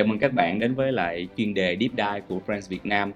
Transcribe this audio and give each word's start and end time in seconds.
Chào 0.00 0.06
mừng 0.06 0.18
các 0.18 0.32
bạn 0.32 0.58
đến 0.58 0.74
với 0.74 0.92
lại 0.92 1.28
chuyên 1.36 1.54
đề 1.54 1.76
Deep 1.80 1.90
Dive 1.90 2.20
của 2.28 2.40
Friends 2.46 2.68
Việt 2.68 2.86
Nam. 2.86 3.12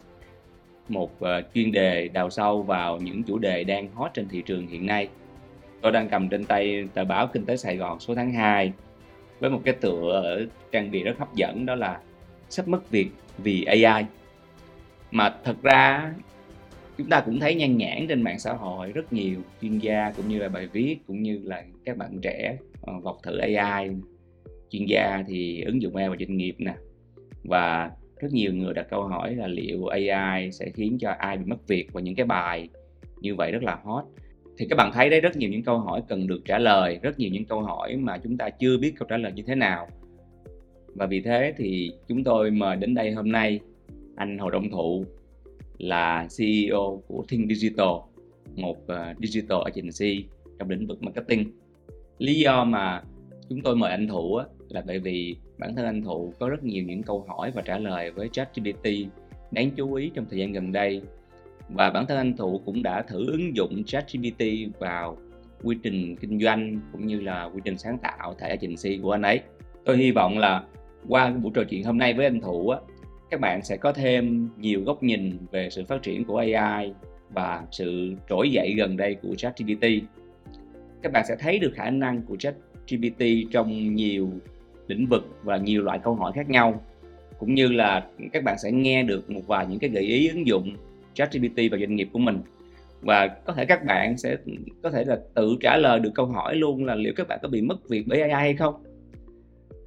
Một 0.89 1.11
uh, 1.13 1.29
chuyên 1.55 1.73
đề 1.73 2.09
đào 2.09 2.31
sâu 2.31 2.63
vào 2.63 2.99
những 2.99 3.23
chủ 3.23 3.39
đề 3.39 3.65
đang 3.65 3.89
hot 3.95 4.11
trên 4.15 4.29
thị 4.29 4.43
trường 4.47 4.67
hiện 4.67 4.87
nay. 4.87 5.09
Tôi 5.81 5.93
đang 5.93 6.09
cầm 6.09 6.29
trên 6.29 6.45
tay 6.45 6.89
tờ 6.95 7.05
báo 7.05 7.27
Kinh 7.27 7.45
tế 7.45 7.57
Sài 7.57 7.77
Gòn 7.77 8.01
số 8.01 8.15
tháng 8.15 8.33
2 8.33 8.73
Với 9.41 9.51
một 9.51 9.61
cái 9.65 9.75
tựa 9.75 10.11
ở 10.11 10.47
trang 10.73 10.91
bìa 10.91 11.03
rất 11.03 11.19
hấp 11.19 11.35
dẫn 11.35 11.67
đó 11.67 11.75
là 11.75 12.01
Sắp 12.49 12.69
mất 12.69 12.91
việc 12.91 13.09
vì 13.39 13.65
AI 13.65 14.05
Mà 15.11 15.35
thật 15.45 15.57
ra 15.63 16.13
chúng 16.99 17.09
ta 17.09 17.21
cũng 17.21 17.41
thấy 17.41 17.55
nhan 17.55 17.77
nhản 17.77 18.07
trên 18.09 18.23
mạng 18.23 18.39
xã 18.39 18.53
hội 18.53 18.93
rất 18.93 19.13
nhiều 19.13 19.41
chuyên 19.63 19.79
gia 19.79 20.13
cũng 20.17 20.29
như 20.29 20.39
là 20.39 20.49
bài 20.49 20.69
viết 20.73 20.97
cũng 21.07 21.23
như 21.23 21.41
là 21.45 21.63
các 21.85 21.97
bạn 21.97 22.19
trẻ 22.23 22.57
ờ, 22.83 22.95
uh, 22.97 23.03
vọc 23.03 23.19
thử 23.23 23.39
AI 23.39 23.91
chuyên 24.75 24.87
gia 24.87 25.25
thì 25.27 25.63
ứng 25.63 25.83
dụng 25.83 25.97
AI 25.97 26.09
vào 26.09 26.17
doanh 26.19 26.37
nghiệp 26.37 26.55
nè. 26.59 26.75
Và 27.45 27.91
rất 28.21 28.33
nhiều 28.33 28.53
người 28.53 28.75
đặt 28.75 28.87
câu 28.91 29.03
hỏi 29.03 29.35
là 29.35 29.47
liệu 29.47 29.87
AI 29.87 30.53
sẽ 30.53 30.71
khiến 30.75 30.99
cho 31.01 31.11
ai 31.11 31.37
bị 31.37 31.45
mất 31.45 31.69
việc 31.69 31.93
và 31.93 32.01
những 32.01 32.15
cái 32.15 32.27
bài 32.27 32.69
như 33.21 33.35
vậy 33.35 33.53
rất 33.53 33.63
là 33.63 33.79
hot. 33.85 34.05
Thì 34.59 34.67
các 34.71 34.77
bạn 34.77 34.91
thấy 34.95 35.11
đấy 35.11 35.21
rất 35.21 35.37
nhiều 35.37 35.51
những 35.51 35.63
câu 35.63 35.79
hỏi 35.79 36.03
cần 36.09 36.27
được 36.27 36.41
trả 36.45 36.59
lời 36.59 36.99
rất 37.03 37.19
nhiều 37.19 37.31
những 37.33 37.45
câu 37.45 37.61
hỏi 37.61 37.97
mà 37.97 38.19
chúng 38.19 38.37
ta 38.37 38.51
chưa 38.51 38.79
biết 38.79 38.93
câu 38.99 39.09
trả 39.09 39.17
lời 39.17 39.33
như 39.33 39.43
thế 39.47 39.55
nào. 39.55 39.89
Và 40.95 41.07
vì 41.07 41.21
thế 41.21 41.55
thì 41.57 41.93
chúng 42.09 42.25
tôi 42.25 42.51
mời 42.51 42.77
đến 42.77 42.95
đây 42.95 43.13
hôm 43.13 43.33
nay 43.33 43.61
anh 44.17 44.39
Hồ 44.39 44.51
Đông 44.51 44.71
Thụ 44.71 45.05
là 45.79 46.29
CEO 46.39 47.03
của 47.07 47.25
Think 47.29 47.51
Digital 47.51 47.95
một 48.57 48.77
ờ, 48.87 49.15
digital 49.23 49.59
agency 49.65 50.25
trong 50.59 50.71
lĩnh 50.71 50.87
vực 50.87 51.03
marketing. 51.03 51.51
Lý 52.19 52.35
do 52.35 52.65
mà 52.65 53.03
chúng 53.49 53.61
tôi 53.61 53.77
mời 53.77 53.91
anh 53.91 54.09
Thụ 54.09 54.37
á, 54.37 54.47
là 54.75 54.83
bởi 54.87 54.99
vì 54.99 55.37
bản 55.59 55.75
thân 55.77 55.85
anh 55.85 56.03
Thụ 56.03 56.33
có 56.39 56.49
rất 56.49 56.65
nhiều 56.65 56.85
những 56.85 57.03
câu 57.03 57.25
hỏi 57.29 57.51
và 57.55 57.63
trả 57.63 57.79
lời 57.79 58.11
với 58.11 58.29
ChatGPT 58.33 58.89
đáng 59.51 59.71
chú 59.71 59.95
ý 59.95 60.11
trong 60.15 60.27
thời 60.31 60.39
gian 60.39 60.53
gần 60.53 60.73
đây 60.73 61.03
và 61.69 61.91
bản 61.91 62.07
thân 62.07 62.17
anh 62.17 62.37
Thụ 62.37 62.61
cũng 62.65 62.83
đã 62.83 63.03
thử 63.03 63.27
ứng 63.27 63.57
dụng 63.57 63.85
ChatGPT 63.85 64.43
vào 64.79 65.17
quy 65.63 65.77
trình 65.83 66.17
kinh 66.17 66.41
doanh 66.41 66.81
cũng 66.93 67.07
như 67.07 67.21
là 67.21 67.45
quy 67.45 67.61
trình 67.65 67.79
sáng 67.79 67.99
tạo 67.99 68.35
tại 68.41 68.51
agency 68.51 68.99
của 69.03 69.13
anh 69.13 69.23
ấy. 69.23 69.41
Tôi 69.85 69.97
hy 69.97 70.11
vọng 70.11 70.39
là 70.39 70.63
qua 71.09 71.31
buổi 71.31 71.53
trò 71.55 71.63
chuyện 71.65 71.85
hôm 71.85 71.99
nay 71.99 72.15
với 72.15 72.27
anh 72.27 72.41
Thụ 72.41 72.69
á, 72.69 72.79
các 73.31 73.41
bạn 73.41 73.63
sẽ 73.63 73.77
có 73.77 73.93
thêm 73.93 74.49
nhiều 74.59 74.83
góc 74.85 75.03
nhìn 75.03 75.39
về 75.51 75.71
sự 75.71 75.85
phát 75.85 76.03
triển 76.03 76.25
của 76.25 76.37
AI 76.37 76.93
và 77.31 77.63
sự 77.71 78.15
trỗi 78.29 78.51
dậy 78.51 78.75
gần 78.77 78.97
đây 78.97 79.15
của 79.15 79.35
ChatGPT. 79.35 79.85
Các 81.03 81.13
bạn 81.13 81.25
sẽ 81.29 81.37
thấy 81.41 81.59
được 81.59 81.73
khả 81.75 81.91
năng 81.91 82.23
của 82.23 82.37
ChatGPT 82.37 83.23
trong 83.51 83.95
nhiều 83.95 84.31
lĩnh 84.87 85.07
vực 85.07 85.25
và 85.43 85.57
nhiều 85.57 85.83
loại 85.83 85.99
câu 86.05 86.15
hỏi 86.15 86.33
khác 86.35 86.51
nhau. 86.51 86.85
Cũng 87.39 87.55
như 87.55 87.69
là 87.69 88.07
các 88.33 88.45
bạn 88.45 88.59
sẽ 88.59 88.73
nghe 88.73 89.03
được 89.03 89.31
một 89.31 89.41
vài 89.47 89.67
những 89.67 89.79
cái 89.79 89.91
gợi 89.91 90.03
ý 90.03 90.29
ứng 90.29 90.47
dụng 90.47 90.77
ChatGPT 91.15 91.57
vào 91.71 91.81
doanh 91.81 91.97
nghiệp 91.97 92.09
của 92.13 92.19
mình. 92.19 92.39
Và 93.01 93.29
có 93.29 93.53
thể 93.53 93.65
các 93.65 93.85
bạn 93.85 94.19
sẽ, 94.19 94.37
có 94.83 94.91
thể 94.91 95.05
là 95.05 95.19
tự 95.35 95.57
trả 95.61 95.77
lời 95.77 96.01
được 96.01 96.11
câu 96.15 96.27
hỏi 96.27 96.57
luôn 96.57 96.85
là 96.85 96.95
liệu 96.95 97.13
các 97.17 97.29
bạn 97.29 97.39
có 97.43 97.49
bị 97.49 97.63
mất 97.63 97.89
việc 97.89 98.05
bởi 98.07 98.21
AI 98.21 98.33
hay 98.33 98.55
không? 98.55 98.75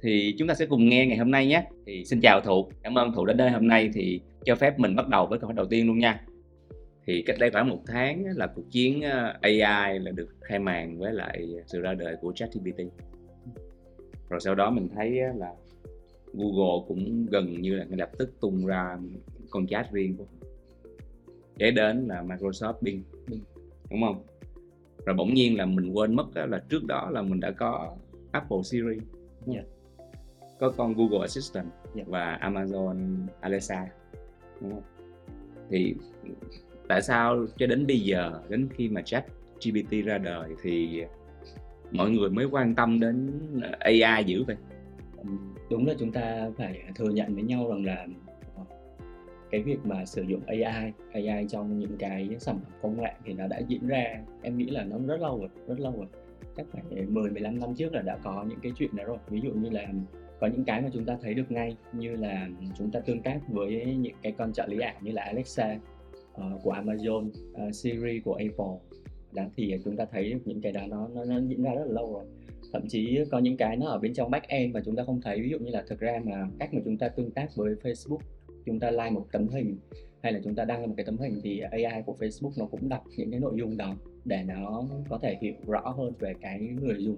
Thì 0.02 0.34
chúng 0.38 0.48
ta 0.48 0.54
sẽ 0.54 0.66
cùng 0.66 0.88
nghe 0.88 1.06
ngày 1.06 1.18
hôm 1.18 1.30
nay 1.30 1.46
nhé. 1.46 1.64
Thì 1.86 2.04
xin 2.04 2.20
chào 2.20 2.40
thụ 2.40 2.66
cảm 2.82 2.98
ơn 2.98 3.12
thụ 3.12 3.24
đến 3.24 3.36
đây 3.36 3.50
hôm 3.50 3.68
nay 3.68 3.90
thì 3.94 4.20
cho 4.44 4.54
phép 4.54 4.78
mình 4.78 4.96
bắt 4.96 5.08
đầu 5.08 5.26
với 5.26 5.38
câu 5.38 5.46
hỏi 5.46 5.54
đầu 5.56 5.66
tiên 5.66 5.86
luôn 5.86 5.98
nha. 5.98 6.20
Thì 7.06 7.22
cách 7.26 7.36
đây 7.38 7.50
khoảng 7.50 7.68
một 7.68 7.80
tháng 7.86 8.24
là 8.36 8.46
cuộc 8.46 8.70
chiến 8.70 9.02
ờ, 9.02 9.34
AI 9.40 9.98
là 9.98 10.10
được 10.14 10.28
khai 10.40 10.58
màn 10.58 10.98
với 10.98 11.12
lại 11.12 11.48
sự 11.66 11.80
ra 11.80 11.94
đời 11.94 12.16
của 12.20 12.32
ChatGPT 12.34 12.80
rồi 14.28 14.40
sau 14.40 14.54
đó 14.54 14.70
mình 14.70 14.88
thấy 14.94 15.10
là 15.36 15.54
Google 16.32 16.84
cũng 16.88 17.26
gần 17.30 17.62
như 17.62 17.76
là 17.76 17.84
ngay 17.84 17.98
lập 17.98 18.10
tức 18.18 18.40
tung 18.40 18.66
ra 18.66 18.98
con 19.50 19.66
chat 19.66 19.92
riêng 19.92 20.16
của 20.16 20.24
kế 21.58 21.70
đến 21.70 22.06
là 22.06 22.22
Microsoft 22.22 22.74
Bing 22.80 23.02
đúng 23.90 24.02
không 24.06 24.24
rồi 25.06 25.16
bỗng 25.16 25.34
nhiên 25.34 25.56
là 25.56 25.66
mình 25.66 25.92
quên 25.92 26.14
mất 26.14 26.26
là 26.34 26.62
trước 26.68 26.84
đó 26.84 27.10
là 27.10 27.22
mình 27.22 27.40
đã 27.40 27.50
có 27.50 27.96
Apple 28.32 28.62
Siri 28.64 28.86
yeah. 28.86 29.00
Dạ. 29.46 29.62
có 30.58 30.72
con 30.76 30.94
Google 30.94 31.20
Assistant 31.20 31.66
yeah. 31.66 31.94
Dạ. 31.94 32.04
và 32.06 32.38
Amazon 32.42 33.26
Alexa 33.40 33.86
đúng 34.60 34.70
không 34.70 34.82
thì 35.70 35.94
tại 36.88 37.02
sao 37.02 37.46
cho 37.56 37.66
đến 37.66 37.86
bây 37.86 38.00
giờ 38.00 38.40
đến 38.48 38.68
khi 38.74 38.88
mà 38.88 39.02
chat 39.02 39.26
GPT 39.64 40.04
ra 40.04 40.18
đời 40.18 40.50
thì 40.62 41.02
mọi 41.92 42.10
người 42.10 42.30
mới 42.30 42.44
quan 42.44 42.74
tâm 42.74 43.00
đến 43.00 43.30
AI 43.78 44.24
dữ 44.24 44.44
vậy. 44.44 44.56
Đúng 45.70 45.86
là 45.86 45.94
chúng 45.98 46.12
ta 46.12 46.50
phải 46.56 46.82
thừa 46.94 47.10
nhận 47.10 47.34
với 47.34 47.42
nhau 47.42 47.68
rằng 47.68 47.84
là 47.84 48.06
ờ, 48.56 48.62
cái 49.50 49.62
việc 49.62 49.78
mà 49.84 50.04
sử 50.04 50.22
dụng 50.22 50.40
AI 50.46 50.92
AI 51.12 51.46
trong 51.48 51.78
những 51.78 51.96
cái 51.98 52.28
sản 52.38 52.58
phẩm 52.58 52.72
công 52.82 53.02
nghệ 53.02 53.12
thì 53.24 53.32
nó 53.32 53.46
đã 53.46 53.58
diễn 53.58 53.86
ra 53.86 54.04
em 54.42 54.58
nghĩ 54.58 54.70
là 54.70 54.84
nó 54.84 54.96
rất 55.06 55.20
lâu 55.20 55.38
rồi 55.38 55.48
rất 55.66 55.80
lâu 55.80 55.92
rồi. 55.96 56.06
Chắc 56.56 56.66
phải 56.72 56.82
10 57.06 57.30
15 57.30 57.60
năm 57.60 57.74
trước 57.74 57.94
là 57.94 58.02
đã 58.02 58.18
có 58.22 58.44
những 58.48 58.58
cái 58.62 58.72
chuyện 58.76 58.96
đó 58.96 59.04
rồi. 59.04 59.18
Ví 59.28 59.40
dụ 59.40 59.50
như 59.50 59.70
là 59.70 59.86
có 60.40 60.46
những 60.46 60.64
cái 60.64 60.82
mà 60.82 60.88
chúng 60.92 61.04
ta 61.04 61.16
thấy 61.22 61.34
được 61.34 61.50
ngay 61.50 61.76
như 61.92 62.16
là 62.16 62.48
chúng 62.78 62.90
ta 62.90 63.00
tương 63.00 63.22
tác 63.22 63.40
với 63.48 63.96
những 63.96 64.16
cái 64.22 64.32
con 64.38 64.52
trợ 64.52 64.66
lý 64.66 64.78
ảo 64.78 64.94
như 65.00 65.12
là 65.12 65.22
Alexa 65.22 65.78
uh, 66.34 66.62
của 66.62 66.72
Amazon, 66.72 67.28
uh, 67.28 67.74
Siri 67.74 68.20
của 68.24 68.34
Apple 68.34 68.97
đó 69.32 69.42
thì 69.56 69.74
chúng 69.84 69.96
ta 69.96 70.04
thấy 70.04 70.40
những 70.44 70.60
cái 70.60 70.72
đó 70.72 70.80
nó, 70.88 71.08
nó 71.14 71.24
nó 71.24 71.40
diễn 71.48 71.62
ra 71.62 71.74
rất 71.74 71.84
là 71.86 71.92
lâu 71.92 72.12
rồi. 72.12 72.24
Thậm 72.72 72.88
chí 72.88 73.18
có 73.30 73.38
những 73.38 73.56
cái 73.56 73.76
nó 73.76 73.86
ở 73.86 73.98
bên 73.98 74.14
trong 74.14 74.30
back 74.30 74.48
end 74.48 74.74
mà 74.74 74.80
chúng 74.84 74.96
ta 74.96 75.04
không 75.04 75.20
thấy. 75.20 75.40
Ví 75.42 75.48
dụ 75.48 75.58
như 75.58 75.70
là 75.70 75.84
thực 75.88 76.00
ra 76.00 76.20
mà 76.24 76.48
cách 76.58 76.74
mà 76.74 76.80
chúng 76.84 76.98
ta 76.98 77.08
tương 77.08 77.30
tác 77.30 77.56
với 77.56 77.74
Facebook 77.82 78.18
chúng 78.66 78.80
ta 78.80 78.90
like 78.90 79.10
một 79.10 79.26
tấm 79.32 79.48
hình 79.48 79.76
hay 80.22 80.32
là 80.32 80.40
chúng 80.44 80.54
ta 80.54 80.64
đăng 80.64 80.86
một 80.86 80.94
cái 80.96 81.06
tấm 81.06 81.18
hình 81.18 81.40
thì 81.42 81.60
AI 81.60 82.02
của 82.06 82.16
Facebook 82.18 82.52
nó 82.56 82.66
cũng 82.66 82.88
đọc 82.88 83.04
những 83.16 83.30
cái 83.30 83.40
nội 83.40 83.52
dung 83.56 83.76
đó 83.76 83.96
để 84.24 84.42
nó 84.46 84.84
có 85.08 85.18
thể 85.18 85.36
hiểu 85.40 85.54
rõ 85.66 85.80
hơn 85.80 86.12
về 86.18 86.34
cái 86.40 86.60
người 86.60 86.96
dùng. 86.98 87.16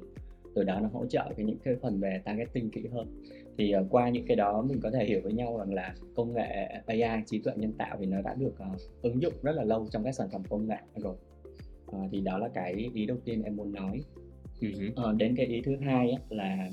Từ 0.55 0.65
đó 0.65 0.81
nó 0.81 0.89
hỗ 0.93 1.07
trợ 1.07 1.33
cái 1.37 1.47
những 1.47 1.59
cái 1.65 1.75
phần 1.83 2.01
về 2.01 2.21
targeting 2.25 2.71
kỹ 2.71 2.87
hơn. 2.93 3.23
Thì 3.59 3.75
uh, 3.77 3.87
qua 3.91 4.09
những 4.09 4.27
cái 4.27 4.37
đó 4.37 4.63
mình 4.63 4.81
có 4.83 4.91
thể 4.91 5.05
hiểu 5.05 5.21
với 5.23 5.33
nhau 5.33 5.59
rằng 5.59 5.75
là 5.75 5.95
công 6.17 6.33
nghệ 6.33 6.69
AI 6.87 7.23
trí 7.27 7.39
tuệ 7.39 7.53
nhân 7.57 7.73
tạo 7.73 7.97
thì 8.01 8.07
nó 8.07 8.23
đã 8.23 8.35
được 8.35 8.55
uh, 8.73 9.03
ứng 9.03 9.23
dụng 9.23 9.35
rất 9.43 9.53
là 9.53 9.65
lâu 9.65 9.87
trong 9.91 10.05
các 10.05 10.13
sản 10.13 10.29
phẩm 10.33 10.43
công 10.49 10.69
nghệ 10.69 10.79
rồi 10.97 11.15
à, 11.93 11.99
thì 12.13 12.21
đó 12.21 12.39
là 12.39 12.49
cái 12.55 12.91
ý 12.95 13.07
đầu 13.07 13.17
tiên 13.25 13.43
em 13.43 13.57
muốn 13.57 13.73
nói. 13.73 14.01
À, 14.97 15.13
đến 15.17 15.37
cái 15.37 15.47
ý 15.47 15.61
thứ 15.61 15.77
hai 15.77 16.11
á, 16.11 16.19
là 16.29 16.71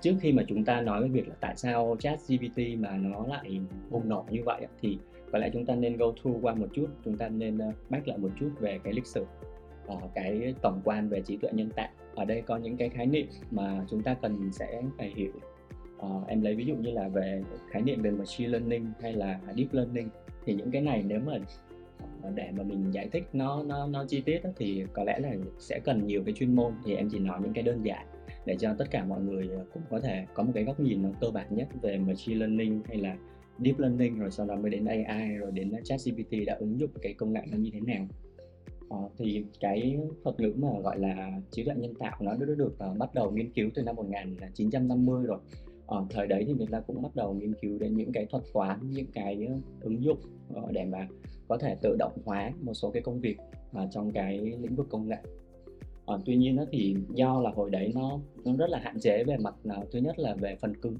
trước 0.00 0.14
khi 0.20 0.32
mà 0.32 0.44
chúng 0.48 0.64
ta 0.64 0.80
nói 0.80 1.02
về 1.02 1.08
việc 1.08 1.28
là 1.28 1.34
tại 1.40 1.56
sao 1.56 1.96
chat 1.98 2.18
GPT 2.28 2.58
mà 2.78 2.96
nó 2.96 3.26
lại 3.26 3.60
bùng 3.90 4.08
nổ 4.08 4.24
như 4.30 4.42
vậy 4.44 4.66
thì 4.80 4.98
có 5.32 5.38
lẽ 5.38 5.50
chúng 5.52 5.66
ta 5.66 5.74
nên 5.74 5.96
go 5.96 6.12
through 6.22 6.44
qua 6.44 6.54
một 6.54 6.66
chút 6.72 6.86
chúng 7.04 7.16
ta 7.16 7.28
nên 7.28 7.56
uh, 7.56 7.74
back 7.90 8.08
lại 8.08 8.18
một 8.18 8.28
chút 8.40 8.50
về 8.60 8.78
cái 8.84 8.92
lịch 8.92 9.06
sử 9.06 9.24
uh, 9.92 10.02
cái 10.14 10.54
tổng 10.62 10.80
quan 10.84 11.08
về 11.08 11.20
trí 11.20 11.36
tuệ 11.36 11.50
nhân 11.52 11.70
tạo. 11.70 11.88
Ở 12.14 12.24
đây 12.24 12.42
có 12.42 12.56
những 12.56 12.76
cái 12.76 12.88
khái 12.88 13.06
niệm 13.06 13.26
mà 13.50 13.84
chúng 13.90 14.02
ta 14.02 14.14
cần 14.14 14.52
sẽ 14.52 14.82
phải 14.98 15.12
hiểu. 15.16 15.32
Uh, 15.96 16.28
em 16.28 16.42
lấy 16.42 16.54
ví 16.54 16.64
dụ 16.64 16.74
như 16.74 16.90
là 16.90 17.08
về 17.08 17.42
khái 17.70 17.82
niệm 17.82 18.02
về 18.02 18.10
machine 18.10 18.50
learning 18.50 18.86
hay 19.02 19.12
là 19.12 19.40
deep 19.56 19.72
learning 19.72 20.08
thì 20.44 20.54
những 20.54 20.70
cái 20.70 20.82
này 20.82 21.04
nếu 21.06 21.20
mà 21.20 21.38
Ờ, 22.22 22.30
để 22.34 22.50
mà 22.56 22.62
mình 22.62 22.90
giải 22.90 23.08
thích 23.12 23.24
nó 23.32 23.62
nó 23.62 23.86
nó 23.86 24.04
chi 24.08 24.20
tiết 24.20 24.44
đó, 24.44 24.50
thì 24.56 24.84
có 24.92 25.04
lẽ 25.04 25.18
là 25.18 25.34
sẽ 25.58 25.80
cần 25.84 26.06
nhiều 26.06 26.22
cái 26.24 26.34
chuyên 26.34 26.56
môn. 26.56 26.72
Thì 26.84 26.94
em 26.94 27.08
chỉ 27.12 27.18
nói 27.18 27.40
những 27.42 27.52
cái 27.52 27.62
đơn 27.62 27.82
giản 27.82 28.06
để 28.46 28.56
cho 28.56 28.74
tất 28.78 28.90
cả 28.90 29.04
mọi 29.04 29.20
người 29.20 29.48
ờ, 29.48 29.64
cũng 29.74 29.82
có 29.90 30.00
thể 30.00 30.26
có 30.34 30.42
một 30.42 30.50
cái 30.54 30.64
góc 30.64 30.80
nhìn 30.80 31.02
nó 31.02 31.08
cơ 31.20 31.30
bản 31.30 31.46
nhất 31.50 31.68
về 31.82 31.98
machine 31.98 32.38
learning 32.38 32.82
hay 32.88 32.96
là 32.96 33.16
deep 33.58 33.78
learning 33.78 34.18
rồi 34.18 34.30
sau 34.30 34.46
đó 34.46 34.56
mới 34.56 34.70
đến 34.70 34.84
AI 34.84 35.34
rồi 35.34 35.50
đến 35.52 35.72
ChatGPT 35.84 36.32
đã 36.46 36.54
ứng 36.54 36.80
dụng 36.80 36.90
cái 37.02 37.14
công 37.14 37.32
nghệ 37.32 37.40
nó 37.50 37.58
như 37.58 37.70
thế 37.72 37.80
nào. 37.80 38.06
À, 38.90 38.98
thì 39.18 39.44
cái 39.60 39.98
thuật 40.24 40.40
ngữ 40.40 40.52
mà 40.56 40.68
gọi 40.82 40.98
là 40.98 41.40
trí 41.50 41.64
tuệ 41.64 41.74
nhân 41.74 41.94
tạo 41.94 42.16
nó 42.20 42.32
đã 42.32 42.46
được, 42.46 42.54
được 42.54 42.76
uh, 42.90 42.98
bắt 42.98 43.14
đầu 43.14 43.30
nghiên 43.30 43.52
cứu 43.52 43.70
từ 43.74 43.82
năm 43.82 43.96
1950 43.96 45.24
rồi. 45.26 45.38
Ở 45.86 46.06
thời 46.10 46.26
đấy 46.26 46.44
thì 46.46 46.52
người 46.52 46.66
ta 46.70 46.80
cũng 46.80 47.02
bắt 47.02 47.16
đầu 47.16 47.34
nghiên 47.34 47.54
cứu 47.54 47.78
đến 47.78 47.96
những 47.96 48.12
cái 48.12 48.26
thuật 48.26 48.42
toán 48.54 48.90
những 48.90 49.06
cái 49.14 49.48
ứng 49.80 50.04
dụng 50.04 50.18
để 50.70 50.84
mà 50.84 51.08
có 51.50 51.58
thể 51.58 51.76
tự 51.82 51.96
động 51.98 52.12
hóa 52.24 52.52
một 52.60 52.74
số 52.74 52.90
cái 52.90 53.02
công 53.02 53.20
việc 53.20 53.36
mà 53.72 53.88
trong 53.90 54.12
cái 54.12 54.38
lĩnh 54.38 54.76
vực 54.76 54.86
công 54.90 55.08
nghệ. 55.08 55.16
À, 56.06 56.16
tuy 56.26 56.36
nhiên 56.36 56.56
nó 56.56 56.64
thì 56.70 56.96
do 57.14 57.40
là 57.40 57.50
hồi 57.50 57.70
đấy 57.70 57.92
nó 57.94 58.18
nó 58.44 58.56
rất 58.56 58.70
là 58.70 58.78
hạn 58.78 59.00
chế 59.00 59.24
về 59.24 59.36
mặt 59.36 59.54
nào 59.64 59.84
thứ 59.92 59.98
nhất 59.98 60.18
là 60.18 60.34
về 60.34 60.56
phần 60.60 60.76
cứng. 60.76 60.96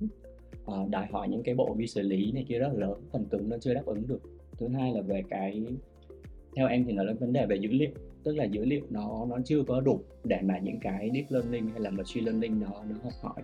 À, 0.66 0.74
đòi 0.90 1.06
hỏi 1.06 1.28
những 1.28 1.42
cái 1.42 1.54
bộ 1.54 1.74
vi 1.74 1.86
xử 1.86 2.00
lý 2.00 2.32
này 2.32 2.44
kia 2.48 2.58
rất 2.58 2.68
là 2.68 2.86
lớn 2.86 3.00
phần 3.12 3.24
cứng 3.24 3.48
nó 3.48 3.58
chưa 3.58 3.74
đáp 3.74 3.86
ứng 3.86 4.06
được. 4.06 4.20
Thứ 4.58 4.68
hai 4.68 4.94
là 4.94 5.00
về 5.00 5.22
cái 5.30 5.62
theo 6.56 6.68
em 6.68 6.84
thì 6.84 6.92
nó 6.92 7.02
là 7.02 7.12
vấn 7.12 7.32
đề 7.32 7.46
về 7.46 7.56
dữ 7.56 7.70
liệu 7.72 7.90
tức 8.24 8.36
là 8.36 8.44
dữ 8.44 8.64
liệu 8.64 8.82
nó 8.90 9.26
nó 9.28 9.36
chưa 9.44 9.62
có 9.62 9.80
đủ 9.80 10.00
để 10.24 10.38
mà 10.42 10.58
những 10.58 10.78
cái 10.80 11.10
deep 11.14 11.30
learning 11.30 11.68
hay 11.68 11.80
là 11.80 11.90
machine 11.90 12.26
learning 12.26 12.60
nó 12.60 12.84
nó 12.88 12.96
học 13.02 13.12
hỏi. 13.22 13.42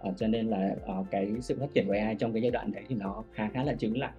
À, 0.00 0.10
cho 0.16 0.26
nên 0.26 0.46
là 0.46 0.76
à, 0.86 0.94
cái 1.10 1.32
sự 1.40 1.56
phát 1.60 1.74
triển 1.74 1.86
của 1.86 1.92
AI 1.92 2.14
trong 2.14 2.32
cái 2.32 2.42
giai 2.42 2.50
đoạn 2.50 2.72
đấy 2.72 2.84
thì 2.88 2.94
nó 2.94 3.24
khá 3.32 3.50
khá 3.54 3.64
là 3.64 3.74
chứng 3.74 3.98
lại 3.98 4.12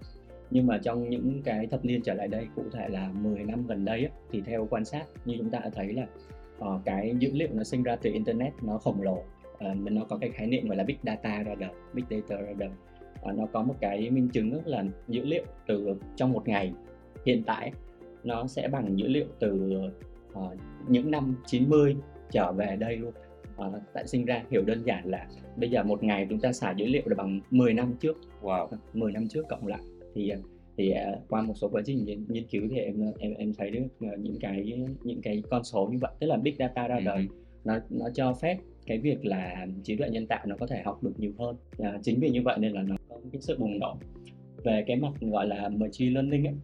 nhưng 0.51 0.67
mà 0.67 0.77
trong 0.77 1.09
những 1.09 1.41
cái 1.44 1.67
thập 1.67 1.85
niên 1.85 2.01
trở 2.01 2.13
lại 2.13 2.27
đây 2.27 2.47
cụ 2.55 2.63
thể 2.71 2.89
là 2.89 3.09
10 3.21 3.44
năm 3.44 3.67
gần 3.67 3.85
đây 3.85 4.09
thì 4.31 4.41
theo 4.41 4.67
quan 4.69 4.85
sát 4.85 5.05
như 5.25 5.35
chúng 5.38 5.49
ta 5.49 5.59
đã 5.59 5.69
thấy 5.69 5.94
là 5.94 6.07
uh, 6.59 6.81
cái 6.85 7.15
dữ 7.19 7.31
liệu 7.33 7.47
nó 7.51 7.63
sinh 7.63 7.83
ra 7.83 7.95
từ 7.95 8.13
internet 8.13 8.53
nó 8.61 8.77
khổng 8.77 9.01
lồ 9.01 9.23
uh, 9.71 9.77
nó 9.91 10.05
có 10.09 10.17
cái 10.17 10.29
khái 10.29 10.47
niệm 10.47 10.67
gọi 10.67 10.77
là 10.77 10.83
big 10.83 10.97
data 11.03 11.44
ra 11.44 11.55
đời 11.55 11.69
big 11.94 12.05
data 12.09 12.41
ra 12.41 12.53
đời. 12.57 12.69
Uh, 13.29 13.38
nó 13.38 13.45
có 13.53 13.63
một 13.63 13.75
cái 13.79 14.09
minh 14.09 14.29
chứng 14.29 14.61
là 14.65 14.83
dữ 15.07 15.25
liệu 15.25 15.44
từ 15.67 15.95
trong 16.15 16.33
một 16.33 16.47
ngày 16.47 16.73
hiện 17.25 17.44
tại 17.44 17.71
nó 18.23 18.47
sẽ 18.47 18.67
bằng 18.67 18.99
dữ 18.99 19.07
liệu 19.07 19.25
từ 19.39 19.81
uh, 20.33 20.53
những 20.88 21.11
năm 21.11 21.35
90 21.45 21.95
trở 22.31 22.51
về 22.51 22.75
đây 22.75 22.97
luôn. 22.97 23.11
Uh, 23.67 23.75
tại 23.94 24.07
sinh 24.07 24.25
ra 24.25 24.44
hiểu 24.51 24.61
đơn 24.61 24.83
giản 24.85 25.05
là 25.05 25.27
bây 25.55 25.69
giờ 25.69 25.83
một 25.83 26.03
ngày 26.03 26.27
chúng 26.29 26.39
ta 26.39 26.53
xài 26.53 26.73
dữ 26.77 26.85
liệu 26.85 27.03
là 27.05 27.15
bằng 27.15 27.39
10 27.51 27.73
năm 27.73 27.94
trước. 27.99 28.17
Wow. 28.41 28.67
10 28.94 29.11
năm 29.11 29.27
trước 29.27 29.45
cộng 29.49 29.67
lại 29.67 29.79
thì 30.18 30.34
thì 30.78 30.92
uh, 30.92 31.30
qua 31.30 31.42
một 31.42 31.54
số 31.56 31.69
quá 31.69 31.81
trình 31.86 32.06
nghiên, 32.06 32.25
nghiên 32.28 32.48
cứu 32.48 32.64
thì 32.69 32.78
em 32.78 33.02
em 33.19 33.34
em 33.34 33.54
thấy 33.54 33.72
được 33.72 33.86
uh, 34.14 34.19
những 34.19 34.40
cái 34.40 34.74
những 35.04 35.22
cái 35.22 35.44
con 35.50 35.64
số 35.64 35.88
như 35.92 35.98
vậy 36.02 36.12
tức 36.19 36.28
là 36.28 36.38
big 36.38 36.56
data 36.60 36.88
ra 36.88 37.00
đời 37.00 37.18
ừ. 37.18 37.36
nó 37.66 37.80
nó 37.90 38.10
cho 38.14 38.34
phép 38.34 38.58
cái 38.88 38.98
việc 38.98 39.25
là 39.25 39.68
trí 39.84 39.96
tuệ 39.96 40.10
nhân 40.10 40.28
tạo 40.28 40.46
nó 40.46 40.56
có 40.60 40.68
thể 40.68 40.81
học 40.81 41.04
được 41.04 41.14
nhiều 41.18 41.31
hơn. 41.38 41.56
À, 41.80 42.00
chính 42.04 42.19
vì 42.19 42.30
như 42.30 42.42
vậy 42.42 42.58
nên 42.60 42.72
là 42.72 42.81
nó 42.81 42.96
có 43.10 43.19
cái 43.31 43.42
sự 43.42 43.58
bùng 43.60 43.80
nổ. 43.80 43.98
Về 44.64 44.84
cái 44.88 44.96
mặt 44.96 45.14
gọi 45.22 45.48
là 45.48 45.69
machine 45.69 46.12
learning 46.12 46.48
ấy, 46.48 46.56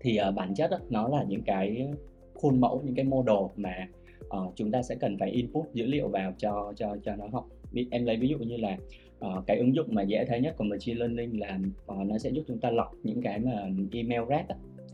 thì 0.00 0.18
uh, 0.28 0.34
bản 0.34 0.54
chất 0.54 0.70
đó, 0.70 0.78
nó 0.90 1.08
là 1.08 1.24
những 1.28 1.42
cái 1.42 1.88
khuôn 2.34 2.60
mẫu 2.60 2.82
những 2.84 2.94
cái 2.94 3.04
model 3.04 3.36
mà 3.56 3.88
uh, 4.24 4.52
chúng 4.56 4.70
ta 4.70 4.82
sẽ 4.82 4.94
cần 4.94 5.18
phải 5.18 5.30
input 5.30 5.64
dữ 5.72 5.86
liệu 5.86 6.08
vào 6.08 6.32
cho 6.38 6.72
cho 6.76 6.96
cho 7.04 7.16
nó 7.16 7.26
học. 7.32 7.48
Em 7.90 8.04
lấy 8.04 8.16
ví 8.16 8.28
dụ 8.28 8.38
như 8.38 8.56
là 8.56 8.78
uh, 9.26 9.46
cái 9.46 9.58
ứng 9.58 9.74
dụng 9.74 9.86
mà 9.90 10.02
dễ 10.02 10.24
thấy 10.24 10.40
nhất 10.40 10.54
của 10.56 10.64
machine 10.64 10.98
learning 10.98 11.40
là 11.40 11.58
uh, 11.92 12.06
nó 12.06 12.18
sẽ 12.18 12.30
giúp 12.30 12.42
chúng 12.48 12.58
ta 12.58 12.70
lọc 12.70 12.94
những 13.02 13.22
cái 13.22 13.38
mà 13.38 13.52
email 13.92 14.22
rác 14.28 14.44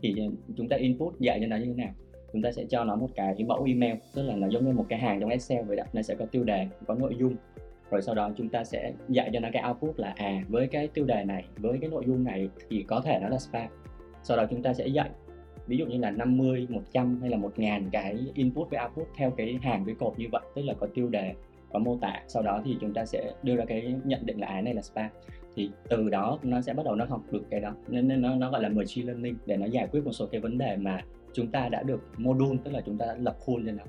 thì 0.01 0.15
ờ, 0.17 0.25
chúng 0.57 0.69
ta 0.69 0.77
input 0.77 1.19
dạy 1.19 1.39
cho 1.41 1.47
nó 1.47 1.55
như 1.55 1.65
thế 1.65 1.83
nào 1.83 1.93
chúng 2.33 2.41
ta 2.41 2.51
sẽ 2.51 2.65
cho 2.69 2.83
nó 2.83 2.95
một 2.95 3.09
cái 3.15 3.35
mẫu 3.47 3.63
email 3.63 3.95
tức 4.15 4.23
là 4.23 4.35
nó 4.35 4.47
giống 4.47 4.65
như 4.65 4.73
một 4.73 4.85
cái 4.89 4.99
hàng 4.99 5.19
trong 5.19 5.29
Excel 5.29 5.65
vậy 5.65 5.77
đó 5.77 5.83
nó 5.93 6.01
sẽ 6.01 6.15
có 6.15 6.25
tiêu 6.25 6.43
đề 6.43 6.67
có 6.87 6.95
nội 6.95 7.15
dung. 7.19 7.35
Rồi 7.91 8.01
sau 8.01 8.15
đó 8.15 8.31
chúng 8.37 8.49
ta 8.49 8.63
sẽ 8.63 8.93
dạy 9.09 9.29
cho 9.33 9.39
nó 9.39 9.49
cái 9.53 9.63
output 9.67 9.99
là 9.99 10.13
à 10.17 10.43
với 10.47 10.67
cái 10.67 10.87
tiêu 10.87 11.05
đề 11.05 11.23
này 11.25 11.45
với 11.57 11.77
cái 11.81 11.89
nội 11.89 12.03
dung 12.07 12.23
này 12.23 12.49
thì 12.69 12.83
có 12.87 13.01
thể 13.01 13.19
nó 13.21 13.29
là 13.29 13.37
spam. 13.37 13.67
Sau 14.23 14.37
đó 14.37 14.45
chúng 14.49 14.63
ta 14.63 14.73
sẽ 14.73 14.87
dạy 14.87 15.09
ví 15.67 15.77
dụ 15.77 15.85
như 15.85 15.97
là 15.97 16.11
50, 16.11 16.67
100 16.69 17.21
hay 17.21 17.29
là 17.29 17.37
1000 17.37 17.89
cái 17.91 18.17
input 18.33 18.69
với 18.69 18.79
output 18.83 19.07
theo 19.17 19.31
cái 19.31 19.59
hàng 19.61 19.85
với 19.85 19.95
cột 19.95 20.19
như 20.19 20.27
vậy 20.31 20.41
tức 20.55 20.61
là 20.61 20.73
có 20.73 20.87
tiêu 20.93 21.09
đề 21.09 21.33
có 21.73 21.79
mô 21.79 21.97
tả. 21.97 22.23
Sau 22.27 22.43
đó 22.43 22.61
thì 22.65 22.77
chúng 22.81 22.93
ta 22.93 23.05
sẽ 23.05 23.33
đưa 23.43 23.55
ra 23.55 23.65
cái 23.65 23.95
nhận 24.03 24.25
định 24.25 24.39
là 24.39 24.47
cái 24.47 24.61
này 24.61 24.73
là 24.73 24.81
spam 24.81 25.09
thì 25.55 25.69
từ 25.89 26.09
đó 26.09 26.39
nó 26.43 26.61
sẽ 26.61 26.73
bắt 26.73 26.85
đầu 26.85 26.95
nó 26.95 27.05
học 27.05 27.21
được 27.31 27.43
cái 27.49 27.59
đó. 27.59 27.73
Nên, 27.87 28.07
nên 28.07 28.21
nó, 28.21 28.35
nó 28.35 28.51
gọi 28.51 28.61
là 28.61 28.69
machine 28.69 29.07
learning 29.07 29.35
để 29.45 29.57
nó 29.57 29.65
giải 29.65 29.87
quyết 29.91 30.05
một 30.05 30.11
số 30.11 30.25
cái 30.25 30.41
vấn 30.41 30.57
đề 30.57 30.77
mà 30.77 31.01
chúng 31.33 31.47
ta 31.47 31.69
đã 31.69 31.83
được 31.83 32.01
module 32.17 32.57
tức 32.63 32.71
là 32.71 32.81
chúng 32.85 32.97
ta 32.97 33.05
đã 33.05 33.15
lập 33.19 33.35
khuôn 33.39 33.65
cho 33.65 33.71
nó 33.71 33.83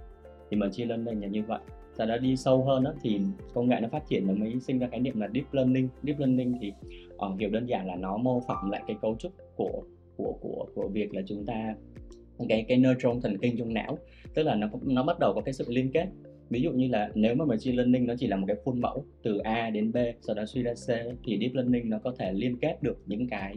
thì 0.53 0.57
machine 0.57 0.89
learning 0.89 1.23
là 1.23 1.29
như 1.29 1.43
vậy. 1.43 1.59
Sau 1.95 2.07
đó 2.07 2.17
đi 2.19 2.37
sâu 2.37 2.65
hơn 2.65 2.85
đó, 2.85 2.95
thì 3.03 3.21
công 3.55 3.69
nghệ 3.69 3.77
nó 3.81 3.89
phát 3.89 4.07
triển 4.09 4.27
nó 4.27 4.35
mới 4.35 4.61
sinh 4.61 4.79
ra 4.79 4.89
cái 4.91 5.01
niệm 5.01 5.21
là 5.21 5.29
deep 5.35 5.53
learning. 5.53 5.89
Deep 6.03 6.19
learning 6.19 6.59
thì 6.61 6.73
ờ, 7.19 7.29
ở 7.29 7.35
hiểu 7.39 7.51
đơn 7.51 7.67
giản 7.67 7.87
là 7.87 7.97
nó 7.97 8.17
mô 8.17 8.41
phỏng 8.41 8.71
lại 8.71 8.83
cái 8.87 8.97
cấu 9.03 9.17
trúc 9.19 9.33
của 9.57 9.83
của 10.17 10.35
của 10.41 10.67
của 10.75 10.89
việc 10.89 11.15
là 11.15 11.23
chúng 11.27 11.47
ta 11.47 11.75
cái 12.49 12.65
cái 12.69 12.79
neuron 12.79 13.21
thần 13.21 13.39
kinh 13.39 13.57
trong 13.59 13.75
não. 13.75 13.99
Tức 14.35 14.43
là 14.43 14.55
nó 14.55 14.69
nó 14.83 15.03
bắt 15.03 15.19
đầu 15.19 15.33
có 15.35 15.41
cái 15.41 15.55
sự 15.55 15.65
liên 15.69 15.91
kết 15.93 16.07
ví 16.53 16.61
dụ 16.63 16.73
như 16.73 16.89
là 16.89 17.11
nếu 17.15 17.35
mà 17.35 17.45
machine 17.45 17.77
learning 17.77 18.07
nó 18.07 18.15
chỉ 18.19 18.27
là 18.27 18.37
một 18.37 18.45
cái 18.47 18.57
khuôn 18.65 18.81
mẫu 18.81 19.05
từ 19.23 19.39
A 19.39 19.71
đến 19.71 19.93
B 19.93 19.97
sau 20.21 20.37
đó 20.37 20.45
suy 20.47 20.63
ra 20.63 20.75
C 20.75 20.89
thì 21.25 21.39
deep 21.41 21.55
learning 21.55 21.91
nó 21.91 21.99
có 21.99 22.15
thể 22.19 22.33
liên 22.33 22.57
kết 22.57 22.83
được 22.83 22.99
những 23.07 23.29
cái 23.29 23.57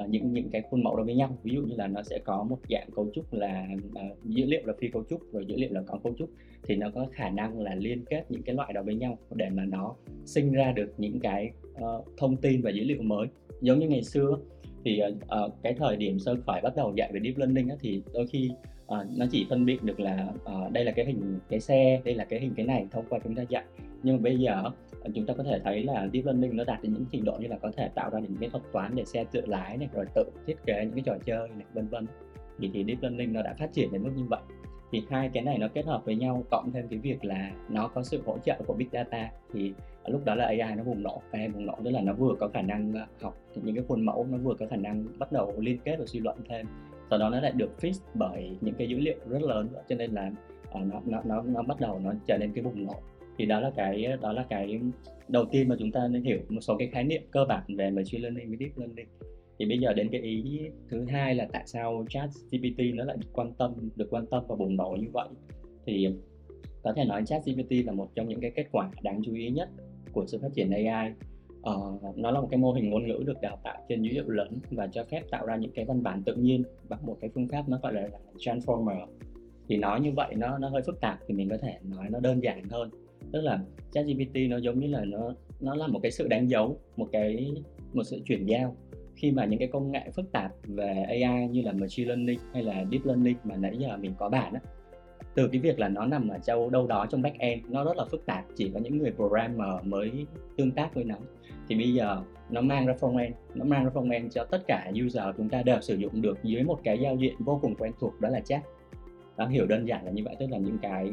uh, 0.00 0.08
những 0.08 0.32
những 0.32 0.50
cái 0.50 0.62
khuôn 0.62 0.82
mẫu 0.82 0.96
đó 0.96 1.04
với 1.04 1.14
nhau. 1.14 1.38
Ví 1.42 1.54
dụ 1.54 1.62
như 1.62 1.76
là 1.76 1.86
nó 1.86 2.02
sẽ 2.02 2.18
có 2.24 2.46
một 2.50 2.58
dạng 2.70 2.88
cấu 2.96 3.10
trúc 3.14 3.32
là 3.32 3.68
uh, 3.86 4.24
dữ 4.24 4.44
liệu 4.46 4.60
là 4.64 4.72
phi 4.78 4.88
cấu 4.88 5.04
trúc 5.10 5.32
rồi 5.32 5.46
dữ 5.46 5.56
liệu 5.56 5.72
là 5.72 5.82
có 5.86 5.98
cấu 6.04 6.14
trúc 6.18 6.30
thì 6.66 6.76
nó 6.76 6.90
có 6.90 7.06
khả 7.12 7.30
năng 7.30 7.60
là 7.60 7.74
liên 7.74 8.04
kết 8.10 8.24
những 8.28 8.42
cái 8.42 8.54
loại 8.54 8.72
đó 8.72 8.82
với 8.82 8.94
nhau 8.94 9.18
để 9.34 9.50
mà 9.50 9.64
nó 9.64 9.94
sinh 10.24 10.52
ra 10.52 10.72
được 10.72 10.94
những 10.98 11.20
cái 11.20 11.50
uh, 11.72 12.06
thông 12.16 12.36
tin 12.36 12.62
và 12.62 12.70
dữ 12.70 12.84
liệu 12.84 13.02
mới. 13.02 13.26
Giống 13.60 13.78
như 13.78 13.88
ngày 13.88 14.02
xưa 14.02 14.38
thì 14.84 15.00
uh, 15.04 15.52
cái 15.62 15.74
thời 15.74 15.96
điểm 15.96 16.18
sơ 16.18 16.36
khởi 16.46 16.60
bắt 16.60 16.76
đầu 16.76 16.92
dạy 16.96 17.10
về 17.12 17.20
deep 17.24 17.36
learning 17.36 17.68
á, 17.68 17.76
thì 17.80 18.02
đôi 18.14 18.26
khi 18.26 18.50
uh, 18.86 19.18
nó 19.18 19.26
chỉ 19.30 19.46
phân 19.50 19.64
biệt 19.64 19.82
được 19.82 20.00
là 20.00 20.28
uh, 20.34 20.72
đây 20.72 20.84
là 20.84 20.92
cái 20.92 21.04
hình 21.04 21.38
cái 21.48 21.60
xe 21.60 22.00
đây 22.04 22.14
là 22.14 22.24
cái 22.24 22.40
hình 22.40 22.54
cái 22.56 22.66
này 22.66 22.86
thông 22.90 23.04
qua 23.08 23.18
chúng 23.24 23.34
ta 23.34 23.42
dạy. 23.48 23.64
Nhưng 24.02 24.16
mà 24.16 24.22
bây 24.22 24.38
giờ 24.38 24.62
ờ, 25.00 25.10
chúng 25.14 25.26
ta 25.26 25.34
có 25.34 25.42
thể 25.42 25.60
thấy 25.64 25.82
là 25.82 26.08
deep 26.12 26.24
learning 26.24 26.56
nó 26.56 26.64
đạt 26.64 26.82
đến 26.82 26.92
những 26.92 27.04
trình 27.10 27.24
độ 27.24 27.36
như 27.40 27.48
là 27.48 27.58
có 27.62 27.70
thể 27.76 27.88
tạo 27.94 28.10
ra 28.10 28.18
những 28.18 28.36
cái 28.40 28.50
thuật 28.50 28.62
toán 28.72 28.94
để 28.94 29.04
xe 29.04 29.24
tự 29.24 29.46
lái 29.46 29.76
này 29.76 29.88
rồi 29.94 30.06
tự 30.14 30.24
thiết 30.46 30.56
kế 30.66 30.84
những 30.84 30.94
cái 30.94 31.02
trò 31.06 31.14
chơi 31.24 31.48
này 31.48 31.66
vân 31.74 31.88
vân. 31.88 32.06
Thì, 32.58 32.70
thì 32.74 32.84
deep 32.84 33.02
learning 33.02 33.32
nó 33.32 33.42
đã 33.42 33.54
phát 33.58 33.72
triển 33.72 33.92
đến 33.92 34.02
mức 34.02 34.10
như 34.16 34.24
vậy. 34.24 34.40
Thì 34.92 35.02
hai 35.10 35.30
cái 35.34 35.42
này 35.42 35.58
nó 35.58 35.68
kết 35.68 35.86
hợp 35.86 36.04
với 36.04 36.14
nhau 36.14 36.44
cộng 36.50 36.70
thêm 36.72 36.88
cái 36.88 36.98
việc 36.98 37.24
là 37.24 37.50
nó 37.68 37.88
có 37.88 38.02
sự 38.02 38.22
hỗ 38.26 38.38
trợ 38.38 38.56
của 38.66 38.74
big 38.74 38.88
data. 38.92 39.30
Thì 39.52 39.72
lúc 40.06 40.24
đó 40.24 40.34
là 40.34 40.44
AI 40.44 40.74
nó 40.76 40.84
bùng 40.84 41.02
nổ. 41.02 41.22
AI 41.30 41.48
bùng 41.48 41.66
nổ 41.66 41.74
tức 41.84 41.90
là 41.90 42.00
nó 42.00 42.12
vừa 42.12 42.34
có 42.40 42.48
khả 42.48 42.62
năng 42.62 42.92
học 43.20 43.38
những 43.54 43.74
cái 43.74 43.84
khuôn 43.88 44.04
mẫu 44.04 44.26
nó 44.30 44.38
vừa 44.38 44.54
có 44.54 44.66
khả 44.70 44.76
năng 44.76 45.18
bắt 45.18 45.32
đầu 45.32 45.54
liên 45.58 45.78
kết 45.84 45.96
và 45.98 46.06
suy 46.06 46.20
luận 46.20 46.36
thêm 46.48 46.66
sau 47.10 47.18
đó 47.18 47.30
nó 47.30 47.40
lại 47.40 47.52
được 47.52 47.70
fix 47.80 47.92
bởi 48.14 48.56
những 48.60 48.74
cái 48.74 48.88
dữ 48.88 48.98
liệu 48.98 49.16
rất 49.28 49.42
lớn 49.42 49.68
cho 49.88 49.96
nên 49.96 50.12
là 50.12 50.32
uh, 50.68 50.86
nó 50.86 51.00
nó 51.04 51.22
nó 51.24 51.42
nó 51.42 51.62
bắt 51.62 51.80
đầu 51.80 51.98
nó 51.98 52.12
trở 52.26 52.38
nên 52.38 52.52
cái 52.52 52.64
bùng 52.64 52.86
nổ. 52.86 52.94
Thì 53.38 53.46
đó 53.46 53.60
là 53.60 53.70
cái 53.76 54.06
đó 54.20 54.32
là 54.32 54.46
cái 54.48 54.80
đầu 55.28 55.44
tiên 55.44 55.68
mà 55.68 55.76
chúng 55.78 55.92
ta 55.92 56.08
nên 56.08 56.22
hiểu 56.22 56.38
một 56.48 56.60
số 56.60 56.76
cái 56.78 56.88
khái 56.88 57.04
niệm 57.04 57.22
cơ 57.30 57.44
bản 57.44 57.62
về 57.76 57.90
machine 57.90 58.22
learning 58.22 58.48
với 58.48 58.56
deep 58.60 58.78
learning. 58.78 59.06
Thì 59.58 59.66
bây 59.66 59.78
giờ 59.78 59.92
đến 59.92 60.08
cái 60.12 60.20
ý 60.20 60.60
thứ 60.90 61.04
hai 61.08 61.34
là 61.34 61.48
tại 61.52 61.62
sao 61.66 62.04
chat 62.08 62.30
GPT 62.50 62.80
nó 62.94 63.04
lại 63.04 63.16
được 63.20 63.28
quan 63.32 63.52
tâm 63.52 63.90
được 63.96 64.06
quan 64.10 64.26
tâm 64.26 64.44
và 64.48 64.56
bùng 64.56 64.76
nổ 64.76 64.96
như 65.00 65.08
vậy. 65.12 65.28
Thì 65.86 66.08
có 66.82 66.92
thể 66.96 67.04
nói 67.04 67.22
chat 67.26 67.42
GPT 67.46 67.86
là 67.86 67.92
một 67.92 68.10
trong 68.14 68.28
những 68.28 68.40
cái 68.40 68.50
kết 68.50 68.66
quả 68.72 68.90
đáng 69.02 69.20
chú 69.24 69.34
ý 69.34 69.50
nhất 69.50 69.68
của 70.12 70.26
sự 70.26 70.38
phát 70.42 70.48
triển 70.54 70.70
AI 70.70 71.12
uh, 71.70 72.18
nó 72.18 72.30
là 72.30 72.40
một 72.40 72.48
cái 72.50 72.58
mô 72.58 72.72
hình 72.72 72.90
ngôn 72.90 73.06
ngữ 73.06 73.22
được 73.26 73.40
đào 73.40 73.58
tạo 73.64 73.84
trên 73.88 74.02
dữ 74.02 74.10
liệu 74.12 74.30
lớn 74.30 74.48
và 74.70 74.86
cho 74.86 75.04
phép 75.04 75.22
tạo 75.30 75.46
ra 75.46 75.56
những 75.56 75.70
cái 75.74 75.84
văn 75.84 76.02
bản 76.02 76.22
tự 76.22 76.34
nhiên 76.34 76.62
bằng 76.88 77.06
một 77.06 77.16
cái 77.20 77.30
phương 77.34 77.48
pháp 77.48 77.68
nó 77.68 77.78
gọi 77.82 77.92
là, 77.92 78.00
là 78.00 78.18
transformer. 78.38 79.06
Thì 79.68 79.76
nói 79.76 80.00
như 80.00 80.12
vậy 80.12 80.34
nó 80.34 80.58
nó 80.58 80.68
hơi 80.68 80.82
phức 80.82 81.00
tạp 81.00 81.18
thì 81.26 81.34
mình 81.34 81.48
có 81.48 81.56
thể 81.56 81.78
nói 81.82 82.06
nó 82.10 82.20
đơn 82.20 82.42
giản 82.42 82.64
hơn. 82.64 82.90
Tức 83.32 83.40
là 83.40 83.60
ChatGPT 83.92 84.36
nó 84.48 84.56
giống 84.56 84.80
như 84.80 84.86
là 84.86 85.04
nó 85.04 85.34
nó 85.60 85.74
là 85.74 85.86
một 85.86 86.00
cái 86.02 86.12
sự 86.12 86.28
đánh 86.28 86.46
dấu 86.46 86.78
một 86.96 87.08
cái 87.12 87.54
một 87.92 88.02
sự 88.02 88.20
chuyển 88.24 88.46
giao. 88.46 88.76
Khi 89.16 89.30
mà 89.30 89.44
những 89.44 89.58
cái 89.58 89.68
công 89.68 89.92
nghệ 89.92 90.10
phức 90.16 90.32
tạp 90.32 90.52
về 90.62 91.04
AI 91.08 91.48
như 91.48 91.62
là 91.62 91.72
machine 91.72 92.08
learning 92.08 92.38
hay 92.52 92.62
là 92.62 92.84
deep 92.90 93.04
learning 93.04 93.36
mà 93.44 93.56
nãy 93.56 93.76
giờ 93.78 93.96
mình 93.96 94.14
có 94.18 94.28
bản 94.28 94.54
á 94.54 94.60
từ 95.34 95.48
cái 95.48 95.60
việc 95.60 95.78
là 95.78 95.88
nó 95.88 96.06
nằm 96.06 96.28
ở 96.28 96.38
châu 96.38 96.70
đâu 96.70 96.86
đó 96.86 97.06
trong 97.10 97.22
back 97.22 97.38
end, 97.38 97.62
nó 97.68 97.84
rất 97.84 97.96
là 97.96 98.04
phức 98.10 98.26
tạp, 98.26 98.44
chỉ 98.56 98.70
có 98.74 98.80
những 98.80 98.98
người 98.98 99.12
programmer 99.12 99.84
mới 99.84 100.26
tương 100.56 100.70
tác 100.70 100.94
với 100.94 101.04
nó. 101.04 101.16
Thì 101.68 101.74
bây 101.74 101.94
giờ 101.94 102.22
nó 102.50 102.60
mang 102.60 102.86
ra 102.86 102.94
front 103.00 103.18
end, 103.18 103.34
nó 103.54 103.64
mang 103.64 103.84
ra 103.84 103.90
front 103.94 104.12
end 104.12 104.32
cho 104.34 104.44
tất 104.44 104.62
cả 104.66 104.90
user 105.06 105.24
chúng 105.36 105.48
ta 105.48 105.62
đều 105.62 105.80
sử 105.80 105.94
dụng 105.94 106.22
được 106.22 106.38
dưới 106.42 106.62
một 106.62 106.78
cái 106.84 106.98
giao 106.98 107.16
diện 107.16 107.34
vô 107.38 107.58
cùng 107.62 107.74
quen 107.74 107.92
thuộc, 108.00 108.20
đó 108.20 108.28
là 108.28 108.40
chat. 108.40 108.62
Đó, 109.36 109.46
hiểu 109.46 109.66
đơn 109.66 109.88
giản 109.88 110.04
là 110.04 110.10
như 110.10 110.22
vậy, 110.24 110.36
tức 110.38 110.46
là 110.50 110.58
những 110.58 110.78
cái 110.78 111.10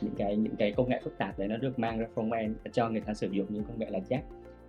những 0.00 0.14
cái 0.16 0.36
những 0.36 0.56
cái 0.56 0.72
công 0.72 0.88
nghệ 0.88 1.00
phức 1.04 1.18
tạp 1.18 1.38
đấy 1.38 1.48
nó 1.48 1.56
được 1.56 1.78
mang 1.78 1.98
ra 1.98 2.06
front 2.14 2.32
end 2.32 2.56
cho 2.72 2.88
người 2.88 3.00
ta 3.00 3.14
sử 3.14 3.28
dụng 3.30 3.46
những 3.48 3.64
công 3.64 3.78
nghệ 3.78 3.86
là 3.90 4.00
chat. 4.00 4.24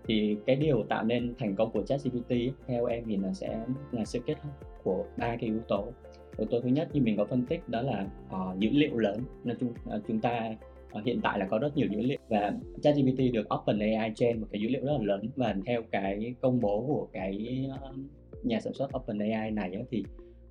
Thì 0.07 0.37
cái 0.45 0.55
điều 0.55 0.83
tạo 0.89 1.03
nên 1.03 1.33
thành 1.39 1.55
công 1.55 1.71
của 1.71 1.83
ChatGPT 1.83 2.31
theo 2.67 2.85
em 2.85 3.03
thì 3.07 3.17
nó 3.17 3.33
sẽ 3.33 3.59
là 3.91 4.05
sự 4.05 4.19
kết 4.25 4.39
hợp 4.39 4.49
của 4.83 5.05
ba 5.17 5.27
cái 5.27 5.39
yếu 5.39 5.59
tố 5.67 5.87
yếu 6.37 6.47
tố 6.47 6.61
thứ 6.61 6.69
nhất 6.69 6.89
như 6.93 7.01
mình 7.01 7.17
có 7.17 7.25
phân 7.25 7.45
tích 7.45 7.69
đó 7.69 7.81
là 7.81 8.07
uh, 8.25 8.59
dữ 8.59 8.69
liệu 8.71 8.97
lớn. 8.97 9.19
Nên 9.43 9.57
chúng 9.59 9.69
uh, 9.69 9.75
ờ, 9.85 10.01
chúng 10.07 10.19
ta 10.19 10.55
uh, 10.97 11.05
hiện 11.05 11.19
tại 11.23 11.39
là 11.39 11.45
có 11.45 11.57
rất 11.57 11.77
nhiều 11.77 11.87
dữ 11.91 12.01
liệu 12.01 12.19
và 12.29 12.53
ChatGPT 12.81 13.33
được 13.33 13.47
OpenAI 13.53 14.11
train 14.15 14.41
một 14.41 14.47
cái 14.51 14.61
dữ 14.61 14.69
liệu 14.69 14.85
rất 14.85 14.91
là 14.91 15.03
lớn. 15.03 15.29
Và 15.35 15.55
theo 15.65 15.81
cái 15.91 16.35
công 16.41 16.59
bố 16.59 16.85
của 16.87 17.07
cái 17.13 17.65
uh, 17.89 17.95
nhà 18.45 18.59
sản 18.59 18.73
xuất 18.73 18.89
OpenAI 18.95 19.51
này 19.51 19.73
ấy, 19.73 19.83
thì 19.91 20.03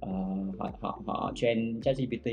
uh, 0.06 0.58
họ 0.58 0.70
họ 0.80 1.02
họ 1.06 1.32
train 1.34 1.80
ChatGPT 1.80 2.28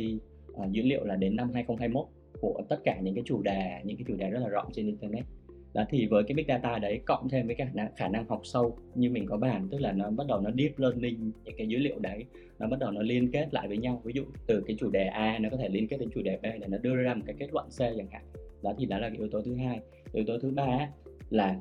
uh, 0.51 0.71
dữ 0.71 0.81
liệu 0.81 1.05
là 1.05 1.15
đến 1.15 1.35
năm 1.35 1.51
2021 1.53 2.05
của 2.41 2.61
tất 2.69 2.79
cả 2.83 2.99
những 3.01 3.15
cái 3.15 3.23
chủ 3.25 3.41
đề 3.41 3.81
những 3.83 3.97
cái 3.97 4.05
chủ 4.07 4.15
đề 4.15 4.29
rất 4.29 4.39
là 4.39 4.47
rộng 4.47 4.69
trên 4.73 4.85
internet 4.85 5.25
đó 5.73 5.83
thì 5.89 6.05
với 6.05 6.23
cái 6.23 6.35
big 6.35 6.45
data 6.47 6.77
đấy 6.77 7.01
cộng 7.05 7.29
thêm 7.29 7.47
với 7.47 7.55
cái 7.55 7.67
khả 7.67 7.73
năng, 7.73 7.95
khả 7.95 8.07
năng 8.07 8.27
học 8.27 8.41
sâu 8.43 8.77
như 8.95 9.09
mình 9.09 9.25
có 9.25 9.37
bàn 9.37 9.67
tức 9.71 9.81
là 9.81 9.91
nó 9.91 10.09
bắt 10.09 10.27
đầu 10.27 10.41
nó 10.41 10.51
deep 10.57 10.79
learning 10.79 11.31
những 11.45 11.55
cái 11.57 11.67
dữ 11.67 11.77
liệu 11.77 11.99
đấy 11.99 12.25
nó 12.59 12.67
bắt 12.67 12.79
đầu 12.79 12.91
nó 12.91 13.01
liên 13.01 13.31
kết 13.31 13.53
lại 13.53 13.67
với 13.67 13.77
nhau. 13.77 14.01
Ví 14.03 14.13
dụ 14.15 14.23
từ 14.47 14.63
cái 14.67 14.75
chủ 14.79 14.89
đề 14.89 15.05
A 15.05 15.39
nó 15.39 15.49
có 15.49 15.57
thể 15.57 15.69
liên 15.69 15.87
kết 15.87 15.97
đến 15.99 16.09
chủ 16.15 16.21
đề 16.21 16.37
B 16.41 16.43
để 16.43 16.67
nó 16.67 16.77
đưa 16.77 16.95
ra 16.95 17.13
một 17.13 17.21
cái 17.25 17.35
kết 17.39 17.47
luận 17.53 17.65
C 17.69 17.79
chẳng 17.79 18.07
hạn. 18.11 18.21
Đó 18.61 18.73
thì 18.77 18.85
đó 18.85 18.99
là 18.99 19.09
cái 19.09 19.17
yếu 19.17 19.27
tố 19.27 19.41
thứ 19.41 19.55
hai. 19.55 19.79
Yếu 20.13 20.25
tố 20.27 20.39
thứ 20.39 20.51
ba 20.51 20.89
là 21.29 21.59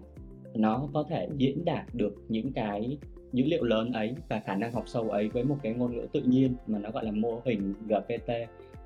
nó 0.55 0.89
có 0.93 1.05
thể 1.09 1.29
diễn 1.37 1.65
đạt 1.65 1.95
được 1.95 2.15
những 2.29 2.53
cái 2.53 2.99
dữ 3.33 3.45
liệu 3.45 3.65
lớn 3.65 3.93
ấy 3.93 4.15
và 4.29 4.41
khả 4.41 4.57
năng 4.57 4.73
học 4.73 4.85
sâu 4.87 5.11
ấy 5.11 5.29
với 5.29 5.45
một 5.45 5.57
cái 5.63 5.73
ngôn 5.73 5.97
ngữ 5.97 6.07
tự 6.13 6.23
nhiên 6.23 6.55
mà 6.67 6.79
nó 6.79 6.91
gọi 6.91 7.05
là 7.05 7.11
mô 7.11 7.41
hình 7.45 7.75
GPT 7.89 8.33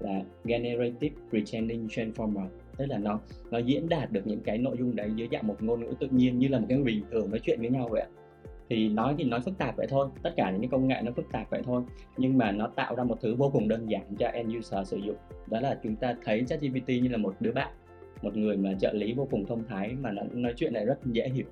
là 0.01 0.23
Generative 0.45 1.17
Retraining 1.33 1.87
Transformer 1.87 2.47
tức 2.77 2.87
là 2.87 2.99
nó 2.99 3.21
nó 3.51 3.59
diễn 3.59 3.89
đạt 3.89 4.13
được 4.13 4.27
những 4.27 4.41
cái 4.41 4.59
nội 4.59 4.77
dung 4.79 4.97
đấy 4.97 5.11
dưới 5.17 5.29
dạng 5.33 5.47
một 5.47 5.57
ngôn 5.63 5.81
ngữ 5.81 5.93
tự 6.01 6.09
nhiên 6.11 6.39
như 6.39 6.49
là 6.49 6.59
một 6.59 6.67
cái 6.69 6.79
người 6.79 6.85
bình 6.85 7.05
thường 7.11 7.31
nói 7.31 7.41
chuyện 7.43 7.61
với 7.61 7.71
nhau 7.71 7.89
vậy 7.89 8.01
ạ. 8.01 8.09
Thì 8.69 8.89
nói 8.89 9.15
thì 9.19 9.25
nói 9.25 9.41
phức 9.41 9.59
tạp 9.59 9.77
vậy 9.77 9.87
thôi 9.91 10.09
tất 10.23 10.31
cả 10.37 10.51
những 10.51 10.61
cái 10.61 10.69
công 10.73 10.89
nghệ 10.89 11.01
nó 11.05 11.13
phức 11.13 11.33
tạp 11.33 11.51
vậy 11.51 11.63
thôi. 11.65 11.83
Nhưng 12.17 12.39
mà 12.39 12.53
nó 12.53 12.67
tạo 12.67 12.95
ra 12.95 13.05
một 13.05 13.19
thứ 13.21 13.35
vô 13.35 13.51
cùng 13.53 13.69
đơn 13.69 13.91
giản 13.91 14.15
cho 14.19 14.27
end 14.27 14.57
user 14.57 14.89
sử 14.89 14.97
dụng. 14.97 15.17
Đó 15.47 15.61
là 15.61 15.79
chúng 15.83 15.97
ta 15.97 16.15
thấy 16.25 16.45
ChatGPT 16.47 16.89
như 16.89 17.09
là 17.09 17.17
một 17.17 17.35
đứa 17.41 17.53
bạn 17.53 17.69
một 18.23 18.37
người 18.37 18.57
mà 18.57 18.75
trợ 18.81 18.93
lý 18.93 19.13
vô 19.13 19.29
cùng 19.31 19.47
thông 19.47 19.65
thái 19.69 19.97
mà 20.01 20.13
nó 20.13 20.23
nói 20.33 20.53
chuyện 20.57 20.75
lại 20.75 20.85
rất 20.85 20.99
dễ 21.07 21.29
hiểu. 21.29 21.47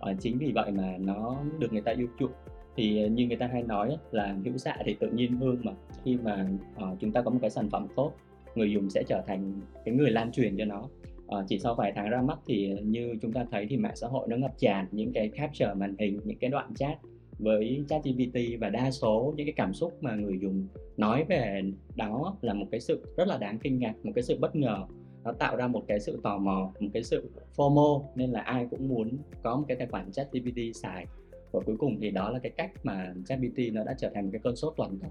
Ờ, 0.00 0.14
chính 0.20 0.38
vì 0.38 0.52
vậy 0.54 0.70
mà 0.70 0.96
nó 0.98 1.36
được 1.58 1.72
người 1.72 1.82
ta 1.82 1.92
yêu 1.92 2.08
chuộng. 2.18 2.32
Thì 2.76 3.08
như 3.08 3.26
người 3.26 3.36
ta 3.36 3.46
hay 3.46 3.62
nói 3.62 3.96
là 4.10 4.36
hữu 4.44 4.56
xạ 4.56 4.76
thì 4.84 4.94
tự 5.00 5.10
nhiên 5.10 5.36
hương 5.36 5.58
mà. 5.62 5.72
Khi 6.04 6.18
mà 6.24 6.48
uh, 6.76 7.00
chúng 7.00 7.12
ta 7.12 7.22
có 7.22 7.30
một 7.30 7.38
cái 7.40 7.50
sản 7.50 7.70
phẩm 7.70 7.86
tốt 7.96 8.12
người 8.54 8.72
dùng 8.72 8.90
sẽ 8.90 9.02
trở 9.06 9.22
thành 9.26 9.60
cái 9.84 9.94
người 9.94 10.10
lan 10.10 10.32
truyền 10.32 10.56
cho 10.56 10.64
nó. 10.64 10.88
À, 11.28 11.38
chỉ 11.48 11.58
sau 11.58 11.74
vài 11.74 11.92
tháng 11.96 12.10
ra 12.10 12.22
mắt 12.22 12.38
thì 12.46 12.74
như 12.82 13.14
chúng 13.22 13.32
ta 13.32 13.46
thấy 13.50 13.66
thì 13.70 13.76
mạng 13.76 13.96
xã 13.96 14.06
hội 14.06 14.28
nó 14.28 14.36
ngập 14.36 14.58
tràn 14.58 14.86
những 14.90 15.12
cái 15.12 15.28
capture 15.28 15.74
màn 15.74 15.96
hình 15.98 16.20
những 16.24 16.38
cái 16.38 16.50
đoạn 16.50 16.74
chat 16.74 16.98
với 17.38 17.84
ChatGPT 17.88 18.60
và 18.60 18.68
đa 18.68 18.90
số 18.90 19.34
những 19.36 19.46
cái 19.46 19.54
cảm 19.56 19.74
xúc 19.74 19.92
mà 20.00 20.14
người 20.14 20.38
dùng 20.42 20.66
nói 20.96 21.24
về 21.28 21.62
đó 21.96 22.36
là 22.40 22.54
một 22.54 22.66
cái 22.70 22.80
sự 22.80 23.02
rất 23.16 23.28
là 23.28 23.38
đáng 23.38 23.58
kinh 23.58 23.78
ngạc 23.78 23.94
một 24.02 24.12
cái 24.14 24.22
sự 24.22 24.38
bất 24.40 24.56
ngờ. 24.56 24.86
Nó 25.24 25.32
tạo 25.32 25.56
ra 25.56 25.66
một 25.66 25.84
cái 25.88 26.00
sự 26.00 26.20
tò 26.22 26.38
mò 26.38 26.72
một 26.80 26.90
cái 26.94 27.02
sự 27.02 27.30
FOMO 27.56 28.02
nên 28.14 28.30
là 28.30 28.40
ai 28.40 28.66
cũng 28.70 28.88
muốn 28.88 29.18
có 29.42 29.56
một 29.56 29.64
cái 29.68 29.76
tài 29.76 29.86
khoản 29.86 30.12
ChatGPT 30.12 30.58
xài. 30.74 31.06
Và 31.52 31.60
cuối 31.66 31.76
cùng 31.78 31.98
thì 32.00 32.10
đó 32.10 32.30
là 32.30 32.38
cái 32.38 32.52
cách 32.56 32.70
mà 32.82 33.14
ChatGPT 33.26 33.58
nó 33.72 33.84
đã 33.84 33.94
trở 33.98 34.10
thành 34.14 34.24
một 34.24 34.30
cái 34.32 34.40
cơn 34.44 34.56
sốt 34.56 34.74
toàn 34.76 34.98
cầu 34.98 35.10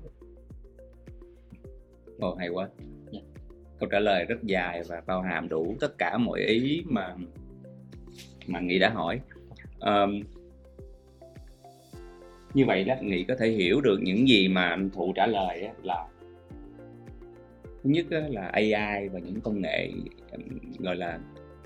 Ồ 2.19 2.35
hay 2.35 2.49
quá 2.49 2.69
câu 3.79 3.89
trả 3.89 3.99
lời 3.99 4.25
rất 4.25 4.43
dài 4.43 4.81
và 4.87 5.01
bao 5.05 5.21
hàm 5.21 5.49
đủ 5.49 5.75
tất 5.79 5.97
cả 5.97 6.17
mọi 6.17 6.39
ý 6.39 6.83
mà 6.85 7.15
mà 8.47 8.59
nghị 8.59 8.79
đã 8.79 8.89
hỏi. 8.89 9.19
Um, 9.79 10.21
như 12.53 12.65
vậy 12.65 12.83
đó 12.83 12.95
nghị 13.01 13.23
có 13.23 13.35
thể 13.39 13.49
hiểu 13.49 13.81
được 13.81 13.99
những 14.01 14.27
gì 14.27 14.47
mà 14.47 14.77
thụ 14.93 15.13
trả 15.15 15.27
lời 15.27 15.69
là 15.83 16.07
thứ 17.83 17.89
nhất 17.89 18.05
là 18.09 18.47
AI 18.47 19.09
và 19.09 19.19
những 19.19 19.41
công 19.41 19.61
nghệ 19.61 19.91
gọi 20.79 20.95
là 20.95 21.19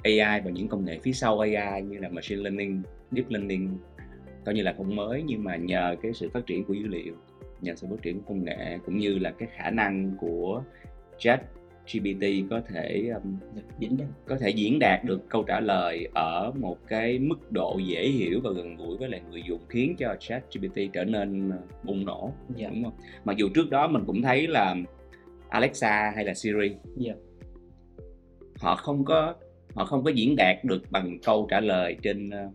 AI 0.04 0.42
và 0.44 0.52
những 0.52 0.68
công 0.68 0.86
nghệ 0.86 1.00
phía 1.04 1.12
sau 1.12 1.40
AI 1.40 1.82
như 1.82 1.98
là 1.98 2.10
machine 2.10 2.42
learning, 2.42 2.82
deep 3.12 3.30
learning 3.30 3.78
coi 4.46 4.56
như 4.56 4.62
là 4.62 4.74
không 4.78 4.96
mới 4.96 5.24
nhưng 5.26 5.44
mà 5.44 5.56
nhờ 5.56 5.96
cái 6.02 6.14
sự 6.14 6.30
phát 6.30 6.46
triển 6.46 6.64
của 6.64 6.74
dữ 6.74 6.88
liệu, 6.88 7.14
nhờ 7.62 7.76
sự 7.76 7.88
phát 7.90 8.02
triển 8.02 8.20
của 8.20 8.26
công 8.28 8.44
nghệ 8.44 8.78
cũng 8.86 8.98
như 8.98 9.20
là 9.20 9.32
cái 9.32 9.50
khả 9.56 9.70
năng 9.70 10.16
của 10.20 10.64
chat 11.18 11.42
GPT 11.94 12.26
có 12.50 12.62
thể 12.70 13.12
um, 13.16 13.38
diễn 13.80 13.98
đạt 13.98 14.08
có 14.26 14.38
thể 14.38 14.50
diễn 14.50 14.80
đạt 14.80 15.04
được 15.04 15.30
câu 15.30 15.44
trả 15.44 15.60
lời 15.60 16.08
ở 16.14 16.52
một 16.60 16.78
cái 16.88 17.20
mức 17.20 17.52
độ 17.52 17.80
dễ 17.86 18.08
hiểu 18.08 18.40
và 18.44 18.52
gần 18.52 18.76
gũi 18.76 18.98
với 18.98 19.10
lại 19.10 19.22
người 19.32 19.44
dùng 19.48 19.62
khiến 19.70 19.96
cho 19.98 20.16
chat 20.20 20.44
GPT 20.54 20.80
trở 20.94 21.04
nên 21.04 21.50
uh, 21.50 21.84
bùng 21.84 22.06
nổ 22.06 22.34
yeah. 22.58 22.58
Dạ. 22.58 22.70
đúng 22.70 22.84
không? 22.84 22.94
Mặc 23.26 23.38
dù 23.38 23.50
trước 23.54 23.70
đó 23.70 23.88
mình 23.88 24.04
cũng 24.08 24.22
thấy 24.22 24.48
là 24.48 24.76
Alexa 25.50 26.12
hay 26.16 26.26
là 26.26 26.34
Siri 26.34 26.58
yeah. 26.60 26.78
Dạ. 26.96 27.14
họ 28.60 28.76
không 28.76 29.06
có 29.06 29.36
họ 29.76 29.86
không 29.86 30.04
có 30.04 30.12
diễn 30.12 30.36
đạt 30.36 30.64
được 30.64 30.82
bằng 30.92 31.18
câu 31.24 31.48
trả 31.50 31.60
lời 31.60 31.98
trên 32.02 32.30
uh, 32.30 32.54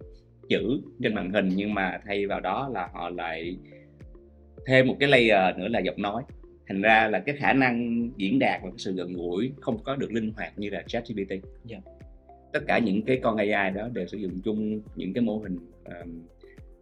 chữ 0.49 0.81
trên 1.03 1.15
màn 1.15 1.33
hình 1.33 1.49
nhưng 1.55 1.75
mà 1.75 2.01
thay 2.07 2.27
vào 2.27 2.41
đó 2.41 2.69
là 2.73 2.89
họ 2.93 3.11
lại 3.11 3.57
thêm 4.67 4.87
một 4.87 4.97
cái 5.01 5.09
layer 5.09 5.57
nữa 5.57 5.69
là 5.69 5.81
giọng 5.81 6.03
nói 6.03 6.23
thành 6.69 6.83
ra 6.83 7.09
là 7.09 7.19
cái 7.19 7.37
khả 7.37 7.53
năng 7.53 8.09
diễn 8.17 8.39
đạt 8.39 8.61
và 8.63 8.71
cái 8.71 8.79
sự 8.79 8.93
gần 8.93 9.13
gũi 9.13 9.53
không 9.61 9.79
có 9.85 9.97
được 9.97 10.13
linh 10.13 10.33
hoạt 10.37 10.59
như 10.59 10.71
là 10.71 10.83
ChatGPT 10.87 11.31
yeah. 11.31 11.43
Dạ. 11.65 11.79
tất 12.53 12.61
cả 12.67 12.79
những 12.79 13.03
cái 13.03 13.21
con 13.23 13.37
AI 13.37 13.71
đó 13.75 13.89
đều 13.93 14.07
sử 14.07 14.19
dụng 14.19 14.41
chung 14.45 14.81
những 14.97 15.13
cái 15.13 15.23
mô 15.23 15.39
hình 15.39 15.59
um, 15.85 16.23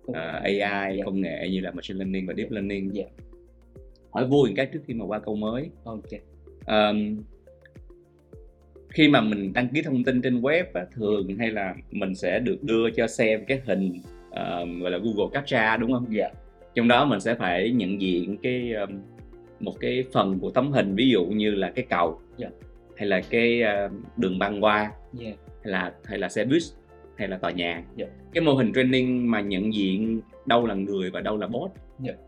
uh, 0.07 0.17
AI 0.43 0.61
yeah. 0.61 1.05
Công 1.05 1.21
nghệ 1.21 1.49
như 1.51 1.61
là 1.61 1.71
machine 1.71 1.99
learning 1.99 2.27
và 2.27 2.35
deep 2.37 2.51
learning 2.51 2.91
yeah. 2.95 3.09
Dạ. 3.19 3.25
hỏi 4.11 4.27
vui 4.27 4.53
cái 4.57 4.67
trước 4.67 4.81
khi 4.87 4.95
mà 4.95 5.05
qua 5.05 5.19
câu 5.19 5.37
mới 5.37 5.71
okay. 5.85 6.21
um, 6.67 7.23
khi 8.89 9.09
mà 9.09 9.21
mình 9.21 9.53
đăng 9.53 9.69
ký 9.69 9.83
thông 9.83 10.05
tin 10.05 10.23
trên 10.23 10.41
web 10.41 10.65
á, 10.75 10.85
thường 10.95 11.37
hay 11.39 11.51
là 11.51 11.75
mình 11.91 12.15
sẽ 12.15 12.39
được 12.39 12.63
đưa 12.63 12.91
cho 12.91 13.07
xem 13.07 13.45
cái 13.45 13.61
hình 13.65 13.93
uh, 14.29 14.83
gọi 14.83 14.91
là 14.91 14.99
Google 14.99 15.31
Captcha 15.33 15.77
đúng 15.77 15.93
không? 15.93 16.07
Dạ. 16.11 16.29
Trong 16.75 16.89
đó 16.89 17.05
mình 17.05 17.21
sẽ 17.21 17.35
phải 17.35 17.71
nhận 17.71 18.01
diện 18.01 18.37
cái 18.43 18.73
um, 18.73 18.91
một 19.61 19.75
cái 19.81 20.05
phần 20.13 20.39
của 20.39 20.51
tấm 20.51 20.73
hình 20.73 20.95
ví 20.95 21.11
dụ 21.11 21.25
như 21.25 21.51
là 21.51 21.71
cái 21.71 21.85
cầu 21.91 22.21
yeah. 22.39 22.53
Dạ. 22.53 22.67
hay 22.97 23.09
là 23.09 23.21
cái 23.31 23.63
uh, 23.87 23.93
đường 24.17 24.39
băng 24.39 24.65
qua 24.65 24.81
yeah. 24.81 24.95
Dạ. 25.13 25.31
hay 25.63 25.73
là 25.73 25.95
hay 26.05 26.19
là 26.19 26.29
xe 26.29 26.45
buýt 26.45 26.63
hay 27.17 27.29
là 27.29 27.39
tòa 27.39 27.51
nhà 27.51 27.73
yeah. 27.73 27.85
Dạ. 27.97 28.07
cái 28.33 28.45
mô 28.45 28.55
hình 28.55 28.73
training 28.75 29.31
mà 29.31 29.41
nhận 29.41 29.75
diện 29.75 30.21
đâu 30.47 30.67
là 30.67 30.75
người 30.75 31.11
và 31.11 31.21
đâu 31.21 31.37
là 31.37 31.47
bot 31.47 31.71
yeah. 32.05 32.19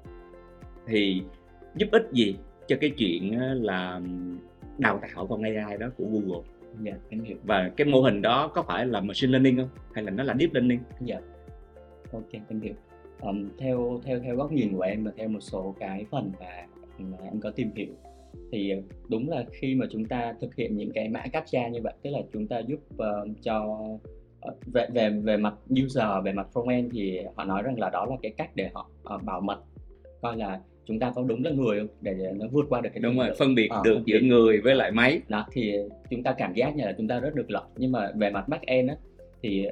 thì 0.87 1.23
giúp 1.75 1.89
ích 1.93 2.09
gì 2.13 2.37
cho 2.69 2.77
cái 2.81 2.91
chuyện 2.91 3.41
là 3.63 4.01
đào 4.79 5.01
tạo 5.03 5.27
con 5.27 5.43
AI 5.43 5.77
đó 5.79 5.87
của 5.97 6.05
Google 6.05 6.43
em 7.09 7.21
hiểu. 7.25 7.37
và 7.45 7.71
cái 7.77 7.87
mô 7.87 8.01
hình 8.01 8.23
đó 8.23 8.49
có 8.49 8.63
phải 8.63 8.87
là 8.87 9.01
machine 9.01 9.31
learning 9.31 9.57
không 9.57 9.69
hay 9.93 10.05
là 10.05 10.11
nó 10.11 10.25
là 10.25 10.35
deep 10.39 10.55
learning 10.55 10.81
dạ 11.01 11.21
ok 12.13 12.33
em 12.33 12.61
hiểu 12.61 12.75
um, 13.21 13.49
theo 13.59 14.01
theo 14.05 14.21
theo 14.21 14.37
góc 14.37 14.53
nhìn 14.53 14.77
của 14.77 14.83
em 14.83 15.05
và 15.05 15.11
theo 15.17 15.29
một 15.29 15.41
số 15.41 15.75
cái 15.81 16.07
phần 16.11 16.33
mà 16.41 16.67
mà 17.11 17.19
em 17.25 17.41
có 17.41 17.51
tìm 17.51 17.71
hiểu. 17.77 17.95
Thì 18.53 18.71
ờ, 18.71 18.77
đúng 19.09 19.29
là 19.29 19.45
khi 19.53 19.75
mà 19.75 19.87
chúng 19.91 20.05
ta 20.05 20.35
thực 20.41 20.55
hiện 20.55 20.77
những 20.77 20.91
cái 20.95 21.09
mã 21.09 21.23
captcha 21.33 21.69
như 21.69 21.81
vậy 21.83 21.95
tức 22.03 22.11
là 22.11 22.19
chúng 22.33 22.47
ta 22.47 22.59
giúp 22.59 22.81
uh, 22.95 23.29
cho 23.43 23.79
uh, 24.49 24.55
về 24.67 24.87
về 24.93 25.11
về 25.11 25.37
mặt 25.37 25.55
user 25.85 26.05
về 26.25 26.33
mặt 26.33 26.47
frontend 26.53 26.89
thì 26.93 27.21
họ 27.37 27.45
nói 27.45 27.63
rằng 27.63 27.79
là 27.79 27.91
đó 27.91 28.07
là 28.07 28.17
cái 28.23 28.33
cách 28.37 28.51
để 28.55 28.71
họ 28.75 28.91
uh, 29.15 29.23
bảo 29.23 29.41
mật 29.41 29.61
coi 30.23 30.37
là 30.37 30.61
chúng 30.85 30.99
ta 30.99 31.13
có 31.15 31.23
đúng 31.23 31.45
là 31.45 31.51
người 31.51 31.79
không? 31.79 31.89
Để 32.01 32.33
nó 32.35 32.47
vượt 32.53 32.67
qua 32.69 32.81
được 32.81 32.91
cái 32.95 33.01
đúng 33.01 33.19
rồi 33.19 33.31
phân 33.39 33.55
biệt 33.55 33.69
à, 33.71 33.81
được 33.85 33.99
giữa 34.05 34.19
biệt. 34.21 34.27
người 34.27 34.61
với 34.61 34.75
lại 34.75 34.91
máy. 34.91 35.21
Đó 35.29 35.47
thì 35.53 35.75
chúng 36.11 36.23
ta 36.23 36.33
cảm 36.39 36.55
giác 36.55 36.77
như 36.77 36.85
là 36.85 36.95
chúng 36.99 37.09
ta 37.09 37.21
rất 37.21 37.35
được 37.35 37.51
lợi. 37.51 37.63
Nhưng 37.77 37.93
mà 37.93 38.11
về 38.17 38.31
mặt 38.31 38.49
back 38.49 38.63
end 38.63 38.89
á 38.89 38.97
thì 39.43 39.67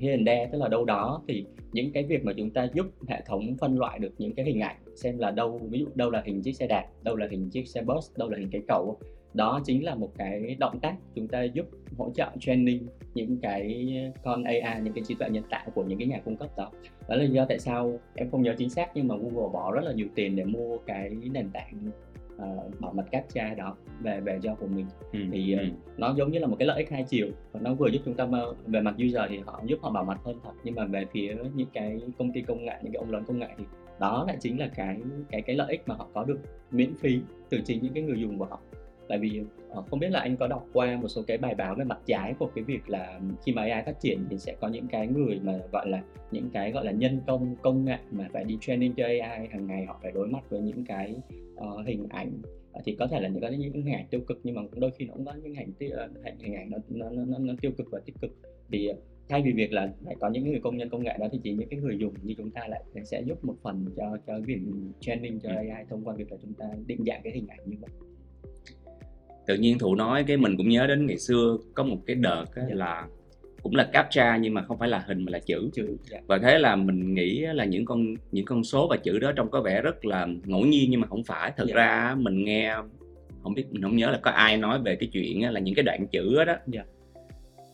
and 0.00 0.26
there 0.26 0.48
tức 0.52 0.58
là 0.58 0.68
đâu 0.68 0.84
đó 0.84 1.22
thì 1.28 1.44
những 1.72 1.92
cái 1.92 2.02
việc 2.02 2.24
mà 2.24 2.32
chúng 2.36 2.50
ta 2.50 2.68
giúp 2.74 2.86
hệ 3.08 3.22
thống 3.26 3.56
phân 3.60 3.78
loại 3.78 3.98
được 3.98 4.12
những 4.18 4.34
cái 4.34 4.46
hình 4.46 4.60
ảnh 4.60 4.76
xem 4.96 5.18
là 5.18 5.30
đâu 5.30 5.60
ví 5.70 5.78
dụ 5.78 5.86
đâu 5.94 6.10
là 6.10 6.22
hình 6.26 6.42
chiếc 6.42 6.52
xe 6.52 6.66
đạp 6.66 6.84
đâu 7.02 7.16
là 7.16 7.26
hình 7.30 7.50
chiếc 7.50 7.68
xe 7.68 7.82
bus 7.82 8.10
đâu 8.16 8.30
là 8.30 8.38
hình 8.38 8.48
cái 8.52 8.62
cầu 8.68 8.98
đó 9.34 9.60
chính 9.64 9.84
là 9.84 9.94
một 9.94 10.12
cái 10.16 10.56
động 10.58 10.80
tác 10.80 10.96
chúng 11.14 11.28
ta 11.28 11.42
giúp 11.42 11.66
hỗ 11.98 12.10
trợ 12.14 12.30
training 12.40 12.86
những 13.14 13.38
cái 13.42 13.94
con 14.24 14.44
AI 14.44 14.80
những 14.82 14.92
cái 14.92 15.04
trí 15.06 15.14
tuệ 15.14 15.30
nhân 15.30 15.44
tạo 15.50 15.66
của 15.74 15.84
những 15.84 15.98
cái 15.98 16.08
nhà 16.08 16.20
cung 16.24 16.36
cấp 16.36 16.48
đó 16.56 16.70
đó 17.08 17.16
là 17.16 17.24
lý 17.24 17.30
do 17.30 17.46
tại 17.48 17.58
sao 17.58 17.98
em 18.14 18.30
không 18.30 18.42
nhớ 18.42 18.54
chính 18.58 18.70
xác 18.70 18.90
nhưng 18.94 19.08
mà 19.08 19.16
Google 19.16 19.52
bỏ 19.52 19.72
rất 19.72 19.84
là 19.84 19.92
nhiều 19.92 20.06
tiền 20.14 20.36
để 20.36 20.44
mua 20.44 20.78
cái 20.78 21.10
nền 21.32 21.50
tảng 21.50 21.90
uh, 22.36 22.80
bảo 22.80 22.92
mật 22.92 23.04
captcha 23.10 23.54
đó 23.54 23.76
về 24.00 24.20
về 24.20 24.38
cho 24.42 24.54
của 24.54 24.66
mình 24.66 24.86
ừ. 25.12 25.18
thì 25.32 25.52
ừ. 25.52 25.64
nó 25.96 26.14
giống 26.16 26.30
như 26.30 26.38
là 26.38 26.46
một 26.46 26.56
cái 26.58 26.68
lợi 26.68 26.82
ích 26.82 26.90
hai 26.90 27.04
chiều 27.08 27.28
nó 27.60 27.74
vừa 27.74 27.88
giúp 27.88 28.00
chúng 28.04 28.14
ta 28.14 28.28
về 28.66 28.80
mặt 28.80 28.94
user 29.06 29.22
thì 29.28 29.38
họ 29.38 29.62
giúp 29.64 29.78
họ 29.82 29.90
bảo 29.90 30.04
mật 30.04 30.16
hơn 30.24 30.38
thật 30.44 30.52
nhưng 30.64 30.74
mà 30.74 30.84
về 30.84 31.04
phía 31.12 31.36
những 31.54 31.68
cái 31.72 32.00
công 32.18 32.32
ty 32.32 32.42
công 32.42 32.64
nghệ 32.64 32.74
những 32.82 32.92
cái 32.92 32.98
ông 32.98 33.10
lớn 33.10 33.24
công 33.26 33.38
nghệ 33.38 33.48
thì 33.58 33.64
đó 34.00 34.24
lại 34.28 34.36
chính 34.40 34.60
là 34.60 34.68
cái 34.74 34.98
cái 35.30 35.42
cái 35.42 35.56
lợi 35.56 35.70
ích 35.70 35.82
mà 35.86 35.94
họ 35.94 36.08
có 36.14 36.24
được 36.24 36.38
miễn 36.70 36.94
phí 36.94 37.20
từ 37.50 37.60
chính 37.64 37.82
những 37.82 37.94
cái 37.94 38.02
người 38.02 38.20
dùng 38.20 38.38
của 38.38 38.44
họ. 38.44 38.60
Tại 39.08 39.18
vì 39.18 39.42
ờ, 39.70 39.82
không 39.90 39.98
biết 39.98 40.10
là 40.10 40.20
anh 40.20 40.36
có 40.36 40.46
đọc 40.46 40.66
qua 40.72 40.96
một 41.02 41.08
số 41.08 41.22
cái 41.26 41.38
bài 41.38 41.54
báo 41.54 41.74
về 41.74 41.84
mặt 41.84 41.98
trái 42.06 42.34
của 42.38 42.50
cái 42.54 42.64
việc 42.64 42.88
là 42.88 43.20
khi 43.46 43.52
mà 43.52 43.62
AI 43.62 43.82
phát 43.86 44.00
triển 44.00 44.24
thì 44.30 44.38
sẽ 44.38 44.56
có 44.60 44.68
những 44.68 44.88
cái 44.88 45.06
người 45.06 45.40
mà 45.42 45.58
gọi 45.72 45.88
là 45.88 46.02
những 46.30 46.50
cái 46.52 46.72
gọi 46.72 46.84
là 46.84 46.92
nhân 46.92 47.20
công 47.26 47.56
công 47.62 47.84
nghệ 47.84 47.98
mà 48.10 48.28
phải 48.32 48.44
đi 48.44 48.58
training 48.60 48.94
cho 48.94 49.04
AI 49.04 49.48
hàng 49.50 49.66
ngày 49.66 49.84
họ 49.84 49.98
phải 50.02 50.12
đối 50.12 50.28
mặt 50.28 50.44
với 50.50 50.60
những 50.60 50.84
cái 50.84 51.14
uh, 51.54 51.86
hình 51.86 52.06
ảnh. 52.08 52.32
Ờ, 52.72 52.80
thì 52.84 52.96
có 52.98 53.06
thể 53.06 53.20
là 53.20 53.28
những 53.28 53.40
cái 53.40 53.56
những 53.56 53.72
hình 53.72 53.94
ảnh 53.94 54.06
tiêu 54.10 54.20
cực 54.20 54.40
nhưng 54.44 54.54
mà 54.54 54.62
đôi 54.76 54.90
khi 54.90 55.04
nó 55.04 55.14
cũng 55.14 55.24
có 55.24 55.32
những 55.32 55.54
hình 55.54 55.72
ảnh 56.24 56.38
hình 56.38 56.54
ảnh 56.54 56.70
nó 56.70 56.78
nó, 56.88 57.10
nó 57.10 57.38
nó 57.38 57.54
tiêu 57.60 57.72
cực 57.78 57.86
và 57.90 58.00
tích 58.04 58.14
cực. 58.20 58.30
Thì 58.72 58.90
thay 59.28 59.42
vì 59.42 59.52
việc 59.52 59.72
là 59.72 59.92
phải 60.04 60.16
có 60.20 60.28
những 60.28 60.44
người 60.44 60.60
công 60.62 60.76
nhân 60.76 60.88
công 60.88 61.02
nghệ 61.02 61.16
đó 61.20 61.26
thì 61.32 61.38
chỉ 61.42 61.52
những 61.52 61.68
cái 61.68 61.80
người 61.80 61.98
dùng 61.98 62.14
như 62.22 62.34
chúng 62.38 62.50
ta 62.50 62.60
lại 62.68 62.82
sẽ 63.04 63.22
giúp 63.22 63.44
một 63.44 63.54
phần 63.62 63.86
cho 63.96 64.16
cho 64.26 64.40
việc 64.46 64.58
training 65.00 65.40
cho 65.40 65.48
ừ. 65.48 65.56
AI 65.56 65.84
thông 65.90 66.04
qua 66.04 66.14
việc 66.14 66.32
là 66.32 66.38
chúng 66.42 66.54
ta 66.54 66.64
định 66.86 67.04
dạng 67.06 67.20
cái 67.24 67.32
hình 67.32 67.46
ảnh 67.48 67.58
như 67.66 67.76
vậy 67.80 67.90
tự 69.46 69.54
nhiên 69.54 69.78
thụ 69.78 69.94
nói 69.94 70.24
cái 70.26 70.36
mình 70.36 70.56
cũng 70.56 70.68
nhớ 70.68 70.86
đến 70.86 71.06
ngày 71.06 71.18
xưa 71.18 71.56
có 71.74 71.84
một 71.84 71.98
cái 72.06 72.16
đợt 72.16 72.44
á, 72.54 72.62
dạ. 72.68 72.74
là 72.74 73.06
cũng 73.62 73.74
là 73.74 73.84
captcha 73.92 74.36
nhưng 74.36 74.54
mà 74.54 74.62
không 74.62 74.78
phải 74.78 74.88
là 74.88 75.04
hình 75.06 75.24
mà 75.24 75.30
là 75.30 75.38
chữ 75.38 75.70
chữ 75.72 75.96
dạ. 76.10 76.18
và 76.26 76.38
thế 76.38 76.58
là 76.58 76.76
mình 76.76 77.14
nghĩ 77.14 77.40
là 77.40 77.64
những 77.64 77.84
con 77.84 78.14
những 78.32 78.44
con 78.44 78.64
số 78.64 78.88
và 78.90 78.96
chữ 78.96 79.18
đó 79.18 79.32
trông 79.32 79.50
có 79.50 79.60
vẻ 79.60 79.82
rất 79.82 80.04
là 80.04 80.26
ngẫu 80.44 80.60
nhiên 80.60 80.90
nhưng 80.90 81.00
mà 81.00 81.06
không 81.06 81.24
phải 81.24 81.52
thật 81.56 81.64
dạ. 81.68 81.74
ra 81.74 82.14
mình 82.18 82.44
nghe 82.44 82.74
không 83.42 83.54
biết 83.54 83.64
mình 83.70 83.82
không 83.82 83.96
nhớ 83.96 84.10
là 84.10 84.18
có 84.22 84.30
ai 84.30 84.56
nói 84.56 84.78
về 84.84 84.96
cái 84.96 85.08
chuyện 85.12 85.52
là 85.52 85.60
những 85.60 85.74
cái 85.74 85.82
đoạn 85.82 86.06
chữ 86.06 86.44
đó, 86.44 86.56
đó. 86.66 86.82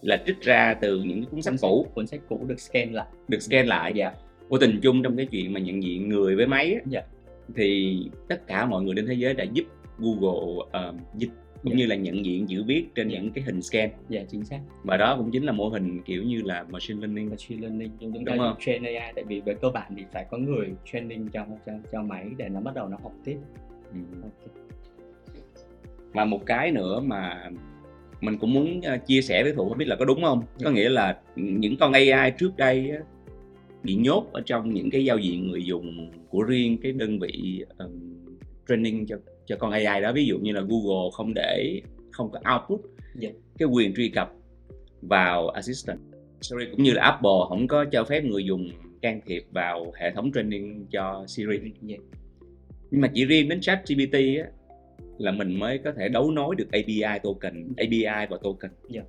Là 0.03 0.23
trích 0.27 0.41
ra 0.41 0.75
từ 0.81 1.03
những 1.03 1.25
cuốn 1.25 1.43
sách 1.43 1.55
cũ 1.61 1.87
cuốn 1.95 2.07
sách 2.07 2.21
cũ 2.29 2.45
được 2.47 2.61
scan 2.61 2.93
lại 2.93 3.07
được 3.29 3.43
scan 3.43 3.67
lại 3.67 3.93
dạ 3.95 4.13
vô 4.49 4.59
tình 4.59 4.81
chung 4.83 5.03
trong 5.03 5.17
cái 5.17 5.27
chuyện 5.27 5.53
mà 5.53 5.61
nhận 5.61 5.83
diện 5.83 6.09
người 6.09 6.37
với 6.37 6.47
máy 6.47 6.77
dạ. 6.87 7.03
thì 7.55 7.99
tất 8.29 8.47
cả 8.47 8.67
mọi 8.67 8.83
người 8.83 8.95
trên 8.97 9.07
thế 9.07 9.15
giới 9.15 9.35
đã 9.35 9.45
giúp 9.45 9.65
Google 9.99 10.65
uh, 10.89 10.95
dịch 11.17 11.31
cũng 11.63 11.73
yeah. 11.73 11.79
như 11.79 11.87
là 11.87 11.97
nhận 11.97 12.25
diện 12.25 12.47
chữ 12.47 12.65
viết 12.65 12.87
trên 12.95 13.09
yeah. 13.09 13.23
những 13.23 13.33
cái 13.33 13.45
hình 13.45 13.63
scan 13.63 13.91
dạ 14.09 14.23
chính 14.29 14.45
xác 14.45 14.61
và 14.85 14.97
đó 14.97 15.17
cũng 15.17 15.31
chính 15.31 15.45
là 15.45 15.53
mô 15.53 15.69
hình 15.69 16.03
kiểu 16.03 16.23
như 16.23 16.43
là 16.43 16.65
machine 16.69 17.01
learning 17.01 17.31
machine 17.31 17.61
learning 17.63 17.91
chúng 18.01 18.25
ta 18.25 18.33
đúng 18.33 18.39
không? 18.39 18.57
train 18.61 18.83
AI 18.83 19.13
tại 19.15 19.25
vì 19.25 19.41
về 19.41 19.55
cơ 19.55 19.69
bản 19.69 19.93
thì 19.97 20.05
phải 20.13 20.27
có 20.31 20.39
người 20.39 20.73
training 20.93 21.29
cho 21.29 21.47
cho 21.67 21.73
cho 21.93 22.03
máy 22.03 22.27
để 22.37 22.49
nó 22.49 22.61
bắt 22.61 22.75
đầu 22.75 22.89
nó 22.89 22.97
học 23.03 23.13
tiếp 23.25 23.37
ừ. 23.93 23.99
okay. 24.23 24.65
mà 26.15 26.25
một 26.25 26.47
cái 26.47 26.73
nữa 26.73 27.01
mà 27.01 27.51
mình 28.21 28.39
cũng 28.39 28.55
muốn 28.55 28.79
uh, 28.79 29.07
chia 29.07 29.23
sẻ 29.23 29.43
với 29.43 29.53
thủ 29.53 29.69
không 29.69 29.79
biết 29.79 29.89
là 29.89 29.97
có 29.97 30.05
đúng 30.05 30.23
không 30.23 30.43
có 30.65 30.71
nghĩa 30.71 30.89
là 30.89 31.19
những 31.37 31.77
con 31.77 31.93
AI 31.93 32.31
trước 32.39 32.57
đây 32.57 32.91
bị 33.83 33.95
nhốt 33.95 34.27
ở 34.33 34.41
trong 34.47 34.75
những 34.75 34.91
cái 34.91 35.05
giao 35.05 35.19
diện 35.19 35.51
người 35.51 35.65
dùng 35.65 36.11
của 36.29 36.43
riêng 36.43 36.79
cái 36.83 36.93
đơn 36.93 37.19
vị 37.19 37.65
um, 37.79 38.15
training 38.69 39.07
cho 39.07 39.17
cho 39.47 39.57
con 39.57 39.71
AI 39.71 40.01
đó 40.01 40.13
ví 40.13 40.27
dụ 40.27 40.39
như 40.39 40.53
là 40.53 40.61
Google 40.61 41.11
không 41.13 41.35
để 41.35 41.81
không 42.11 42.31
có 42.31 42.41
output 42.55 42.81
Dạ. 43.15 43.31
cái 43.59 43.69
quyền 43.69 43.95
truy 43.95 44.09
cập 44.09 44.33
vào 45.03 45.49
assistant 45.49 45.99
Siri 46.41 46.65
cũng 46.71 46.83
như 46.83 46.93
là 46.93 47.03
Apple 47.03 47.31
không 47.49 47.69
có 47.69 47.85
cho 47.85 48.05
phép 48.05 48.25
người 48.25 48.45
dùng 48.45 48.69
can 49.03 49.21
thiệp 49.27 49.43
vào 49.51 49.93
hệ 50.01 50.11
thống 50.11 50.33
training 50.33 50.87
cho 50.91 51.25
Siri 51.29 51.59
Dạ. 51.83 51.97
nhưng 52.91 53.01
mà 53.01 53.11
chỉ 53.15 53.25
riêng 53.25 53.49
đến 53.49 53.61
chat 53.61 53.83
GPT 53.89 54.15
á, 54.15 54.47
là 55.21 55.33
mình 55.33 55.59
mới 55.59 55.79
có 55.79 55.93
thể 55.93 56.09
đấu 56.09 56.31
nối 56.31 56.55
được 56.57 56.69
API 56.73 57.19
token 57.23 57.69
API 57.77 58.27
và 58.31 58.39
token 58.43 58.71
Dạ. 58.89 59.03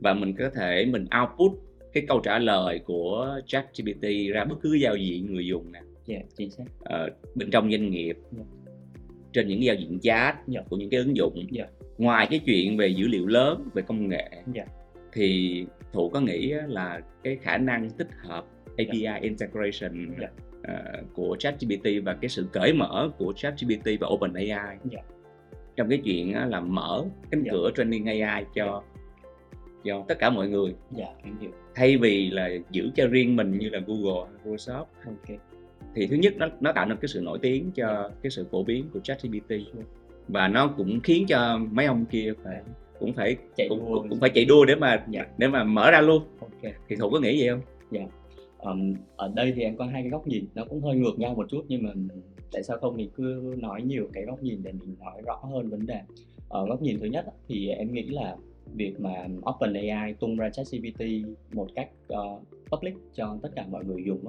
và 0.00 0.14
mình 0.14 0.34
có 0.38 0.50
thể 0.54 0.86
mình 0.86 1.06
output 1.22 1.52
cái 1.92 2.04
câu 2.08 2.20
trả 2.20 2.38
lời 2.38 2.78
của 2.84 3.40
chat 3.46 3.66
GPT 3.78 4.04
ra 4.34 4.44
bất 4.44 4.56
cứ 4.62 4.74
giao 4.74 4.96
diện 4.96 5.34
người 5.34 5.46
dùng 5.46 5.72
nào 5.72 5.82
Dạ, 6.06 6.18
chính 6.36 6.50
xác. 6.50 6.64
ờ, 6.80 7.08
bên 7.34 7.50
trong 7.50 7.70
doanh 7.70 7.90
nghiệp 7.90 8.16
Dạ. 8.32 8.42
trên 9.32 9.48
những 9.48 9.62
giao 9.62 9.74
diện 9.76 9.98
chat 10.02 10.36
Dạ. 10.46 10.60
của 10.68 10.76
những 10.76 10.90
cái 10.90 11.00
ứng 11.00 11.16
dụng 11.16 11.46
Dạ. 11.50 11.66
ngoài 11.98 12.26
cái 12.30 12.38
chuyện 12.46 12.76
về 12.76 12.88
dữ 12.88 13.06
liệu 13.08 13.26
lớn 13.26 13.68
về 13.74 13.82
công 13.82 14.08
nghệ 14.08 14.30
Dạ. 14.54 14.64
thì 15.12 15.64
thủ 15.92 16.08
có 16.10 16.20
nghĩ 16.20 16.52
là 16.66 17.00
cái 17.24 17.36
khả 17.42 17.58
năng 17.58 17.90
tích 17.90 18.08
hợp 18.22 18.44
API 18.76 19.06
integration 19.22 20.14
Dạ. 20.20 20.28
Ờ, 20.62 21.02
của 21.14 21.36
ChatGPT 21.38 21.86
và 22.04 22.14
cái 22.14 22.28
sự 22.28 22.46
cởi 22.52 22.72
mở 22.72 23.10
của 23.18 23.32
ChatGPT 23.36 23.86
và 24.00 24.08
OpenAI 24.08 24.76
Dạ. 24.84 25.00
trong 25.76 25.88
cái 25.88 25.98
chuyện 26.04 26.32
á 26.32 26.46
là 26.46 26.60
mở 26.60 27.04
cánh 27.30 27.42
Dạ. 27.42 27.52
cửa 27.52 27.70
training 27.76 28.06
AI 28.06 28.44
cho 28.54 28.82
cho 29.84 30.04
tất 30.08 30.18
cả 30.18 30.30
mọi 30.30 30.48
người 30.48 30.74
Dạ, 30.90 31.06
hiểu. 31.40 31.50
thay 31.74 31.96
vì 31.96 32.30
là 32.30 32.50
giữ 32.70 32.90
cho 32.96 33.06
riêng 33.06 33.36
mình 33.36 33.58
như 33.58 33.68
là 33.68 33.80
Google, 33.86 34.30
Microsoft 34.44 34.84
Ok. 35.06 35.38
thì 35.94 36.06
thứ 36.06 36.16
nhất 36.16 36.34
nó 36.36 36.46
nó 36.60 36.72
tạo 36.72 36.86
nên 36.86 36.96
cái 37.00 37.08
sự 37.08 37.20
nổi 37.20 37.38
tiếng 37.42 37.70
cho 37.72 38.10
cái 38.22 38.30
sự 38.30 38.46
phổ 38.50 38.62
biến 38.64 38.88
của 38.92 39.00
ChatGPT 39.00 39.52
và 40.28 40.48
nó 40.48 40.66
cũng 40.76 41.00
khiến 41.00 41.26
cho 41.26 41.58
mấy 41.70 41.86
ông 41.86 42.04
kia 42.06 42.32
phải 42.44 42.60
cũng 42.98 43.12
phải 43.12 43.36
Chạy 43.56 43.68
cũng, 43.68 43.78
đua. 43.78 43.98
cũng, 43.98 44.08
cũng 44.08 44.20
phải 44.20 44.30
chạy 44.30 44.44
đua 44.44 44.64
để 44.64 44.74
mà 44.74 45.04
Dạ. 45.10 45.26
để 45.38 45.48
mà 45.48 45.64
mở 45.64 45.90
ra 45.90 46.00
luôn 46.00 46.22
Ok. 46.40 46.72
thì 46.88 46.96
thủ 46.96 47.10
có 47.10 47.20
nghĩ 47.20 47.40
vậy 47.40 47.48
không 47.90 48.08
um, 48.58 48.94
ở 49.16 49.32
đây 49.34 49.52
thì 49.56 49.62
em 49.62 49.76
có 49.76 49.84
hai 49.84 50.02
cái 50.02 50.10
góc 50.10 50.26
nhìn 50.26 50.44
nó 50.54 50.64
cũng 50.64 50.82
hơi 50.82 50.96
ngược 50.96 51.18
nhau 51.18 51.34
một 51.34 51.46
chút 51.50 51.64
nhưng 51.68 51.82
mà 51.82 51.92
tại 52.52 52.62
sao 52.62 52.78
không 52.78 52.96
mình 52.96 53.10
cứ 53.14 53.54
nói 53.58 53.82
nhiều 53.82 54.08
cái 54.12 54.24
góc 54.24 54.42
nhìn 54.42 54.62
để 54.62 54.72
mình 54.72 54.96
nói 55.00 55.22
rõ 55.26 55.40
hơn 55.42 55.70
vấn 55.70 55.86
đề. 55.86 56.00
Ở 56.48 56.66
góc 56.66 56.82
nhìn 56.82 57.00
thứ 57.00 57.06
nhất 57.06 57.24
thì 57.48 57.68
em 57.68 57.92
nghĩ 57.92 58.02
là 58.02 58.36
việc 58.74 59.00
mà 59.00 59.26
OpenAI 59.50 60.14
tung 60.14 60.36
ra 60.36 60.50
ChatGPT 60.50 61.02
một 61.52 61.68
cách 61.74 61.90
uh, 62.12 62.42
public 62.70 62.94
cho 63.14 63.38
tất 63.42 63.48
cả 63.56 63.66
mọi 63.70 63.84
người 63.84 64.02
dùng 64.06 64.24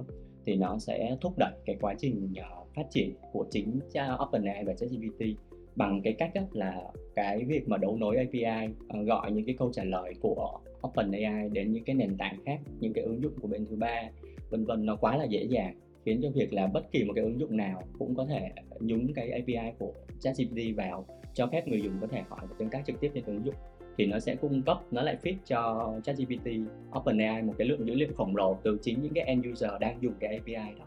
thì 0.46 0.56
nó 0.56 0.80
sẽ 0.80 1.18
thúc 1.22 1.34
đẩy 1.38 1.52
cái 1.66 1.78
quá 1.82 1.96
trình 2.00 2.30
uh, 2.32 2.68
phát 2.76 2.86
triển 2.90 3.14
của 3.32 3.46
chính 3.52 3.80
cha 3.92 4.18
OpenAI 4.24 4.64
và 4.64 4.74
ChatGPT 4.74 5.22
bằng 5.76 6.02
cái 6.04 6.14
cách 6.14 6.32
là 6.52 6.82
cái 7.16 7.46
việc 7.46 7.70
mà 7.70 7.78
đấu 7.78 7.98
nối 7.98 8.18
API 8.18 8.74
uh, 9.00 9.08
gọi 9.08 9.32
những 9.32 9.46
cái 9.46 9.56
câu 9.60 9.74
trả 9.74 9.84
lời 9.84 10.14
của 10.22 10.60
OpenAI 10.88 11.50
đến 11.50 11.74
những 11.74 11.84
cái 11.84 11.96
nền 11.96 12.18
tảng 12.18 12.38
khác, 12.46 12.60
những 12.80 12.94
cái 12.94 13.04
ứng 13.04 13.22
dụng 13.22 13.34
của 13.42 13.48
bên 13.48 13.66
thứ 13.70 13.76
ba, 13.76 14.02
vân 14.50 14.66
vân. 14.66 14.86
Nó 14.86 14.96
quá 14.96 15.18
là 15.18 15.24
dễ 15.24 15.44
dàng, 15.44 15.76
khiến 16.06 16.20
cho 16.24 16.30
việc 16.30 16.54
là 16.54 16.68
bất 16.68 16.92
kỳ 16.92 17.04
một 17.04 17.14
cái 17.16 17.24
ứng 17.24 17.40
dụng 17.40 17.58
nào 17.58 17.84
cũng 18.00 18.16
có 18.16 18.26
thể 18.26 18.50
nhúng 18.80 19.14
cái 19.14 19.30
API 19.30 19.72
của 19.80 19.94
ChatGPT 20.20 20.76
vào, 20.76 21.06
cho 21.34 21.48
phép 21.48 21.68
người 21.68 21.82
dùng 21.82 21.94
có 22.02 22.08
thể 22.08 22.22
hỏi 22.30 22.40
và 22.42 22.56
tương 22.60 22.70
tác 22.70 22.86
trực 22.86 23.00
tiếp 23.00 23.12
trên 23.14 23.24
ứng 23.26 23.46
dụng. 23.46 23.56
Thì 23.98 24.06
nó 24.06 24.20
sẽ 24.20 24.36
cung 24.36 24.62
cấp, 24.62 24.78
nó 24.92 25.02
lại 25.02 25.18
feed 25.24 25.36
cho 25.46 25.94
ChatGPT, 26.04 26.48
OpenAI 26.98 27.42
một 27.42 27.54
cái 27.58 27.68
lượng 27.68 27.88
dữ 27.88 27.96
liệu 27.96 28.10
khổng 28.18 28.36
lồ 28.36 28.58
từ 28.64 28.80
chính 28.82 29.02
những 29.02 29.14
cái 29.14 29.24
end 29.24 29.48
user 29.52 29.72
đang 29.80 29.98
dùng 30.02 30.14
cái 30.20 30.34
API 30.36 30.80
đó. 30.80 30.86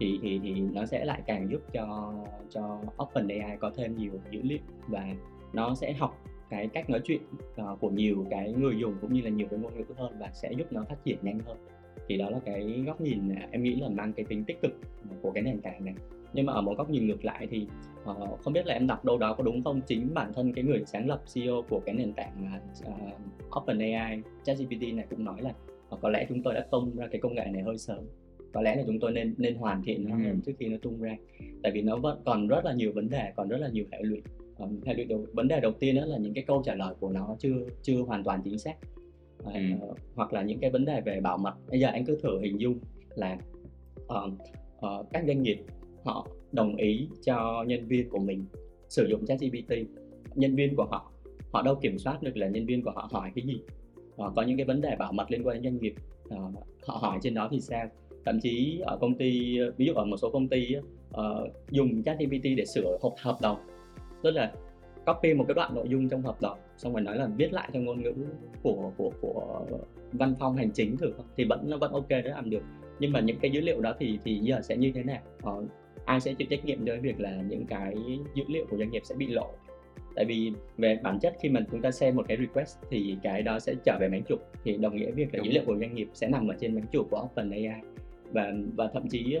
Thì 0.00 0.18
thì 0.22 0.40
thì 0.42 0.60
nó 0.60 0.86
sẽ 0.86 1.04
lại 1.04 1.22
càng 1.26 1.48
giúp 1.50 1.60
cho 1.72 2.14
cho 2.50 2.80
OpenAI 3.02 3.56
có 3.60 3.72
thêm 3.76 3.96
nhiều 3.96 4.12
dữ 4.30 4.40
liệu 4.42 4.58
và 4.88 5.14
nó 5.52 5.74
sẽ 5.74 5.92
học 5.92 6.24
cái 6.54 6.68
cách 6.68 6.90
nói 6.90 7.00
chuyện 7.04 7.20
ờ, 7.56 7.76
của 7.80 7.90
nhiều 7.90 8.26
cái 8.30 8.52
người 8.52 8.74
dùng 8.78 8.94
cũng 9.00 9.12
như 9.12 9.20
là 9.22 9.30
nhiều 9.30 9.46
cái 9.50 9.60
ngôn 9.60 9.72
ngữ 9.76 9.84
hơn 9.96 10.12
và 10.18 10.30
sẽ 10.32 10.52
giúp 10.52 10.72
nó 10.72 10.84
phát 10.88 11.04
triển 11.04 11.18
nhanh 11.22 11.38
hơn. 11.46 11.56
Thì 12.08 12.18
đó 12.18 12.30
là 12.30 12.38
cái 12.44 12.82
góc 12.86 13.00
nhìn 13.00 13.28
à, 13.34 13.48
em 13.50 13.62
nghĩ 13.62 13.74
là 13.80 13.88
mang 13.88 14.12
cái 14.12 14.26
tính 14.28 14.44
tích 14.44 14.62
cực 14.62 14.72
của 15.22 15.30
cái 15.30 15.42
nền 15.42 15.60
tảng 15.60 15.84
này. 15.84 15.94
Nhưng 16.32 16.46
mà 16.46 16.52
ở 16.52 16.60
một 16.60 16.74
góc 16.78 16.90
nhìn 16.90 17.06
ngược 17.06 17.24
lại 17.24 17.46
thì 17.50 17.66
ờ, 18.04 18.36
không 18.42 18.52
biết 18.52 18.66
là 18.66 18.74
em 18.74 18.86
đọc 18.86 19.04
đâu 19.04 19.18
đó 19.18 19.34
có 19.38 19.44
đúng 19.44 19.62
không? 19.64 19.80
Chính 19.86 20.14
bản 20.14 20.32
thân 20.34 20.52
cái 20.52 20.64
người 20.64 20.82
sáng 20.86 21.08
lập 21.08 21.22
CEO 21.34 21.62
của 21.68 21.80
cái 21.86 21.94
nền 21.94 22.12
tảng 22.12 22.48
uh, 22.88 23.56
OpenAI 23.62 24.22
ChatGPT 24.44 24.94
này 24.94 25.06
cũng 25.10 25.24
nói 25.24 25.42
là 25.42 25.52
ờ, 25.88 25.98
có 26.02 26.08
lẽ 26.08 26.26
chúng 26.28 26.42
tôi 26.42 26.54
đã 26.54 26.66
tung 26.70 26.96
ra 26.96 27.06
cái 27.10 27.20
công 27.20 27.34
nghệ 27.34 27.44
này 27.52 27.62
hơi 27.62 27.78
sớm. 27.78 28.04
Có 28.52 28.62
lẽ 28.62 28.76
là 28.76 28.82
chúng 28.86 29.00
tôi 29.00 29.12
nên 29.12 29.34
nên 29.38 29.54
hoàn 29.54 29.82
thiện 29.82 30.08
nó 30.08 30.16
Ừ. 30.16 30.36
trước 30.46 30.52
khi 30.58 30.68
nó 30.68 30.76
tung 30.82 31.00
ra. 31.00 31.16
Tại 31.62 31.72
vì 31.72 31.82
nó 31.82 31.96
vẫn 31.96 32.22
còn 32.24 32.48
rất 32.48 32.64
là 32.64 32.72
nhiều 32.72 32.92
vấn 32.94 33.10
đề 33.10 33.32
còn 33.36 33.48
rất 33.48 33.56
là 33.56 33.68
nhiều 33.68 33.84
hệ 33.92 33.98
lụy 34.02 34.22
Đầu, 34.58 34.70
vấn 35.32 35.48
đề 35.48 35.60
đầu 35.60 35.72
tiên 35.72 35.94
đó 35.96 36.04
là 36.04 36.18
những 36.18 36.34
cái 36.34 36.44
câu 36.46 36.62
trả 36.64 36.74
lời 36.74 36.94
của 37.00 37.08
nó 37.08 37.36
chưa 37.38 37.54
chưa 37.82 38.00
hoàn 38.02 38.24
toàn 38.24 38.40
chính 38.44 38.58
xác. 38.58 38.74
Ờ, 39.44 39.52
Ừ. 39.52 39.60
hoặc 40.14 40.32
là 40.32 40.42
những 40.42 40.58
cái 40.58 40.70
vấn 40.70 40.84
đề 40.84 41.00
về 41.00 41.20
bảo 41.20 41.38
mật. 41.38 41.54
Bây 41.70 41.80
giờ 41.80 41.88
anh 41.88 42.04
cứ 42.04 42.18
thử 42.22 42.40
hình 42.40 42.60
dung 42.60 42.78
là 43.14 43.38
ờ, 44.06 44.30
ờ, 44.80 45.04
các 45.12 45.24
doanh 45.26 45.42
nghiệp 45.42 45.58
họ 46.04 46.26
đồng 46.52 46.76
ý 46.76 47.08
cho 47.24 47.64
nhân 47.66 47.86
viên 47.86 48.08
của 48.08 48.18
mình 48.18 48.44
sử 48.88 49.06
dụng 49.10 49.26
ChatGPT. 49.26 49.72
Nhân 50.34 50.54
viên 50.54 50.76
của 50.76 50.84
họ 50.84 51.10
họ 51.52 51.62
đâu 51.62 51.74
kiểm 51.74 51.98
soát 51.98 52.22
được 52.22 52.36
là 52.36 52.48
nhân 52.48 52.66
viên 52.66 52.82
của 52.82 52.90
họ 52.90 53.08
hỏi 53.12 53.30
cái 53.34 53.44
gì? 53.46 53.60
Ờ, 54.16 54.32
có 54.36 54.42
những 54.42 54.56
cái 54.56 54.66
vấn 54.66 54.80
đề 54.80 54.96
bảo 54.98 55.12
mật 55.12 55.30
liên 55.30 55.46
quan 55.46 55.62
đến 55.62 55.72
doanh 55.72 55.82
nghiệp 55.82 55.94
ờ, 56.28 56.38
họ 56.86 56.96
hỏi 56.96 57.18
trên 57.22 57.34
đó 57.34 57.48
thì 57.50 57.60
sao? 57.60 57.88
Thậm 58.24 58.40
chí 58.40 58.80
ở 58.84 58.98
công 59.00 59.14
ty 59.14 59.58
ví 59.76 59.86
dụ 59.86 59.92
ở 59.92 60.04
một 60.04 60.16
số 60.16 60.30
công 60.30 60.48
ty 60.48 60.74
ờ, 61.12 61.48
dùng 61.70 62.02
ChatGPT 62.02 62.44
để 62.56 62.64
sửa 62.74 62.98
hợp 63.02 63.14
hợp 63.18 63.38
đồng 63.42 63.56
tức 64.24 64.30
là 64.30 64.52
copy 65.06 65.34
một 65.34 65.44
cái 65.48 65.54
đoạn 65.54 65.74
nội 65.74 65.88
dung 65.88 66.08
trong 66.08 66.22
hợp 66.22 66.40
đồng 66.40 66.58
xong 66.76 66.92
rồi 66.92 67.02
nói 67.02 67.16
là 67.16 67.28
viết 67.36 67.52
lại 67.52 67.68
theo 67.72 67.82
ngôn 67.82 68.02
ngữ 68.02 68.12
của 68.62 68.90
của 68.96 69.12
của 69.20 69.58
văn 70.12 70.34
phòng 70.38 70.56
hành 70.56 70.70
chính 70.70 70.96
thử 70.96 71.12
thì 71.36 71.44
vẫn 71.44 71.70
nó 71.70 71.76
vẫn 71.76 71.92
ok 71.92 72.08
để 72.08 72.22
làm 72.22 72.50
được. 72.50 72.62
Nhưng 72.98 73.12
mà 73.12 73.20
những 73.20 73.38
cái 73.38 73.50
dữ 73.50 73.60
liệu 73.60 73.80
đó 73.80 73.94
thì 73.98 74.18
thì 74.24 74.38
giờ 74.38 74.60
sẽ 74.62 74.76
như 74.76 74.92
thế 74.94 75.02
nào 75.02 75.20
ờ, 75.42 75.64
ai 76.04 76.20
sẽ 76.20 76.34
chịu 76.34 76.48
trách 76.50 76.64
nhiệm 76.64 76.86
cái 76.86 77.00
việc 77.00 77.20
là 77.20 77.42
những 77.48 77.66
cái 77.66 77.94
dữ 78.34 78.44
liệu 78.48 78.66
của 78.70 78.76
doanh 78.76 78.90
nghiệp 78.90 79.02
sẽ 79.04 79.14
bị 79.14 79.26
lộ? 79.26 79.50
Tại 80.16 80.24
vì 80.24 80.52
về 80.78 80.98
bản 81.02 81.18
chất 81.18 81.34
khi 81.42 81.48
mà 81.48 81.60
chúng 81.70 81.82
ta 81.82 81.90
xem 81.90 82.16
một 82.16 82.24
cái 82.28 82.36
request 82.36 82.78
thì 82.90 83.16
cái 83.22 83.42
đó 83.42 83.58
sẽ 83.58 83.74
trở 83.84 83.98
về 84.00 84.08
máy 84.08 84.22
chủ 84.28 84.36
thì 84.64 84.76
đồng 84.76 84.96
nghĩa 84.96 85.10
việc 85.10 85.34
là 85.34 85.38
Đúng 85.38 85.46
dữ 85.46 85.52
liệu 85.52 85.62
của 85.66 85.76
doanh 85.80 85.94
nghiệp 85.94 86.08
sẽ 86.12 86.28
nằm 86.28 86.48
ở 86.48 86.54
trên 86.60 86.74
máy 86.74 86.84
chủ 86.92 87.04
của 87.10 87.22
OpenAI. 87.24 87.80
Và 88.32 88.52
và 88.76 88.90
thậm 88.92 89.08
chí 89.08 89.36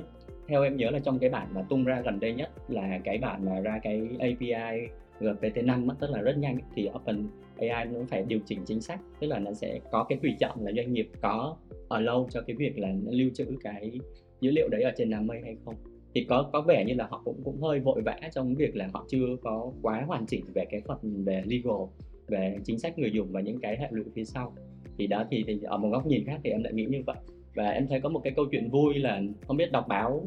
theo 0.48 0.62
em 0.62 0.76
nhớ 0.76 0.90
là 0.90 0.98
trong 0.98 1.18
cái 1.18 1.30
bản 1.30 1.48
mà 1.54 1.62
tung 1.68 1.84
ra 1.84 2.02
gần 2.04 2.20
đây 2.20 2.34
nhất 2.34 2.50
là 2.68 3.00
cái 3.04 3.18
bản 3.18 3.44
mà 3.44 3.60
ra 3.60 3.80
cái 3.82 4.08
API 4.18 4.88
GPT-5 5.20 5.90
tức 6.00 6.10
là 6.10 6.20
rất 6.20 6.38
nhanh 6.38 6.58
thì 6.74 6.88
Open 6.94 7.26
AI 7.56 7.84
nó 7.84 8.00
phải 8.08 8.24
điều 8.28 8.40
chỉnh 8.46 8.60
chính 8.66 8.80
sách 8.80 9.00
tức 9.20 9.26
là 9.26 9.38
nó 9.38 9.52
sẽ 9.52 9.80
có 9.90 10.04
cái 10.04 10.18
tùy 10.22 10.34
chọn 10.40 10.58
là 10.64 10.72
doanh 10.76 10.92
nghiệp 10.92 11.08
có 11.22 11.56
ở 11.88 12.00
lâu 12.00 12.28
cho 12.30 12.40
cái 12.40 12.56
việc 12.56 12.78
là 12.78 12.88
nó 12.88 13.10
lưu 13.12 13.30
trữ 13.34 13.44
cái 13.62 14.00
dữ 14.40 14.50
liệu 14.50 14.68
đấy 14.68 14.82
ở 14.82 14.92
trên 14.96 15.10
đám 15.10 15.26
mây 15.26 15.40
hay 15.44 15.56
không. 15.64 15.74
Thì 16.14 16.24
có 16.28 16.50
có 16.52 16.60
vẻ 16.60 16.84
như 16.84 16.94
là 16.94 17.06
họ 17.10 17.22
cũng 17.24 17.40
cũng 17.44 17.62
hơi 17.62 17.80
vội 17.80 18.02
vã 18.02 18.16
trong 18.32 18.54
việc 18.54 18.76
là 18.76 18.88
họ 18.92 19.06
chưa 19.08 19.26
có 19.42 19.72
quá 19.82 20.04
hoàn 20.06 20.26
chỉnh 20.26 20.44
về 20.54 20.64
cái 20.70 20.80
phần 20.86 21.24
về 21.24 21.42
legal 21.46 21.82
về 22.28 22.58
chính 22.64 22.78
sách 22.78 22.98
người 22.98 23.10
dùng 23.12 23.32
và 23.32 23.40
những 23.40 23.60
cái 23.60 23.76
hệ 23.78 23.88
lụy 23.90 24.04
phía 24.14 24.24
sau. 24.24 24.54
Thì 24.98 25.06
đó 25.06 25.24
thì, 25.30 25.44
thì 25.46 25.58
ở 25.62 25.76
một 25.76 25.88
góc 25.88 26.06
nhìn 26.06 26.24
khác 26.24 26.40
thì 26.44 26.50
em 26.50 26.62
lại 26.62 26.72
nghĩ 26.72 26.84
như 26.84 27.02
vậy 27.06 27.16
và 27.54 27.68
em 27.68 27.86
thấy 27.88 28.00
có 28.00 28.08
một 28.08 28.20
cái 28.24 28.32
câu 28.36 28.46
chuyện 28.50 28.70
vui 28.70 28.94
là 28.94 29.22
không 29.46 29.56
biết 29.56 29.72
đọc 29.72 29.88
báo 29.88 30.24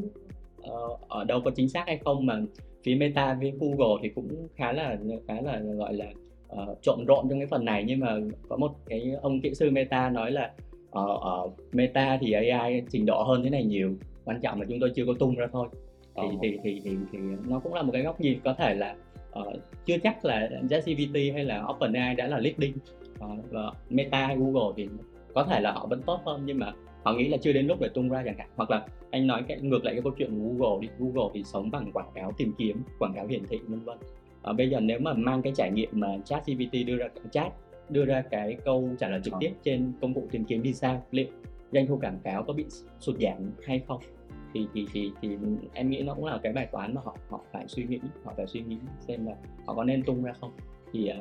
ờ, 0.61 0.97
ở 1.07 1.23
đâu 1.23 1.41
có 1.45 1.51
chính 1.51 1.69
xác 1.69 1.83
hay 1.87 1.97
không 1.97 2.25
mà 2.25 2.41
phía 2.83 2.95
Meta 2.95 3.33
với 3.33 3.53
Google 3.59 4.01
thì 4.01 4.09
cũng 4.09 4.47
khá 4.55 4.71
là 4.71 4.97
khá 5.27 5.41
là 5.41 5.59
gọi 5.59 5.93
là 5.93 6.05
uh, 6.53 6.77
trộn 6.81 7.05
rộn 7.05 7.29
trong 7.29 7.39
cái 7.39 7.47
phần 7.47 7.65
này 7.65 7.83
nhưng 7.87 7.99
mà 7.99 8.17
có 8.49 8.57
một 8.57 8.71
cái 8.85 9.11
ông 9.21 9.41
kỹ 9.41 9.53
sư 9.53 9.71
Meta 9.71 10.09
nói 10.09 10.31
là 10.31 10.51
ở, 10.91 11.17
ở 11.21 11.49
Meta 11.73 12.17
thì 12.21 12.31
AI 12.31 12.81
trình 12.89 13.05
độ 13.05 13.23
hơn 13.23 13.43
thế 13.43 13.49
này 13.49 13.63
nhiều 13.63 13.95
quan 14.25 14.41
trọng 14.41 14.61
là 14.61 14.67
chúng 14.69 14.79
tôi 14.79 14.91
chưa 14.95 15.05
có 15.05 15.13
tung 15.19 15.35
ra 15.35 15.47
thôi 15.51 15.67
thì, 16.15 16.23
Ồ. 16.23 16.31
thì, 16.41 16.57
thì, 16.63 16.81
thì, 16.83 16.91
thì 17.11 17.19
nó 17.47 17.59
cũng 17.59 17.73
là 17.73 17.81
một 17.81 17.91
cái 17.91 18.01
góc 18.01 18.21
nhìn 18.21 18.39
có 18.43 18.53
thể 18.53 18.75
là 18.75 18.95
ờ, 19.31 19.53
chưa 19.85 19.97
chắc 20.03 20.25
là 20.25 20.49
ChatGPT 20.69 21.15
hay 21.33 21.43
là 21.45 21.65
OpenAI 21.67 22.15
đã 22.15 22.27
là 22.27 22.39
leading 22.39 22.73
Ờ, 23.19 23.27
và 23.51 23.71
Meta 23.89 24.27
hay 24.27 24.37
Google 24.37 24.73
thì 24.77 24.89
có 25.33 25.43
thể 25.43 25.59
là 25.59 25.71
họ 25.71 25.87
vẫn 25.87 26.01
tốt 26.01 26.19
hơn 26.25 26.41
nhưng 26.45 26.59
mà 26.59 26.73
họ 27.07 27.13
nghĩ 27.13 27.27
là 27.27 27.37
chưa 27.37 27.53
đến 27.53 27.67
lúc 27.67 27.77
để 27.81 27.89
tung 27.93 28.09
ra 28.09 28.23
chẳng 28.25 28.37
hạn. 28.37 28.49
Hoặc 28.55 28.71
là 28.71 28.85
anh 29.11 29.27
nói 29.27 29.43
cái 29.47 29.61
ngược 29.61 29.85
lại 29.85 29.93
cái 29.93 30.01
câu 30.03 30.13
chuyện 30.17 30.29
của 30.29 30.65
Google 30.65 30.81
đi. 30.81 30.87
Google 30.99 31.31
thì 31.33 31.43
sống 31.43 31.71
bằng 31.71 31.91
quảng 31.93 32.11
cáo 32.15 32.31
tìm 32.37 32.53
kiếm 32.57 32.83
quảng 32.99 33.13
cáo 33.15 33.27
hiển 33.27 33.43
thị 33.49 33.59
vân 33.67 33.79
vân. 33.79 33.97
Ờ, 34.41 34.53
bây 34.53 34.69
giờ 34.69 34.79
nếu 34.79 34.99
mà 34.99 35.13
mang 35.13 35.41
cái 35.41 35.53
trải 35.55 35.71
nghiệm 35.71 35.89
mà 35.91 36.07
ChatGPT 36.25 36.73
đưa 36.87 36.97
ra 36.97 37.07
chat 37.31 37.53
đưa 37.89 38.05
ra 38.05 38.23
cái 38.31 38.57
câu 38.65 38.89
trả 38.99 39.09
lời 39.09 39.21
trực 39.23 39.33
Ờ. 39.33 39.37
tiếp 39.41 39.51
trên 39.63 39.91
công 40.01 40.13
cụ 40.13 40.27
tìm 40.31 40.43
kiếm 40.45 40.63
đi 40.63 40.73
sao 40.73 41.05
liệu 41.11 41.27
doanh 41.71 41.87
thu 41.87 41.99
quảng 42.01 42.19
cáo 42.23 42.43
có 42.43 42.53
bị 42.53 42.65
sụt 42.99 43.15
giảm 43.19 43.51
hay 43.65 43.81
không? 43.87 44.01
Thì 44.53 44.67
thì 44.73 44.85
thì 44.93 45.11
thì 45.21 45.29
em 45.73 45.89
nghĩ 45.89 46.01
nó 46.01 46.13
cũng 46.13 46.25
là 46.25 46.39
cái 46.43 46.53
bài 46.53 46.67
toán 46.71 46.93
mà 46.93 47.01
họ 47.05 47.17
họ 47.29 47.41
phải 47.51 47.65
suy 47.67 47.83
nghĩ 47.83 47.99
họ 48.23 48.33
phải 48.37 48.47
suy 48.47 48.61
nghĩ 48.61 48.77
xem 48.99 49.25
là 49.25 49.33
họ 49.65 49.73
có 49.73 49.83
nên 49.83 50.03
tung 50.03 50.23
ra 50.23 50.33
không. 50.33 50.51
Thì 50.93 51.11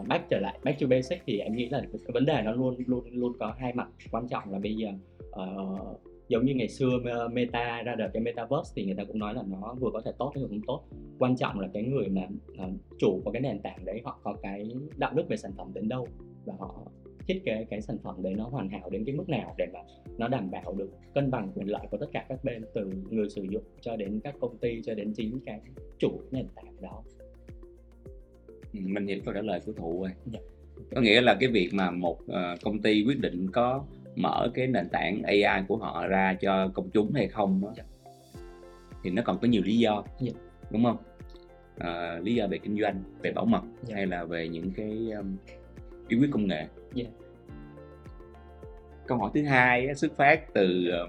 uh, 0.00 0.06
back 0.08 0.28
trở 0.30 0.38
lại 0.40 0.58
back 0.64 0.80
to 0.80 0.86
basic 0.86 1.22
thì 1.26 1.38
em 1.38 1.56
nghĩ 1.56 1.68
là 1.68 1.80
cái 1.92 2.12
vấn 2.14 2.26
đề 2.26 2.42
nó 2.44 2.52
luôn 2.52 2.76
luôn 2.86 3.04
luôn 3.12 3.32
có 3.38 3.54
hai 3.58 3.72
mặt 3.72 3.88
quan 4.10 4.28
trọng 4.28 4.52
là 4.52 4.58
bây 4.58 4.76
giờ 4.76 4.88
uh, 5.30 6.00
giống 6.28 6.44
như 6.44 6.54
ngày 6.54 6.68
xưa 6.68 6.98
meta 7.32 7.82
ra 7.82 7.94
đời 7.94 8.10
cái 8.12 8.22
metaverse 8.22 8.72
thì 8.74 8.84
người 8.84 8.94
ta 8.94 9.04
cũng 9.04 9.18
nói 9.18 9.34
là 9.34 9.42
nó 9.48 9.74
vừa 9.80 9.90
có 9.92 10.00
thể 10.04 10.12
tốt 10.18 10.32
hay 10.34 10.44
không 10.48 10.60
tốt. 10.66 10.82
Quan 11.18 11.36
trọng 11.36 11.60
là 11.60 11.68
cái 11.74 11.82
người 11.82 12.08
mà 12.08 12.22
uh, 12.64 12.72
chủ 12.98 13.20
của 13.24 13.30
cái 13.30 13.42
nền 13.42 13.60
tảng 13.62 13.84
đấy 13.84 14.00
họ 14.04 14.20
có 14.22 14.36
cái 14.42 14.70
đạo 14.96 15.12
đức 15.14 15.28
về 15.28 15.36
sản 15.36 15.52
phẩm 15.56 15.70
đến 15.74 15.88
đâu 15.88 16.08
và 16.44 16.54
họ 16.58 16.74
thiết 17.28 17.42
kế 17.44 17.66
cái 17.70 17.80
sản 17.80 17.96
phẩm 18.02 18.22
đấy 18.22 18.34
nó 18.36 18.48
hoàn 18.48 18.68
hảo 18.68 18.90
đến 18.90 19.04
cái 19.04 19.14
mức 19.14 19.28
nào 19.28 19.54
để 19.58 19.66
mà 19.72 19.78
nó 20.18 20.28
đảm 20.28 20.50
bảo 20.50 20.74
được 20.74 20.90
cân 21.14 21.30
bằng 21.30 21.52
quyền 21.54 21.70
lợi 21.70 21.86
của 21.90 21.96
tất 21.96 22.06
cả 22.12 22.26
các 22.28 22.44
bên 22.44 22.64
từ 22.74 22.90
người 23.10 23.28
sử 23.28 23.46
dụng 23.50 23.62
cho 23.80 23.96
đến 23.96 24.20
các 24.24 24.34
công 24.40 24.58
ty 24.58 24.82
cho 24.82 24.94
đến 24.94 25.12
chính 25.16 25.40
cái 25.46 25.60
chủ 25.98 26.20
nền 26.30 26.46
tảng 26.56 26.82
đó. 26.82 27.02
Ừ, 28.72 28.80
mình 28.82 29.06
hiểu 29.06 29.20
câu 29.24 29.34
trả 29.34 29.40
lời 29.42 29.60
của 29.66 29.72
thụ 29.72 30.00
rồi 30.00 30.10
dạ. 30.32 30.40
có 30.94 31.00
nghĩa 31.00 31.20
là 31.20 31.36
cái 31.40 31.48
việc 31.48 31.70
mà 31.72 31.90
một 31.90 32.18
uh, 32.22 32.60
công 32.62 32.82
ty 32.82 33.04
quyết 33.06 33.20
định 33.20 33.46
có 33.52 33.84
mở 34.16 34.50
cái 34.54 34.66
nền 34.66 34.88
tảng 34.88 35.22
AI 35.22 35.64
của 35.68 35.76
họ 35.76 36.06
ra 36.06 36.36
cho 36.40 36.68
công 36.74 36.90
chúng 36.90 37.12
hay 37.12 37.28
không 37.28 37.60
đó, 37.62 37.72
dạ. 37.76 37.84
thì 39.02 39.10
nó 39.10 39.22
còn 39.24 39.38
có 39.38 39.48
nhiều 39.48 39.62
lý 39.64 39.78
do 39.78 40.04
dạ. 40.20 40.32
đúng 40.70 40.84
không 40.84 40.96
à, 41.78 42.18
lý 42.22 42.34
do 42.34 42.46
về 42.46 42.58
kinh 42.58 42.80
doanh 42.80 43.02
về 43.22 43.32
bảo 43.32 43.44
mật 43.44 43.62
dạ. 43.82 43.96
hay 43.96 44.06
là 44.06 44.24
về 44.24 44.48
những 44.48 44.70
cái 44.76 45.10
um, 45.16 45.36
bí 46.08 46.16
quyết 46.16 46.28
công 46.32 46.46
nghệ 46.46 46.66
dạ. 46.94 47.04
câu 49.06 49.18
hỏi 49.18 49.30
thứ 49.34 49.42
hai 49.42 49.94
xuất 49.94 50.16
phát 50.16 50.54
từ 50.54 50.88
ờ, 50.92 51.08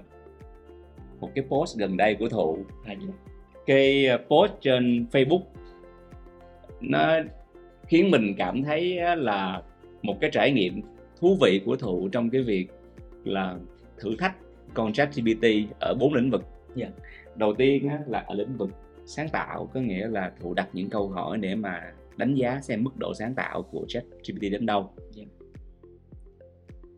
một 1.20 1.30
cái 1.34 1.44
post 1.48 1.78
gần 1.78 1.96
đây 1.96 2.14
của 2.14 2.28
thụ 2.28 2.58
à, 2.84 2.94
cái 3.66 4.06
ờ, 4.06 4.18
post 4.28 4.52
trên 4.60 5.06
Facebook 5.12 5.42
nó 6.80 7.16
khiến 7.88 8.10
mình 8.10 8.34
cảm 8.38 8.62
thấy 8.62 8.98
là 9.16 9.62
một 10.02 10.16
cái 10.20 10.30
trải 10.30 10.52
nghiệm 10.52 10.82
thú 11.20 11.36
vị 11.40 11.62
của 11.64 11.76
thụ 11.76 12.08
trong 12.08 12.30
cái 12.30 12.42
việc 12.42 12.68
là 13.24 13.58
thử 13.98 14.16
thách 14.18 14.36
con 14.74 14.92
ChatGPT 14.92 15.44
ở 15.80 15.94
bốn 15.94 16.14
lĩnh 16.14 16.30
vực. 16.30 16.42
Yeah. 16.76 16.92
Dạ. 16.96 17.04
Đầu 17.36 17.54
tiên 17.54 17.88
á, 17.88 17.98
là 18.06 18.18
ở 18.18 18.34
lĩnh 18.34 18.56
vực 18.56 18.70
sáng 19.04 19.28
tạo 19.28 19.70
có 19.74 19.80
nghĩa 19.80 20.08
là 20.08 20.32
thụ 20.40 20.54
đặt 20.54 20.68
những 20.72 20.90
câu 20.90 21.08
hỏi 21.08 21.38
để 21.38 21.54
mà 21.54 21.92
đánh 22.16 22.34
giá 22.34 22.60
xem 22.60 22.84
mức 22.84 22.96
độ 22.96 23.14
sáng 23.14 23.34
tạo 23.34 23.62
của 23.62 23.84
ChatGPT 23.88 24.40
đến 24.40 24.66
đâu. 24.66 24.90
Yeah. 25.16 25.28
Dạ. 25.28 25.46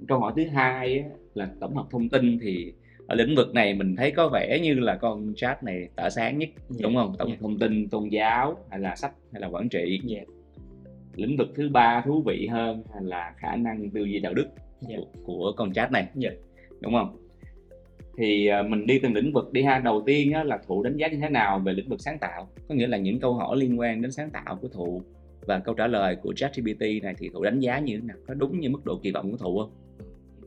Câu 0.08 0.18
hỏi 0.18 0.32
thứ 0.36 0.44
hai 0.46 0.98
á, 0.98 1.08
là 1.34 1.50
tổng 1.60 1.76
hợp 1.76 1.86
thông 1.90 2.08
tin 2.08 2.38
thì 2.38 2.72
ở 3.06 3.14
lĩnh 3.14 3.36
vực 3.36 3.54
này 3.54 3.74
mình 3.74 3.96
thấy 3.96 4.10
có 4.10 4.28
vẻ 4.28 4.58
như 4.62 4.74
là 4.74 4.96
con 4.96 5.32
chat 5.36 5.62
này 5.62 5.88
tỏa 5.96 6.10
sáng 6.10 6.38
nhất 6.38 6.48
yeah. 6.48 6.70
Dạ. 6.70 6.78
đúng 6.82 6.94
không 6.94 7.14
tổng 7.18 7.28
hợp 7.28 7.32
yeah. 7.32 7.40
thông 7.40 7.58
tin 7.58 7.88
tôn 7.88 8.08
giáo 8.08 8.56
hay 8.70 8.80
là 8.80 8.96
sách 8.96 9.12
hay 9.32 9.40
là 9.40 9.48
quản 9.48 9.68
trị 9.68 10.00
yeah. 10.08 10.26
lĩnh 11.14 11.36
vực 11.36 11.48
thứ 11.54 11.68
ba 11.68 12.02
thú 12.06 12.22
vị 12.26 12.46
hơn 12.46 12.82
là 13.00 13.34
khả 13.36 13.56
năng 13.56 13.90
tư 13.90 14.04
duy 14.04 14.20
đạo 14.20 14.34
đức 14.34 14.46
yeah. 14.88 15.00
Dạ. 15.00 15.06
của, 15.24 15.34
của 15.34 15.52
con 15.56 15.72
chat 15.72 15.92
này 15.92 16.02
yeah. 16.02 16.14
Dạ. 16.16 16.30
đúng 16.80 16.92
không 16.92 17.16
thì 18.18 18.50
uh, 18.60 18.66
mình 18.66 18.86
đi 18.86 18.98
từng 18.98 19.14
lĩnh 19.14 19.32
vực 19.32 19.52
đi 19.52 19.62
ha 19.62 19.78
đầu 19.78 20.02
tiên 20.06 20.32
á, 20.32 20.44
là 20.44 20.58
thụ 20.66 20.82
đánh 20.82 20.96
giá 20.96 21.08
như 21.08 21.18
thế 21.20 21.28
nào 21.28 21.58
về 21.58 21.72
lĩnh 21.72 21.88
vực 21.88 22.00
sáng 22.00 22.18
tạo 22.18 22.48
có 22.68 22.74
nghĩa 22.74 22.86
là 22.86 22.96
những 22.96 23.20
câu 23.20 23.34
hỏi 23.34 23.56
liên 23.56 23.80
quan 23.80 24.02
đến 24.02 24.12
sáng 24.12 24.30
tạo 24.30 24.58
của 24.62 24.68
thụ 24.68 25.02
và 25.46 25.58
câu 25.58 25.74
trả 25.74 25.86
lời 25.86 26.16
của 26.22 26.32
ChatGPT 26.36 26.80
này 27.02 27.14
thì 27.18 27.30
thụ 27.34 27.42
đánh 27.42 27.60
giá 27.60 27.78
như 27.78 27.96
thế 27.96 28.06
nào 28.06 28.16
có 28.26 28.34
đúng 28.34 28.60
như 28.60 28.70
mức 28.70 28.84
độ 28.84 28.98
kỳ 29.02 29.12
vọng 29.12 29.30
của 29.30 29.36
thụ 29.36 29.58
không 29.58 29.70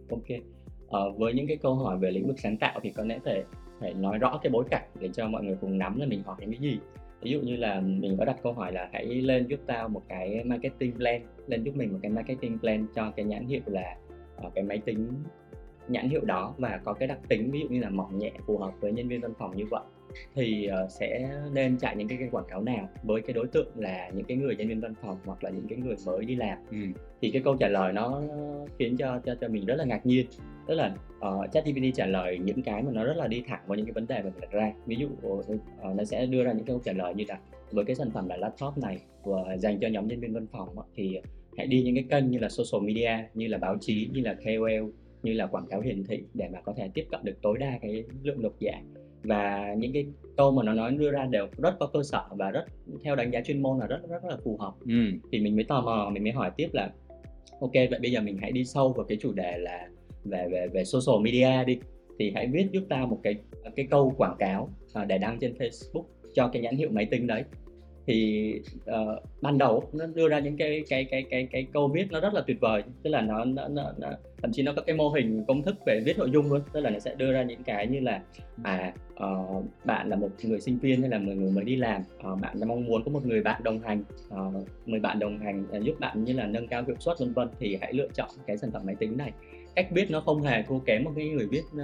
ok 0.09 0.39
ờ, 0.87 1.11
với 1.11 1.33
những 1.33 1.47
cái 1.47 1.57
câu 1.57 1.75
hỏi 1.75 1.97
về 1.97 2.11
lĩnh 2.11 2.27
vực 2.27 2.39
sáng 2.39 2.57
tạo 2.57 2.79
thì 2.83 2.89
có 2.89 3.03
lẽ 3.03 3.19
phải 3.25 3.43
phải 3.79 3.93
nói 3.93 4.17
rõ 4.17 4.39
cái 4.43 4.49
bối 4.49 4.65
cảnh 4.69 4.83
để 4.99 5.09
cho 5.13 5.27
mọi 5.27 5.43
người 5.43 5.55
cùng 5.61 5.77
nắm 5.77 5.99
là 5.99 6.05
mình 6.05 6.23
hỏi 6.23 6.35
cái 6.39 6.59
gì 6.59 6.79
ví 7.21 7.31
dụ 7.31 7.39
như 7.41 7.55
là 7.55 7.79
mình 7.79 8.17
có 8.19 8.25
đặt 8.25 8.37
câu 8.43 8.53
hỏi 8.53 8.71
là 8.71 8.89
hãy 8.93 9.05
lên 9.05 9.47
giúp 9.47 9.59
tao 9.65 9.89
một 9.89 10.01
cái 10.09 10.43
marketing 10.43 10.91
plan 10.91 11.21
lên 11.47 11.63
giúp 11.63 11.75
mình 11.75 11.93
một 11.93 11.99
cái 12.01 12.11
marketing 12.11 12.59
plan 12.59 12.87
cho 12.95 13.11
cái 13.11 13.25
nhãn 13.25 13.45
hiệu 13.47 13.61
là 13.65 13.95
cái 14.55 14.63
máy 14.63 14.77
tính 14.85 15.07
nhãn 15.87 16.09
hiệu 16.09 16.21
đó 16.25 16.53
và 16.57 16.79
có 16.83 16.93
cái 16.93 17.07
đặc 17.07 17.19
tính 17.27 17.51
ví 17.51 17.59
dụ 17.59 17.67
như 17.67 17.79
là 17.79 17.89
mỏng 17.89 18.17
nhẹ 18.17 18.31
phù 18.45 18.57
hợp 18.57 18.71
với 18.79 18.91
nhân 18.91 19.07
viên 19.07 19.21
văn 19.21 19.33
phòng 19.39 19.57
như 19.57 19.65
vậy 19.65 19.83
thì 20.35 20.69
uh, 20.83 20.91
sẽ 20.91 21.29
nên 21.53 21.77
chạy 21.77 21.95
những 21.95 22.07
cái, 22.07 22.17
cái 22.17 22.27
quảng 22.31 22.45
cáo 22.49 22.61
nào 22.61 22.89
với 23.03 23.21
cái 23.21 23.33
đối 23.33 23.47
tượng 23.47 23.67
là 23.75 24.09
những 24.13 24.25
cái 24.25 24.37
người 24.37 24.55
nhân 24.55 24.67
viên 24.67 24.79
văn 24.79 24.93
phòng 25.01 25.17
hoặc 25.25 25.43
là 25.43 25.49
những 25.49 25.67
cái 25.67 25.77
người 25.77 25.95
mới 26.05 26.25
đi 26.25 26.35
làm 26.35 26.57
ừ. 26.71 26.77
thì 27.21 27.31
cái 27.31 27.41
câu 27.41 27.57
trả 27.57 27.67
lời 27.67 27.93
nó 27.93 28.21
khiến 28.79 28.97
cho 28.97 29.19
cho 29.25 29.35
cho 29.41 29.47
mình 29.47 29.65
rất 29.65 29.75
là 29.75 29.85
ngạc 29.85 30.05
nhiên 30.05 30.25
tức 30.67 30.75
là 30.75 30.95
uh, 31.27 31.51
ChatGPT 31.51 31.95
trả 31.95 32.05
lời 32.05 32.39
những 32.43 32.61
cái 32.61 32.83
mà 32.83 32.91
nó 32.91 33.03
rất 33.03 33.17
là 33.17 33.27
đi 33.27 33.43
thẳng 33.47 33.61
vào 33.67 33.75
những 33.75 33.85
cái 33.85 33.93
vấn 33.93 34.07
đề 34.07 34.21
mà 34.21 34.29
mình 34.29 34.41
đặt 34.41 34.51
ra 34.51 34.73
ví 34.85 34.95
dụ 34.95 35.07
uh, 35.27 35.45
nó 35.95 36.03
sẽ 36.03 36.25
đưa 36.25 36.43
ra 36.43 36.51
những 36.51 36.65
câu 36.65 36.79
trả 36.83 36.93
lời 36.93 37.13
như 37.13 37.23
là 37.27 37.39
với 37.71 37.85
cái 37.85 37.95
sản 37.95 38.11
phẩm 38.11 38.29
là 38.29 38.37
laptop 38.37 38.77
này 38.77 38.99
và 39.23 39.57
dành 39.57 39.79
cho 39.79 39.87
nhóm 39.87 40.07
nhân 40.07 40.19
viên 40.19 40.33
văn 40.33 40.47
phòng 40.51 40.69
thì 40.95 41.19
hãy 41.57 41.67
đi 41.67 41.83
những 41.83 41.95
cái 41.95 42.05
kênh 42.09 42.31
như 42.31 42.39
là 42.39 42.49
social 42.49 42.87
media 42.87 43.11
như 43.33 43.47
là 43.47 43.57
báo 43.57 43.77
chí 43.81 44.09
như 44.13 44.21
là 44.21 44.33
KOL 44.33 44.89
như 45.23 45.33
là 45.33 45.45
quảng 45.45 45.67
cáo 45.67 45.81
hiển 45.81 46.03
thị 46.03 46.23
để 46.33 46.49
mà 46.53 46.61
có 46.61 46.73
thể 46.77 46.89
tiếp 46.93 47.05
cận 47.11 47.19
được 47.23 47.41
tối 47.41 47.57
đa 47.57 47.79
cái 47.81 48.03
lượng 48.23 48.41
độc 48.41 48.53
giả. 48.59 48.81
Và 49.23 49.73
những 49.77 49.93
cái 49.93 50.05
câu 50.37 50.51
mà 50.51 50.63
nó 50.63 50.73
nói 50.73 50.91
đưa 50.91 51.11
ra 51.11 51.25
đều 51.25 51.47
rất 51.57 51.75
có 51.79 51.87
cơ 51.93 52.03
sở 52.03 52.21
và 52.31 52.51
rất 52.51 52.65
theo 53.03 53.15
đánh 53.15 53.31
giá 53.31 53.41
chuyên 53.41 53.61
môn 53.61 53.79
là 53.79 53.87
rất 53.87 53.99
rất 54.09 54.25
là 54.25 54.37
phù 54.43 54.57
hợp. 54.57 54.73
Ừ. 54.85 55.11
thì 55.31 55.39
mình 55.39 55.55
mới 55.55 55.63
tò 55.63 55.81
mò 55.81 56.09
mình 56.13 56.23
mới 56.23 56.31
hỏi 56.31 56.51
tiếp 56.57 56.69
là 56.73 56.91
ok 57.59 57.73
vậy 57.73 57.99
bây 58.01 58.11
giờ 58.11 58.21
mình 58.21 58.37
hãy 58.41 58.51
đi 58.51 58.65
sâu 58.65 58.93
vào 58.93 59.05
cái 59.05 59.17
chủ 59.21 59.33
đề 59.33 59.57
là 59.57 59.87
về 60.23 60.47
về 60.51 60.67
về 60.67 60.83
social 60.83 61.23
media 61.23 61.65
đi. 61.65 61.79
Thì 62.19 62.31
hãy 62.35 62.47
viết 62.47 62.67
giúp 62.71 62.83
ta 62.89 63.05
một 63.05 63.19
cái 63.23 63.35
cái 63.75 63.87
câu 63.89 64.13
quảng 64.17 64.35
cáo 64.39 64.69
à, 64.93 65.05
để 65.05 65.17
đăng 65.17 65.39
trên 65.39 65.53
Facebook 65.53 66.03
cho 66.33 66.47
cái 66.47 66.61
nhãn 66.61 66.75
hiệu 66.75 66.89
máy 66.91 67.05
tính 67.05 67.27
đấy 67.27 67.43
thì 68.07 68.53
uh, 68.89 69.23
ban 69.41 69.57
đầu 69.57 69.83
nó 69.93 70.05
đưa 70.05 70.29
ra 70.29 70.39
những 70.39 70.57
cái 70.57 70.83
cái 70.89 71.03
cái 71.03 71.23
cái 71.29 71.47
cái 71.51 71.67
câu 71.73 71.87
viết 71.87 72.11
nó 72.11 72.19
rất 72.19 72.33
là 72.33 72.41
tuyệt 72.47 72.59
vời. 72.59 72.83
Tức 73.03 73.09
là 73.09 73.21
nó, 73.21 73.45
nó, 73.45 73.67
nó, 73.67 73.93
nó 73.97 74.09
thậm 74.41 74.51
chí 74.51 74.63
nó 74.63 74.73
có 74.75 74.81
cái 74.81 74.95
mô 74.95 75.09
hình 75.09 75.45
công 75.47 75.63
thức 75.63 75.75
về 75.85 76.01
viết 76.05 76.17
nội 76.17 76.29
dung 76.31 76.51
luôn. 76.51 76.61
Tức 76.73 76.79
là 76.79 76.89
nó 76.89 76.99
sẽ 76.99 77.15
đưa 77.15 77.31
ra 77.31 77.43
những 77.43 77.63
cái 77.63 77.87
như 77.87 77.99
là 77.99 78.21
à 78.63 78.93
uh, 79.23 79.65
bạn 79.85 80.09
là 80.09 80.15
một 80.15 80.29
người 80.43 80.59
sinh 80.59 80.79
viên 80.79 81.01
hay 81.01 81.09
là 81.09 81.17
một 81.17 81.31
người 81.35 81.51
mới 81.51 81.63
đi 81.63 81.75
làm 81.75 82.01
uh, 82.33 82.41
bạn 82.41 82.59
mong 82.67 82.85
muốn 82.85 83.03
có 83.03 83.11
một 83.11 83.25
người 83.25 83.41
bạn 83.41 83.63
đồng 83.63 83.79
hành 83.79 84.03
uh, 84.27 84.67
người 84.85 84.99
bạn 84.99 85.19
đồng 85.19 85.39
hành 85.39 85.65
uh, 85.77 85.83
giúp 85.83 85.99
bạn 85.99 86.23
như 86.23 86.33
là 86.33 86.45
nâng 86.45 86.67
cao 86.67 86.83
hiệu 86.87 86.95
suất 86.99 87.19
vân 87.19 87.33
vân. 87.33 87.47
Thì 87.59 87.77
hãy 87.81 87.93
lựa 87.93 88.07
chọn 88.13 88.29
cái 88.47 88.57
sản 88.57 88.71
phẩm 88.71 88.81
máy 88.85 88.95
tính 88.95 89.17
này. 89.17 89.31
Cách 89.75 89.87
viết 89.91 90.11
nó 90.11 90.19
không 90.21 90.41
hề 90.41 90.63
thua 90.63 90.79
kém 90.79 91.03
một 91.03 91.11
cái 91.15 91.29
người 91.29 91.47
viết 91.47 91.61
ừ. 91.73 91.83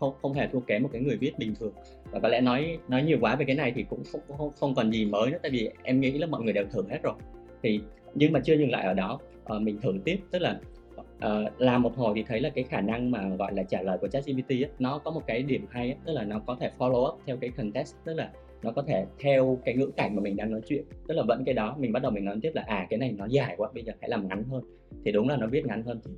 không 0.00 0.14
không 0.22 0.32
hề 0.32 0.48
thua 0.52 0.60
kém 0.60 0.82
một 0.82 0.88
cái 0.92 1.02
người 1.02 1.16
viết 1.16 1.38
bình 1.38 1.54
thường 1.60 1.72
và 2.14 2.20
có 2.20 2.28
lẽ 2.28 2.40
nói 2.40 2.78
nói 2.88 3.02
nhiều 3.02 3.18
quá 3.20 3.36
về 3.36 3.44
cái 3.44 3.56
này 3.56 3.72
thì 3.74 3.84
cũng 3.90 4.02
không 4.12 4.20
không, 4.38 4.50
không 4.60 4.74
còn 4.74 4.90
gì 4.90 5.04
mới 5.04 5.30
nữa 5.30 5.38
tại 5.42 5.50
vì 5.50 5.70
em 5.82 6.00
nghĩ 6.00 6.18
là 6.18 6.26
mọi 6.26 6.42
người 6.42 6.52
đều 6.52 6.66
thử 6.66 6.82
hết 6.90 6.98
rồi. 7.02 7.14
Thì 7.62 7.80
nhưng 8.14 8.32
mà 8.32 8.40
chưa 8.40 8.54
dừng 8.54 8.70
lại 8.70 8.86
ở 8.86 8.94
đó. 8.94 9.20
Uh, 9.56 9.62
mình 9.62 9.80
thử 9.80 9.94
tiếp 10.04 10.18
tức 10.30 10.38
là 10.38 10.60
uh, 10.96 11.60
làm 11.60 11.82
một 11.82 11.96
hồi 11.96 12.12
thì 12.16 12.22
thấy 12.22 12.40
là 12.40 12.50
cái 12.50 12.64
khả 12.64 12.80
năng 12.80 13.10
mà 13.10 13.28
gọi 13.28 13.54
là 13.54 13.62
trả 13.62 13.82
lời 13.82 13.98
của 13.98 14.08
ChatGPT 14.08 14.50
ấy, 14.50 14.68
nó 14.78 14.98
có 14.98 15.10
một 15.10 15.22
cái 15.26 15.42
điểm 15.42 15.66
hay 15.70 15.88
ấy, 15.88 15.96
tức 16.06 16.12
là 16.12 16.24
nó 16.24 16.38
có 16.38 16.56
thể 16.60 16.70
follow 16.78 17.08
up 17.08 17.20
theo 17.26 17.36
cái 17.36 17.50
context 17.50 17.94
tức 18.04 18.14
là 18.14 18.30
nó 18.62 18.72
có 18.72 18.82
thể 18.82 19.06
theo 19.18 19.58
cái 19.64 19.74
ngữ 19.74 19.90
cảnh 19.96 20.16
mà 20.16 20.22
mình 20.22 20.36
đang 20.36 20.50
nói 20.50 20.60
chuyện. 20.66 20.84
Tức 21.08 21.14
là 21.14 21.22
vẫn 21.22 21.44
cái 21.44 21.54
đó 21.54 21.76
mình 21.78 21.92
bắt 21.92 22.02
đầu 22.02 22.12
mình 22.12 22.24
nói 22.24 22.36
tiếp 22.42 22.50
là 22.54 22.64
à 22.66 22.86
cái 22.90 22.98
này 22.98 23.12
nó 23.12 23.26
dài 23.26 23.54
quá 23.56 23.68
bây 23.74 23.84
giờ 23.84 23.92
hãy 24.00 24.10
làm 24.10 24.28
ngắn 24.28 24.44
hơn. 24.44 24.62
Thì 25.04 25.12
đúng 25.12 25.28
là 25.28 25.36
nó 25.36 25.46
viết 25.46 25.66
ngắn 25.66 25.82
hơn 25.82 26.00
thì 26.04 26.12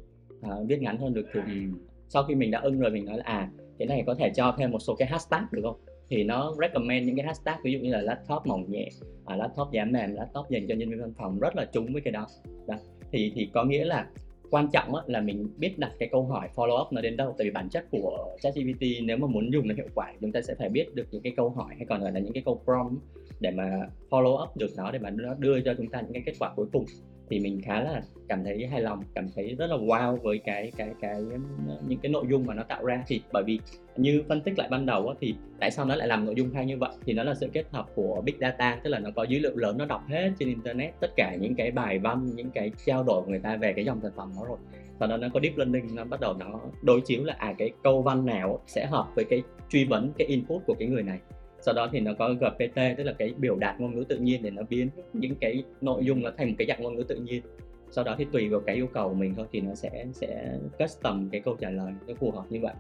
uh, 0.51 0.69
viết 0.69 0.83
ngắn 0.83 0.99
hơn 0.99 1.15
được 1.15 1.27
thì 1.33 1.41
ừ. 1.41 1.79
sau 2.09 2.23
khi 2.23 2.35
mình 2.35 2.51
đã 2.51 2.61
ưng 2.61 2.79
rồi 2.79 2.91
mình 2.91 3.05
nói 3.05 3.17
là 3.17 3.25
à 3.27 3.51
cái 3.79 3.89
này 3.89 4.03
có 4.07 4.15
thể 4.15 4.31
cho 4.31 4.55
thêm 4.59 4.71
một 4.71 4.79
số 4.79 4.95
cái 4.95 5.09
hashtag 5.09 5.47
được 5.51 5.63
không 5.65 5.81
thì 6.11 6.25
nó 6.25 6.55
recommend 6.61 7.07
những 7.07 7.17
cái 7.17 7.27
hashtag 7.27 7.57
ví 7.65 7.73
dụ 7.73 7.79
như 7.79 7.91
là 7.91 8.01
laptop 8.01 8.47
mỏng 8.47 8.65
nhẹ 8.71 8.89
à, 9.25 9.37
laptop 9.37 9.73
giá 9.73 9.85
mềm 9.85 10.15
laptop 10.15 10.51
dành 10.51 10.67
cho 10.69 10.75
nhân 10.75 10.91
viên 10.91 11.01
văn 11.01 11.13
phòng 11.19 11.39
rất 11.39 11.57
là 11.57 11.65
trúng 11.65 11.93
với 11.93 12.03
cái 12.03 12.13
đó, 12.13 12.27
đó. 12.67 12.75
thì 13.13 13.33
thì 13.35 13.51
có 13.55 13.65
nghĩa 13.65 13.85
là 13.85 14.07
quan 14.51 14.69
trọng 14.73 14.95
á, 14.95 15.03
là 15.07 15.21
mình 15.21 15.49
biết 15.59 15.79
đặt 15.79 15.93
cái 15.99 16.09
câu 16.13 16.27
hỏi 16.27 16.49
follow 16.55 16.87
up 16.87 16.93
nó 16.93 17.01
đến 17.01 17.17
đâu 17.17 17.35
tại 17.39 17.45
vì 17.45 17.51
bản 17.51 17.69
chất 17.69 17.85
của 17.91 18.37
ChatGPT 18.41 18.83
nếu 19.03 19.17
mà 19.17 19.27
muốn 19.27 19.53
dùng 19.53 19.69
nó 19.69 19.75
hiệu 19.75 19.89
quả 19.95 20.13
chúng 20.21 20.33
ta 20.33 20.43
sẽ 20.43 20.55
phải 20.59 20.69
biết 20.69 20.95
được 20.95 21.07
những 21.11 21.23
cái 21.23 21.33
câu 21.37 21.51
hỏi 21.51 21.75
hay 21.77 21.87
còn 21.89 22.01
gọi 22.01 22.13
là 22.13 22.21
những 22.21 22.33
cái 22.33 22.43
câu 22.47 22.63
prompt 22.65 23.03
để 23.41 23.51
mà 23.51 23.89
follow 24.11 24.43
up 24.43 24.57
được 24.57 24.71
nó 24.77 24.91
để 24.91 24.99
mà 24.99 25.11
nó 25.11 25.35
đưa 25.35 25.61
cho 25.61 25.75
chúng 25.79 25.89
ta 25.89 26.01
những 26.01 26.13
cái 26.13 26.23
kết 26.27 26.33
quả 26.39 26.53
cuối 26.57 26.67
cùng 26.73 26.85
thì 27.29 27.41
mình 27.41 27.61
khá 27.63 27.81
là 27.81 28.03
cảm 28.29 28.45
thấy 28.45 28.67
hài 28.67 28.81
lòng 28.81 29.03
cảm 29.15 29.29
thấy 29.35 29.55
rất 29.59 29.67
là 29.67 29.77
wow 29.77 30.17
với 30.17 30.39
cái 30.39 30.73
cái 30.77 30.89
cái 31.01 31.23
những 31.89 31.99
cái 31.99 32.13
nội 32.13 32.25
dung 32.31 32.47
mà 32.47 32.55
nó 32.55 32.63
tạo 32.63 32.85
ra. 32.85 33.05
Thì 33.07 33.21
bởi 33.33 33.43
vì 33.47 33.61
như 33.97 34.23
phân 34.29 34.41
tích 34.41 34.59
lại 34.59 34.69
ban 34.71 34.87
đầu 34.87 35.09
á, 35.09 35.15
thì 35.21 35.35
tại 35.61 35.71
sao 35.71 35.85
nó 35.85 35.95
lại 35.95 36.09
làm 36.09 36.25
nội 36.25 36.35
dung 36.35 36.51
hay 36.51 36.67
như 36.67 36.79
vậy? 36.79 36.91
Thì 37.07 37.13
nó 37.13 37.23
là 37.23 37.35
sự 37.35 37.49
kết 37.53 37.65
hợp 37.71 37.87
của 37.95 38.23
big 38.25 38.35
data 38.41 38.81
tức 38.85 38.91
là 38.91 38.99
nó 38.99 39.11
có 39.17 39.23
dữ 39.23 39.39
liệu 39.39 39.57
lớn 39.57 39.79
nó 39.79 39.85
đọc 39.85 40.03
hết 40.09 40.33
trên 40.39 40.49
internet 40.49 40.95
tất 41.01 41.11
cả 41.17 41.35
những 41.41 41.55
cái 41.55 41.71
bài 41.71 41.99
văn 41.99 42.27
những 42.35 42.51
cái 42.51 42.71
trao 42.87 43.03
đổi 43.03 43.23
của 43.23 43.31
người 43.31 43.41
ta 43.41 43.57
về 43.57 43.73
cái 43.73 43.85
dòng 43.85 44.01
sản 44.03 44.13
phẩm 44.17 44.33
đó 44.37 44.45
rồi. 44.49 44.59
Sau 44.99 45.09
đó 45.09 45.17
nó 45.17 45.29
có 45.35 45.41
deep 45.41 45.57
learning 45.57 45.95
nó 45.95 46.05
bắt 46.05 46.21
đầu 46.21 46.35
nó 46.35 46.61
đối 46.83 47.01
chiếu 47.01 47.25
là 47.25 47.35
à 47.39 47.55
cái 47.59 47.71
câu 47.83 48.03
văn 48.03 48.27
nào 48.27 48.61
sẽ 48.67 48.87
hợp 48.87 49.07
với 49.15 49.25
cái 49.25 49.43
truy 49.69 49.85
vấn 49.85 50.13
cái 50.19 50.27
input 50.27 50.63
của 50.67 50.75
cái 50.79 50.89
người 50.89 51.03
này 51.03 51.19
sau 51.61 51.75
đó 51.75 51.89
thì 51.93 52.01
nó 52.01 52.13
có 52.19 52.35
GPT 52.35 52.77
tức 52.97 53.05
là 53.05 53.13
cái 53.13 53.35
biểu 53.39 53.57
đạt 53.57 53.81
ngôn 53.81 53.95
ngữ 53.95 54.05
tự 54.05 54.19
nhiên 54.19 54.43
để 54.43 54.51
nó 54.51 54.63
biến 54.71 54.89
những 55.13 55.35
cái 55.41 55.65
nội 55.81 56.05
dung 56.05 56.23
nó 56.23 56.31
thành 56.37 56.49
một 56.49 56.55
cái 56.59 56.67
dạng 56.67 56.83
ngôn 56.83 56.97
ngữ 56.97 57.03
tự 57.03 57.17
nhiên. 57.17 57.43
Sau 57.91 58.05
đó 58.05 58.15
thì 58.19 58.27
tùy 58.33 58.49
vào 58.49 58.61
cái 58.61 58.75
yêu 58.75 58.87
cầu 58.87 59.09
của 59.09 59.15
mình 59.15 59.35
thôi 59.37 59.47
thì 59.53 59.61
nó 59.61 59.75
sẽ 59.75 60.07
sẽ 60.13 60.59
custom 60.79 61.29
cái 61.31 61.41
câu 61.41 61.57
trả 61.57 61.71
lời 61.71 61.93
nó 62.07 62.15
phù 62.15 62.31
hợp 62.31 62.45
như 62.51 62.61
vậy. 62.61 62.75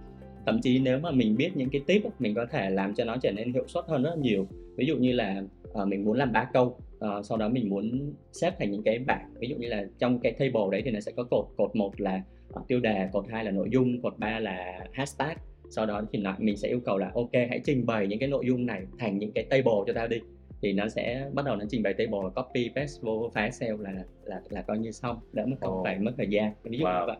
Thậm 0.47 0.61
chí 0.63 0.79
nếu 0.79 0.99
mà 0.99 1.11
mình 1.11 1.37
biết 1.37 1.51
những 1.55 1.69
cái 1.71 1.81
tip 1.87 2.03
mình 2.19 2.35
có 2.35 2.47
thể 2.51 2.71
làm 2.71 2.95
cho 2.95 3.05
nó 3.05 3.17
trở 3.17 3.33
nên 3.33 3.53
hiệu 3.53 3.65
suất 3.67 3.85
hơn 3.89 4.03
rất 4.03 4.11
là 4.11 4.17
nhiều. 4.17 4.47
Ví 4.77 4.87
dụ 4.87 4.97
như 4.97 5.13
là 5.13 5.43
uh, 5.83 5.89
mình 5.89 6.05
muốn 6.05 6.17
làm 6.17 6.33
ba 6.33 6.51
câu 6.53 6.67
uh, 6.67 7.25
sau 7.25 7.39
đó 7.39 7.49
mình 7.49 7.69
muốn 7.69 8.13
xếp 8.33 8.55
thành 8.59 8.71
những 8.71 8.83
cái 8.83 8.99
bảng. 8.99 9.35
Ví 9.39 9.49
dụ 9.49 9.57
như 9.57 9.69
là 9.69 9.85
trong 9.99 10.19
cái 10.19 10.33
table 10.33 10.63
đấy 10.73 10.83
thì 10.85 10.91
nó 10.91 11.01
sẽ 11.01 11.13
có 11.17 11.25
cột 11.25 11.47
cột 11.57 11.77
một 11.77 12.01
là 12.01 12.23
uh, 12.61 12.69
tiêu 12.69 12.81
đề 12.81 13.09
cột 13.13 13.25
hai 13.29 13.45
là 13.45 13.51
nội 13.51 13.69
dung 13.73 14.03
cột 14.03 14.19
ba 14.19 14.39
là 14.39 14.87
hashtag 14.93 15.37
sau 15.71 15.87
đó 15.87 16.03
thì 16.13 16.23
mình 16.39 16.57
sẽ 16.57 16.69
yêu 16.69 16.81
cầu 16.81 16.99
là 16.99 17.11
ok 17.15 17.33
hãy 17.33 17.61
trình 17.65 17.87
bày 17.87 18.07
những 18.07 18.19
cái 18.19 18.29
nội 18.29 18.45
dung 18.47 18.67
này 18.67 18.83
thành 18.99 19.19
những 19.19 19.33
cái 19.33 19.45
table 19.45 19.75
cho 19.87 19.93
tao 19.95 20.09
đi 20.09 20.21
thì 20.63 20.73
nó 20.73 20.89
sẽ 20.89 21.31
bắt 21.35 21.45
đầu 21.45 21.57
nó 21.57 21.65
trình 21.69 21.83
bày 21.83 21.95
table 21.95 22.19
copy 22.35 22.71
paste 22.75 23.01
vô 23.01 23.31
file 23.35 23.45
Excel 23.45 23.75
là 23.81 23.93
là 24.25 24.41
là 24.49 24.63
coi 24.63 24.79
như 24.79 24.91
xong 24.91 25.21
đỡ 25.33 25.47
mất 25.47 25.57
không 25.61 25.79
oh. 25.79 25.85
phải 25.85 25.99
mất 25.99 26.13
thời 26.17 26.29
gian 26.29 26.53
ví 26.63 26.79
dụ 26.79 26.85
wow. 26.85 27.01
như 27.01 27.07
vậy 27.07 27.17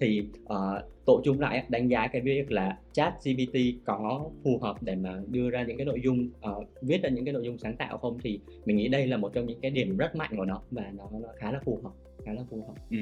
thì 0.00 0.24
uh, 0.42 1.04
tổ 1.06 1.20
chung 1.24 1.40
lại 1.40 1.64
đánh 1.68 1.88
giá 1.88 2.06
cái 2.06 2.22
việc 2.22 2.52
là 2.52 2.78
chat 2.92 3.14
GPT 3.24 3.58
có 3.84 4.30
phù 4.44 4.58
hợp 4.58 4.82
để 4.82 4.94
mà 4.96 5.20
đưa 5.30 5.50
ra 5.50 5.62
những 5.62 5.76
cái 5.76 5.86
nội 5.86 6.00
dung 6.04 6.28
uh, 6.50 6.66
viết 6.82 7.02
ra 7.02 7.08
những 7.08 7.24
cái 7.24 7.34
nội 7.34 7.44
dung 7.44 7.58
sáng 7.58 7.76
tạo 7.76 7.98
không 7.98 8.18
thì 8.22 8.40
mình 8.64 8.76
nghĩ 8.76 8.88
đây 8.88 9.06
là 9.06 9.16
một 9.16 9.32
trong 9.34 9.46
những 9.46 9.60
cái 9.60 9.70
điểm 9.70 9.96
rất 9.96 10.16
mạnh 10.16 10.30
của 10.36 10.44
nó 10.44 10.62
và 10.70 10.92
nó, 10.96 11.08
nó 11.12 11.28
khá 11.36 11.52
là 11.52 11.60
phù 11.64 11.80
hợp 11.82 11.92
khá 12.24 12.32
là 12.32 12.42
phù 12.50 12.56
hợp 12.56 12.74
ừ. 12.90 12.96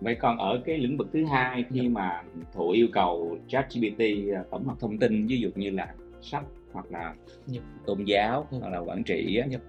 Vậy 0.00 0.14
còn 0.14 0.38
ở 0.38 0.62
cái 0.64 0.78
lĩnh 0.78 0.96
vực 0.96 1.08
thứ 1.12 1.24
hai 1.24 1.64
khi 1.70 1.80
yeah. 1.80 1.92
mà 1.92 2.22
thủ 2.52 2.70
yêu 2.70 2.88
cầu 2.92 3.38
chat 3.48 3.66
GPT 3.74 4.00
ờ, 4.34 4.44
tổng 4.50 4.64
hợp 4.64 4.74
thông 4.80 4.98
tin 4.98 5.26
ví 5.26 5.40
dụ 5.40 5.48
như 5.54 5.70
là 5.70 5.94
sách 6.20 6.44
hoặc 6.72 6.86
là 6.90 7.14
yeah. 7.52 7.64
tôn 7.86 8.04
giáo 8.04 8.46
yeah. 8.50 8.62
hoặc 8.62 8.70
là 8.70 8.78
quản 8.78 9.04
trị 9.04 9.36
á, 9.36 9.46
yeah 9.50 9.62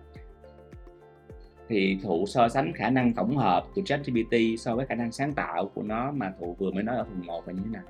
thì 1.71 1.97
thụ 2.03 2.25
so 2.25 2.49
sánh 2.49 2.73
khả 2.73 2.89
năng 2.89 3.13
tổng 3.13 3.37
hợp 3.37 3.65
của 3.75 3.81
ChatGPT 3.85 4.35
so 4.59 4.75
với 4.75 4.85
khả 4.85 4.95
năng 4.95 5.11
sáng 5.11 5.33
tạo 5.33 5.67
của 5.73 5.83
nó 5.83 6.11
mà 6.11 6.33
thụ 6.39 6.55
vừa 6.59 6.71
mới 6.71 6.83
nói 6.83 6.97
ở 6.97 7.03
phần 7.03 7.25
1 7.25 7.47
là 7.47 7.53
như 7.53 7.61
thế 7.63 7.69
nào? 7.71 7.83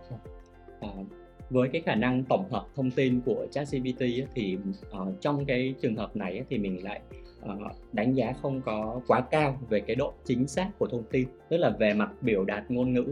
À, 0.81 0.89
với 1.51 1.69
cái 1.69 1.81
khả 1.81 1.95
năng 1.95 2.23
tổng 2.23 2.49
hợp 2.49 2.65
thông 2.75 2.91
tin 2.91 3.21
của 3.25 3.47
ChatGPT 3.51 4.01
thì 4.33 4.57
uh, 5.01 5.21
trong 5.21 5.45
cái 5.45 5.73
trường 5.81 5.95
hợp 5.95 6.15
này 6.15 6.43
thì 6.49 6.57
mình 6.57 6.83
lại 6.83 7.01
uh, 7.43 7.71
đánh 7.93 8.13
giá 8.13 8.33
không 8.41 8.61
có 8.61 9.01
quá 9.07 9.21
cao 9.21 9.59
về 9.69 9.79
cái 9.79 9.95
độ 9.95 10.13
chính 10.25 10.47
xác 10.47 10.69
của 10.77 10.87
thông 10.87 11.03
tin. 11.11 11.27
Tức 11.49 11.57
là 11.57 11.69
về 11.69 11.93
mặt 11.93 12.09
biểu 12.21 12.45
đạt 12.45 12.71
ngôn 12.71 12.93
ngữ 12.93 13.05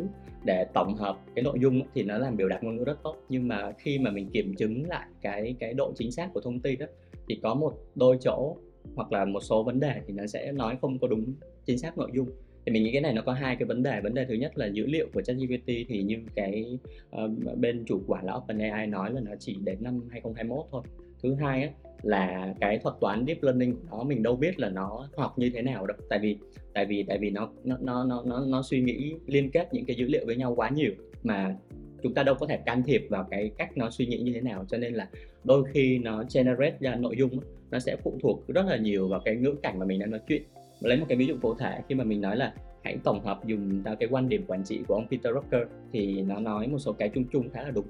để 0.45 0.65
tổng 0.73 0.95
hợp 0.95 1.17
cái 1.35 1.43
nội 1.43 1.59
dung 1.61 1.81
thì 1.93 2.03
nó 2.03 2.17
làm 2.17 2.37
biểu 2.37 2.47
đạt 2.47 2.63
ngôn 2.63 2.77
ngữ 2.77 2.83
rất 2.83 3.03
tốt. 3.03 3.15
Nhưng 3.29 3.47
mà 3.47 3.71
khi 3.77 3.99
mà 3.99 4.11
mình 4.11 4.29
kiểm 4.29 4.55
chứng 4.55 4.87
lại 4.87 5.07
cái 5.21 5.55
cái 5.59 5.73
độ 5.73 5.91
chính 5.95 6.11
xác 6.11 6.29
của 6.33 6.41
thông 6.41 6.59
tin 6.59 6.79
đó 6.79 6.85
thì 7.27 7.39
có 7.43 7.53
một 7.53 7.73
đôi 7.95 8.17
chỗ 8.21 8.55
hoặc 8.95 9.11
là 9.11 9.25
một 9.25 9.39
số 9.39 9.63
vấn 9.63 9.79
đề 9.79 10.01
thì 10.07 10.13
nó 10.13 10.27
sẽ 10.27 10.51
nói 10.51 10.77
không 10.81 10.99
có 10.99 11.07
đúng 11.07 11.33
chính 11.65 11.77
xác 11.77 11.97
nội 11.97 12.09
dung 12.13 12.29
thì 12.69 12.73
mình 12.73 12.83
nghĩ 12.83 12.91
cái 12.91 13.01
này 13.01 13.13
nó 13.13 13.21
có 13.21 13.33
hai 13.33 13.55
cái 13.55 13.65
vấn 13.65 13.83
đề. 13.83 14.01
Vấn 14.01 14.13
đề 14.13 14.25
thứ 14.25 14.33
nhất 14.33 14.57
là 14.57 14.65
dữ 14.65 14.85
liệu 14.85 15.07
của 15.13 15.21
ChatGPT 15.21 15.65
thì 15.65 16.03
như 16.03 16.17
cái 16.35 16.79
uh, 17.23 17.31
bên 17.57 17.83
chủ 17.85 18.01
quản 18.07 18.25
là 18.25 18.33
OpenAI 18.33 18.87
nói 18.87 19.13
là 19.13 19.21
nó 19.21 19.31
chỉ 19.39 19.57
đến 19.63 19.77
năm 19.81 20.01
2021 20.09 20.65
thôi. 20.71 20.83
Thứ 21.23 21.33
hai 21.33 21.63
á, 21.63 21.69
là 22.01 22.53
cái 22.59 22.77
thuật 22.77 22.95
toán 23.01 23.23
deep 23.27 23.43
learning 23.43 23.75
của 23.75 23.81
nó 23.91 24.03
mình 24.03 24.23
đâu 24.23 24.35
biết 24.35 24.59
là 24.59 24.69
nó 24.69 25.09
học 25.17 25.39
như 25.39 25.49
thế 25.53 25.61
nào 25.61 25.85
đâu. 25.85 25.97
Tại 26.09 26.19
vì 26.19 26.37
tại 26.73 26.85
vì 26.85 27.03
tại 27.03 27.17
vì 27.17 27.29
nó 27.29 27.49
nó 27.63 27.77
nó 28.03 28.23
nó 28.25 28.45
nó 28.45 28.61
suy 28.61 28.81
nghĩ 28.81 29.13
liên 29.27 29.51
kết 29.51 29.73
những 29.73 29.85
cái 29.85 29.95
dữ 29.95 30.07
liệu 30.07 30.25
với 30.25 30.35
nhau 30.35 30.53
quá 30.55 30.69
nhiều 30.69 30.91
mà 31.23 31.55
chúng 32.03 32.13
ta 32.13 32.23
đâu 32.23 32.35
có 32.35 32.47
thể 32.47 32.57
can 32.65 32.83
thiệp 32.83 33.05
vào 33.09 33.27
cái 33.31 33.51
cách 33.57 33.77
nó 33.77 33.89
suy 33.89 34.05
nghĩ 34.05 34.17
như 34.17 34.33
thế 34.33 34.41
nào. 34.41 34.65
Cho 34.69 34.77
nên 34.77 34.93
là 34.93 35.07
đôi 35.43 35.63
khi 35.73 35.97
nó 35.97 36.23
generate 36.33 36.77
ra 36.79 36.95
nội 36.95 37.15
dung 37.17 37.39
nó 37.71 37.79
sẽ 37.79 37.95
phụ 37.95 38.19
thuộc 38.21 38.47
rất 38.47 38.65
là 38.65 38.77
nhiều 38.77 39.07
vào 39.07 39.21
cái 39.25 39.35
ngữ 39.35 39.55
cảnh 39.63 39.79
mà 39.79 39.85
mình 39.85 39.99
đang 39.99 40.11
nói 40.11 40.19
chuyện 40.27 40.43
lấy 40.87 40.97
một 40.97 41.05
cái 41.09 41.17
ví 41.17 41.25
dụ 41.25 41.35
cụ 41.41 41.55
thể 41.55 41.81
khi 41.89 41.95
mà 41.95 42.03
mình 42.03 42.21
nói 42.21 42.37
là 42.37 42.53
hãy 42.83 42.97
tổng 43.03 43.23
hợp 43.23 43.45
dùng 43.45 43.83
theo 43.85 43.95
cái 43.95 44.09
quan 44.11 44.29
điểm 44.29 44.43
quản 44.47 44.63
trị 44.63 44.81
của 44.87 44.93
ông 44.93 45.07
Peter 45.11 45.33
Drucker 45.33 45.67
thì 45.91 46.21
nó 46.21 46.39
nói 46.39 46.67
một 46.67 46.79
số 46.79 46.93
cái 46.93 47.09
chung 47.09 47.25
chung 47.31 47.49
khá 47.49 47.63
là 47.63 47.71
đúng. 47.71 47.85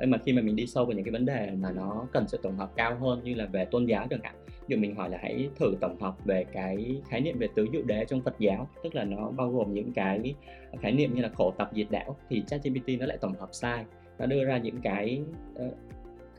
Nhưng 0.00 0.10
mà 0.10 0.18
khi 0.18 0.32
mà 0.32 0.42
mình 0.42 0.56
đi 0.56 0.66
sâu 0.66 0.84
vào 0.84 0.92
những 0.92 1.04
cái 1.04 1.12
vấn 1.12 1.24
đề 1.24 1.50
mà 1.50 1.70
nó 1.72 2.06
cần 2.12 2.28
sự 2.28 2.38
tổng 2.42 2.56
hợp 2.56 2.70
cao 2.76 2.98
hơn 3.00 3.20
như 3.24 3.34
là 3.34 3.46
về 3.46 3.64
tôn 3.64 3.86
giáo 3.86 4.06
chẳng 4.10 4.20
hạn 4.22 4.34
ví 4.68 4.76
mình 4.76 4.94
hỏi 4.94 5.10
là 5.10 5.18
hãy 5.22 5.48
thử 5.56 5.74
tổng 5.80 6.00
hợp 6.00 6.24
về 6.24 6.44
cái 6.52 7.00
khái 7.08 7.20
niệm 7.20 7.38
về 7.38 7.48
tứ 7.54 7.66
diệu 7.72 7.82
đế 7.82 8.04
trong 8.04 8.20
Phật 8.20 8.34
giáo 8.38 8.68
tức 8.84 8.94
là 8.94 9.04
nó 9.04 9.30
bao 9.30 9.50
gồm 9.50 9.74
những 9.74 9.92
cái 9.92 10.34
khái 10.80 10.92
niệm 10.92 11.14
như 11.14 11.22
là 11.22 11.28
khổ 11.28 11.54
tập 11.58 11.70
diệt 11.74 11.86
đạo 11.90 12.16
thì 12.28 12.42
ChatGPT 12.46 12.88
nó 13.00 13.06
lại 13.06 13.18
tổng 13.20 13.34
hợp 13.34 13.48
sai 13.52 13.84
nó 14.18 14.26
đưa 14.26 14.44
ra 14.44 14.58
những 14.58 14.80
cái 14.82 15.22
uh, 15.66 15.74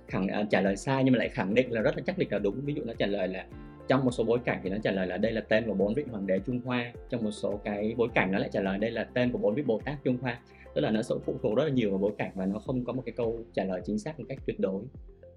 khẳng 0.08 0.28
uh, 0.42 0.50
trả 0.50 0.62
lời 0.62 0.76
sai 0.76 1.04
nhưng 1.04 1.12
mà 1.12 1.18
lại 1.18 1.30
khẳng 1.30 1.54
định 1.54 1.72
là 1.72 1.82
rất 1.82 1.98
là 1.98 2.04
chắc 2.06 2.18
định 2.18 2.32
là 2.32 2.40
đúng. 2.40 2.62
Ví 2.66 2.74
dụ 2.74 2.84
nó 2.86 2.94
trả 2.94 3.06
lời 3.06 3.28
là 3.28 3.46
trong 3.88 4.06
một 4.06 4.12
số 4.12 4.24
bối 4.24 4.40
cảnh 4.46 4.60
thì 4.64 4.70
nó 4.70 4.78
trả 4.84 4.92
lời 4.92 5.08
là 5.08 5.18
đây 5.18 5.32
là 5.32 5.42
tên 5.42 5.66
của 5.68 5.74
bốn 5.74 5.94
vị 5.94 6.04
hoàng 6.12 6.28
đế 6.28 6.40
Trung 6.40 6.60
Hoa. 6.66 6.94
Trong 7.10 7.24
một 7.24 7.32
số 7.32 7.60
cái 7.64 7.94
bối 7.98 8.08
cảnh 8.14 8.32
nó 8.32 8.40
lại 8.40 8.50
trả 8.52 8.62
lời 8.62 8.78
đây 8.78 8.92
là 8.92 9.04
tên 9.04 9.32
của 9.32 9.38
bốn 9.38 9.56
vị 9.56 9.64
Bồ 9.64 9.82
Tát 9.86 10.04
Trung 10.04 10.18
Hoa. 10.22 10.40
Tức 10.76 10.82
là 10.82 10.92
nó 10.92 11.02
sẽ 11.02 11.16
phụ 11.26 11.36
thuộc 11.44 11.58
rất 11.58 11.64
là 11.64 11.70
nhiều 11.70 11.90
vào 11.90 12.00
bối 12.00 12.12
cảnh 12.18 12.32
và 12.36 12.46
nó 12.46 12.60
không 12.60 12.86
có 12.86 12.94
một 12.94 13.02
cái 13.06 13.14
câu 13.18 13.40
trả 13.54 13.64
lời 13.64 13.82
chính 13.86 14.00
xác 14.00 14.20
một 14.20 14.26
cách 14.30 14.40
tuyệt 14.46 14.60
đối. 14.60 14.84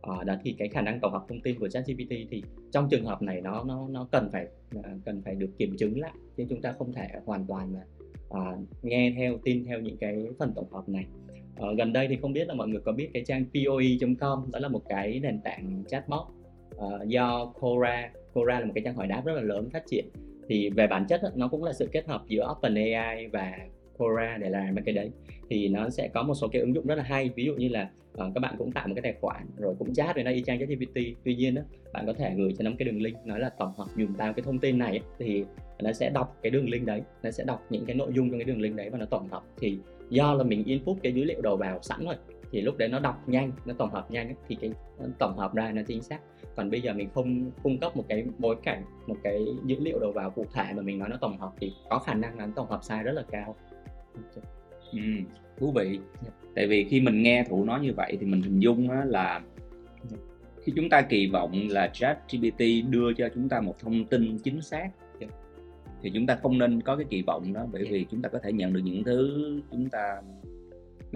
À, 0.03 0.25
đó 0.25 0.35
thì 0.45 0.55
cái 0.59 0.69
khả 0.69 0.81
năng 0.81 1.01
tổng 1.01 1.13
hợp 1.13 1.25
thông 1.29 1.41
tin 1.41 1.59
của 1.59 1.69
ChatGPT 1.69 2.11
thì 2.31 2.43
trong 2.73 2.89
trường 2.89 3.05
hợp 3.05 3.23
này 3.23 3.41
nó 3.41 3.65
nó 3.65 3.89
nó 3.89 4.09
cần 4.13 4.29
phải 4.33 4.47
à, 4.83 4.91
cần 5.05 5.23
phải 5.25 5.35
được 5.35 5.51
kiểm 5.59 5.77
chứng 5.77 6.01
lại. 6.01 6.13
Chứ 6.37 6.45
chúng 6.49 6.63
ta 6.63 6.75
không 6.79 6.93
thể 6.93 7.09
hoàn 7.25 7.47
toàn 7.47 7.73
mà 7.73 7.81
uh, 8.29 8.59
nghe 8.83 9.13
theo 9.17 9.39
tin 9.45 9.65
theo 9.65 9.81
những 9.81 9.97
cái 9.97 10.27
phần 10.39 10.53
tổng 10.57 10.73
hợp 10.73 10.89
này. 10.89 11.07
Uh, 11.63 11.79
gần 11.79 11.93
đây 11.93 12.09
thì 12.09 12.17
không 12.23 12.33
biết 12.33 12.49
là 12.49 12.55
mọi 12.55 12.69
người 12.69 12.81
có 12.81 12.93
biết 12.93 13.09
cái 13.15 13.25
trang 13.27 13.45
poe.com 13.45 14.51
đó 14.53 14.59
là 14.59 14.69
một 14.69 14.83
cái 14.89 15.21
nền 15.21 15.41
tảng 15.41 15.85
chatbot 15.89 16.27
uh, 16.77 17.09
do 17.09 17.53
Quora 17.61 18.11
Quora 18.37 18.61
là 18.61 18.66
một 18.66 18.72
cái 18.75 18.85
trang 18.85 18.94
hỏi 18.94 19.07
đáp 19.07 19.22
rất 19.25 19.33
là 19.33 19.42
lớn 19.42 19.70
phát 19.72 19.83
triển. 19.87 20.05
Thì 20.49 20.70
về 20.70 20.87
bản 20.87 21.07
chất 21.09 21.20
nó 21.35 21.49
cũng 21.49 21.64
là 21.64 21.72
sự 21.72 21.88
kết 21.92 22.07
hợp 22.07 22.22
giữa 22.29 22.49
OpenAI 22.51 23.27
và 23.27 23.59
Quora 23.99 24.37
để 24.40 24.51
làm 24.51 24.77
cái 24.85 24.94
đấy. 24.94 25.11
Thì 25.51 25.68
nó 25.68 25.90
sẽ 25.90 26.09
có 26.09 26.22
một 26.22 26.35
số 26.35 26.49
cái 26.49 26.61
ứng 26.62 26.75
dụng 26.75 26.87
rất 26.87 26.94
là 26.94 27.03
hay. 27.03 27.31
Ví 27.35 27.44
dụ 27.44 27.55
như 27.55 27.68
là 27.68 27.90
uh, 28.12 28.35
các 28.35 28.40
bạn 28.40 28.55
cũng 28.59 28.72
tạo 28.72 28.88
một 28.88 28.94
cái 28.94 29.03
tài 29.03 29.20
khoản 29.20 29.46
rồi 29.57 29.75
cũng 29.79 29.94
chat 29.94 30.14
với 30.14 30.25
nó 30.25 30.31
y 30.31 30.42
chang 30.42 30.59
ChatGPT. 30.59 30.99
Tuy 31.25 31.35
nhiên 31.35 31.55
đó, 31.55 31.62
bạn 31.92 32.07
có 32.07 32.12
thể 32.12 32.35
gửi 32.37 32.55
cho 32.59 32.64
nó 32.64 32.70
cái 32.79 32.87
đường 32.87 33.03
link 33.03 33.27
nói 33.27 33.40
là 33.40 33.49
tổng 33.49 33.72
hợp 33.77 33.87
dùng 33.96 34.14
tao 34.14 34.33
cái 34.33 34.42
thông 34.42 34.59
tin 34.59 34.79
này 34.79 35.01
thì 35.18 35.44
nó 35.83 35.92
sẽ 35.92 36.11
đọc 36.11 36.37
cái 36.42 36.51
đường 36.51 36.68
link 36.68 36.87
đấy 36.87 37.03
nó 37.22 37.31
sẽ 37.31 37.44
đọc 37.44 37.66
những 37.70 37.85
cái 37.87 37.96
nội 37.96 38.12
dung 38.14 38.31
trong 38.31 38.38
cái 38.38 38.44
đường 38.44 38.61
link 38.61 38.77
đấy 38.77 38.90
và 38.90 38.99
nó 38.99 39.07
tổng 39.07 39.29
hợp. 39.29 39.42
Thì 39.61 39.79
do 40.11 40.35
là 40.35 40.44
mình 40.44 40.64
input 40.64 40.96
cái 41.03 41.12
dữ 41.12 41.25
liệu 41.25 41.40
đầu 41.40 41.57
vào 41.57 41.79
sẵn 41.83 42.05
rồi 42.05 42.14
thì 42.57 42.62
lúc 42.62 42.77
đấy 42.79 42.88
nó 42.88 42.99
đọc 42.99 43.29
nhanh 43.29 43.53
nó 43.64 43.75
tổng 43.79 43.90
hợp 43.90 44.11
nhanh 44.11 44.35
thì 44.49 44.57
cái 44.61 44.71
tổng 45.19 45.37
hợp 45.37 45.55
ra 45.55 45.71
nó 45.71 45.83
chính 45.87 46.03
xác 46.03 46.19
còn 46.57 46.71
bây 46.71 46.81
giờ 46.81 46.92
mình 46.92 47.09
không 47.14 47.51
cung 47.62 47.79
cấp 47.79 47.97
một 47.97 48.05
cái 48.09 48.27
bối 48.38 48.57
cảnh 48.62 48.83
một 49.07 49.16
cái 49.23 49.47
dữ 49.64 49.77
liệu 49.81 49.99
đầu 49.99 50.12
vào 50.12 50.31
cụ 50.31 50.47
thể 50.53 50.73
mà 50.77 50.83
mình 50.83 50.99
nói 50.99 51.09
nó 51.09 51.16
tổng 51.21 51.38
hợp 51.38 51.53
thì 51.61 51.73
có 51.90 51.99
khả 51.99 52.14
năng 52.14 52.38
là 52.38 52.47
nó 52.47 52.53
tổng 52.57 52.71
hợp 52.71 52.81
sai 52.83 53.03
rất 53.03 53.12
là 53.12 53.23
cao 53.31 53.57
ừ, 54.92 54.99
thú 55.59 55.73
vị 55.73 55.85
yeah. 55.85 56.01
Dạ. 56.23 56.31
tại 56.55 56.66
vì 56.66 56.85
khi 56.85 57.01
mình 57.01 57.23
nghe 57.23 57.45
thủ 57.49 57.64
nói 57.64 57.81
như 57.81 57.92
vậy 57.97 58.16
thì 58.21 58.27
mình 58.27 58.42
hình 58.42 58.61
dung 58.61 58.90
là. 58.90 59.42
Dạ. 60.11 60.16
khi 60.64 60.73
chúng 60.77 60.88
ta 60.88 61.03
kỳ 61.03 61.27
vọng 61.27 61.69
là 61.69 61.90
chat 61.92 62.19
GPT 62.33 62.90
đưa 62.90 63.12
cho 63.12 63.29
chúng 63.35 63.49
ta 63.49 63.61
một 63.61 63.79
thông 63.79 64.05
tin 64.05 64.38
chính 64.38 64.62
xác 64.62 64.79
yeah. 64.79 64.92
Dạ. 65.21 65.27
thì 66.03 66.11
chúng 66.14 66.27
ta 66.27 66.37
không 66.37 66.59
nên 66.59 66.83
có 66.83 66.97
cái 66.97 67.07
kỳ 67.11 67.23
vọng 67.23 67.53
đó 67.53 67.66
bởi 67.73 67.87
vì 67.90 68.07
chúng 68.11 68.23
ta 68.23 68.29
có 68.29 68.38
thể 68.38 68.53
nhận 68.53 68.73
được 68.73 68.81
những 68.85 69.05
thứ 69.05 69.40
chúng 69.71 69.88
ta 69.88 70.21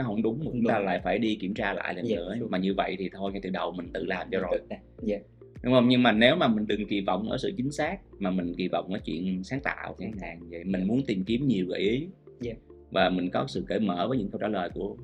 nó 0.01 0.07
không 0.07 0.23
đúng 0.23 0.39
mà 0.39 0.51
chúng 0.53 0.65
ta 0.69 0.79
lại 0.79 1.01
phải 1.05 1.19
đi 1.19 1.37
kiểm 1.41 1.55
tra 1.55 1.73
lại 1.73 1.95
lần 1.95 2.05
yeah, 2.07 2.19
nữa 2.19 2.37
mà 2.49 2.59
như 2.59 2.75
vậy 2.75 2.97
thì 2.99 3.11
thôi 3.13 3.33
ngay 3.33 3.41
từ 3.43 3.51
đầu 3.51 3.73
mình 3.73 3.93
tự 3.93 4.05
làm 4.05 4.29
cho 4.33 4.41
rồi 4.41 4.61
yeah. 5.07 5.23
đúng 5.63 5.75
không 5.75 5.89
nhưng 5.89 6.03
mà 6.03 6.13
nếu 6.13 6.37
mà 6.37 6.49
mình 6.49 6.67
đừng 6.67 6.87
kỳ 6.87 7.01
vọng 7.01 7.31
ở 7.31 7.39
sự 7.39 7.53
chính 7.57 7.73
xác 7.73 7.99
mà 8.19 8.31
mình 8.31 8.55
kỳ 8.55 8.69
vọng 8.69 8.93
ở 8.93 8.99
chuyện 9.05 9.45
sáng 9.45 9.61
tạo 9.61 9.95
chẳng 9.99 10.13
hạn 10.21 10.41
vậy 10.51 10.65
mình 10.65 10.87
muốn 10.87 11.03
tìm 11.07 11.25
kiếm 11.25 11.47
nhiều 11.47 11.67
gợi 11.67 11.81
ý 11.81 12.07
yeah 12.45 12.57
và 12.91 13.09
mình 13.09 13.31
có 13.31 13.47
sự 13.49 13.65
cởi 13.69 13.81
mở 13.81 14.09
với 14.09 14.19
những 14.19 14.31
câu 14.31 14.39
trả 14.39 14.49
lời 14.49 14.71
của 14.75 14.97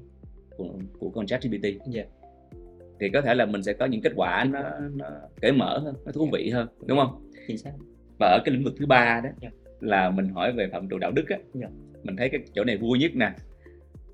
của, 0.56 0.70
của 0.98 1.10
con 1.10 1.26
chat 1.26 1.42
GPT 1.42 1.64
yeah. 1.64 1.76
Dạ. 1.86 2.04
thì 3.00 3.08
có 3.08 3.20
thể 3.20 3.34
là 3.34 3.46
mình 3.46 3.62
sẽ 3.62 3.72
có 3.72 3.86
những 3.86 4.00
kết 4.00 4.12
quả 4.16 4.44
nó, 4.44 4.60
nó 4.96 5.06
cởi 5.40 5.52
mở 5.52 5.78
hơn 5.78 5.94
nó 6.06 6.12
thú 6.12 6.28
vị 6.32 6.50
hơn 6.50 6.68
đúng 6.86 6.98
không 6.98 7.30
chính 7.48 7.58
xác 7.58 7.72
và 8.18 8.26
ở 8.26 8.38
cái 8.44 8.54
lĩnh 8.54 8.64
vực 8.64 8.74
thứ 8.78 8.86
ba 8.86 9.20
đó 9.24 9.30
yeah. 9.40 9.42
Dạ. 9.42 9.50
là 9.80 10.10
mình 10.10 10.28
hỏi 10.28 10.52
về 10.52 10.68
phạm 10.72 10.88
trù 10.88 10.98
đạo 10.98 11.12
đức 11.12 11.28
á 11.28 11.36
yeah. 11.36 11.48
Dạ. 11.54 11.68
mình 12.02 12.16
thấy 12.16 12.28
cái 12.28 12.40
chỗ 12.54 12.64
này 12.64 12.76
vui 12.76 12.98
nhất 12.98 13.10
nè 13.14 13.32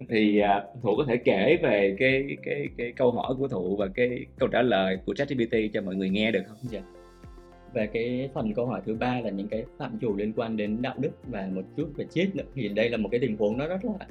thì 0.09 0.43
uh, 0.43 0.83
thụ 0.83 0.97
có 0.97 1.05
thể 1.09 1.17
kể 1.17 1.59
về 1.63 1.97
cái 1.99 2.37
cái 2.43 2.69
cái 2.79 2.93
câu 2.97 3.11
hỏi 3.11 3.35
của 3.39 3.49
thụ 3.49 3.77
và 3.77 3.89
cái 3.95 4.27
câu 4.39 4.49
trả 4.49 4.63
lời 4.63 4.99
của 5.07 5.15
ChatGPT 5.15 5.55
cho 5.73 5.81
mọi 5.81 5.95
người 5.95 6.11
nghe 6.11 6.31
được 6.31 6.43
không? 6.47 6.57
Dạ. 6.63 6.81
chị? 6.81 6.99
về 7.73 7.87
cái 7.87 8.31
phần 8.35 8.55
câu 8.55 8.67
hỏi 8.67 8.81
thứ 8.87 8.95
ba 8.95 9.21
là 9.21 9.31
những 9.31 9.49
cái 9.49 9.65
phạm 9.79 9.99
chủ 10.01 10.17
liên 10.17 10.33
quan 10.37 10.57
đến 10.57 10.83
đạo 10.83 10.95
đức 10.99 11.11
và 11.27 11.49
một 11.53 11.63
chút 11.77 11.91
về 11.97 12.05
triết 12.11 12.37
nữa 12.37 12.45
thì 12.55 12.69
đây 12.69 12.91
là 12.91 12.97
một 12.97 13.09
cái 13.13 13.21
tình 13.21 13.37
huống 13.37 13.59
nó 13.59 13.67
rất 13.67 13.85
là 13.85 14.07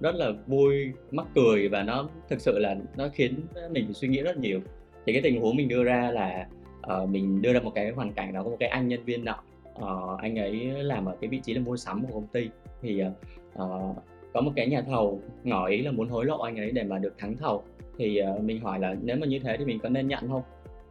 rất 0.00 0.14
là 0.14 0.30
vui 0.46 0.92
mắc 1.10 1.26
cười 1.34 1.68
và 1.68 1.82
nó 1.82 2.08
thực 2.28 2.40
sự 2.40 2.58
là 2.58 2.76
nó 2.96 3.08
khiến 3.08 3.34
mình 3.70 3.92
suy 3.92 4.08
nghĩ 4.08 4.22
rất 4.22 4.36
nhiều 4.36 4.60
thì 5.06 5.12
cái 5.12 5.22
tình 5.22 5.40
huống 5.40 5.56
mình 5.56 5.68
đưa 5.68 5.84
ra 5.84 6.10
là 6.10 6.46
uh, 7.02 7.08
mình 7.08 7.42
đưa 7.42 7.52
ra 7.52 7.60
một 7.60 7.72
cái 7.74 7.90
hoàn 7.90 8.12
cảnh 8.12 8.32
đó 8.32 8.42
có 8.42 8.50
một 8.50 8.56
cái 8.60 8.68
anh 8.68 8.88
nhân 8.88 9.04
viên 9.04 9.24
nọ 9.24 9.42
uh, 9.74 10.20
anh 10.20 10.38
ấy 10.38 10.54
làm 10.64 11.04
ở 11.04 11.16
cái 11.20 11.28
vị 11.28 11.40
trí 11.44 11.54
là 11.54 11.60
mua 11.60 11.76
sắm 11.76 12.06
của 12.06 12.12
công 12.12 12.26
ty 12.26 12.48
thì 12.82 13.02
uh, 13.62 13.96
có 14.34 14.40
một 14.40 14.52
cái 14.56 14.66
nhà 14.66 14.82
thầu 14.82 15.20
ngỏ 15.44 15.66
ý 15.66 15.82
là 15.82 15.92
muốn 15.92 16.08
hối 16.08 16.24
lộ 16.24 16.38
anh 16.38 16.56
ấy 16.56 16.70
để 16.70 16.84
mà 16.84 16.98
được 16.98 17.14
thắng 17.18 17.36
thầu 17.36 17.62
thì 17.98 18.20
uh, 18.36 18.44
mình 18.44 18.60
hỏi 18.60 18.78
là 18.78 18.96
nếu 19.02 19.16
mà 19.16 19.26
như 19.26 19.38
thế 19.38 19.56
thì 19.56 19.64
mình 19.64 19.78
có 19.78 19.88
nên 19.88 20.08
nhận 20.08 20.28
không 20.28 20.42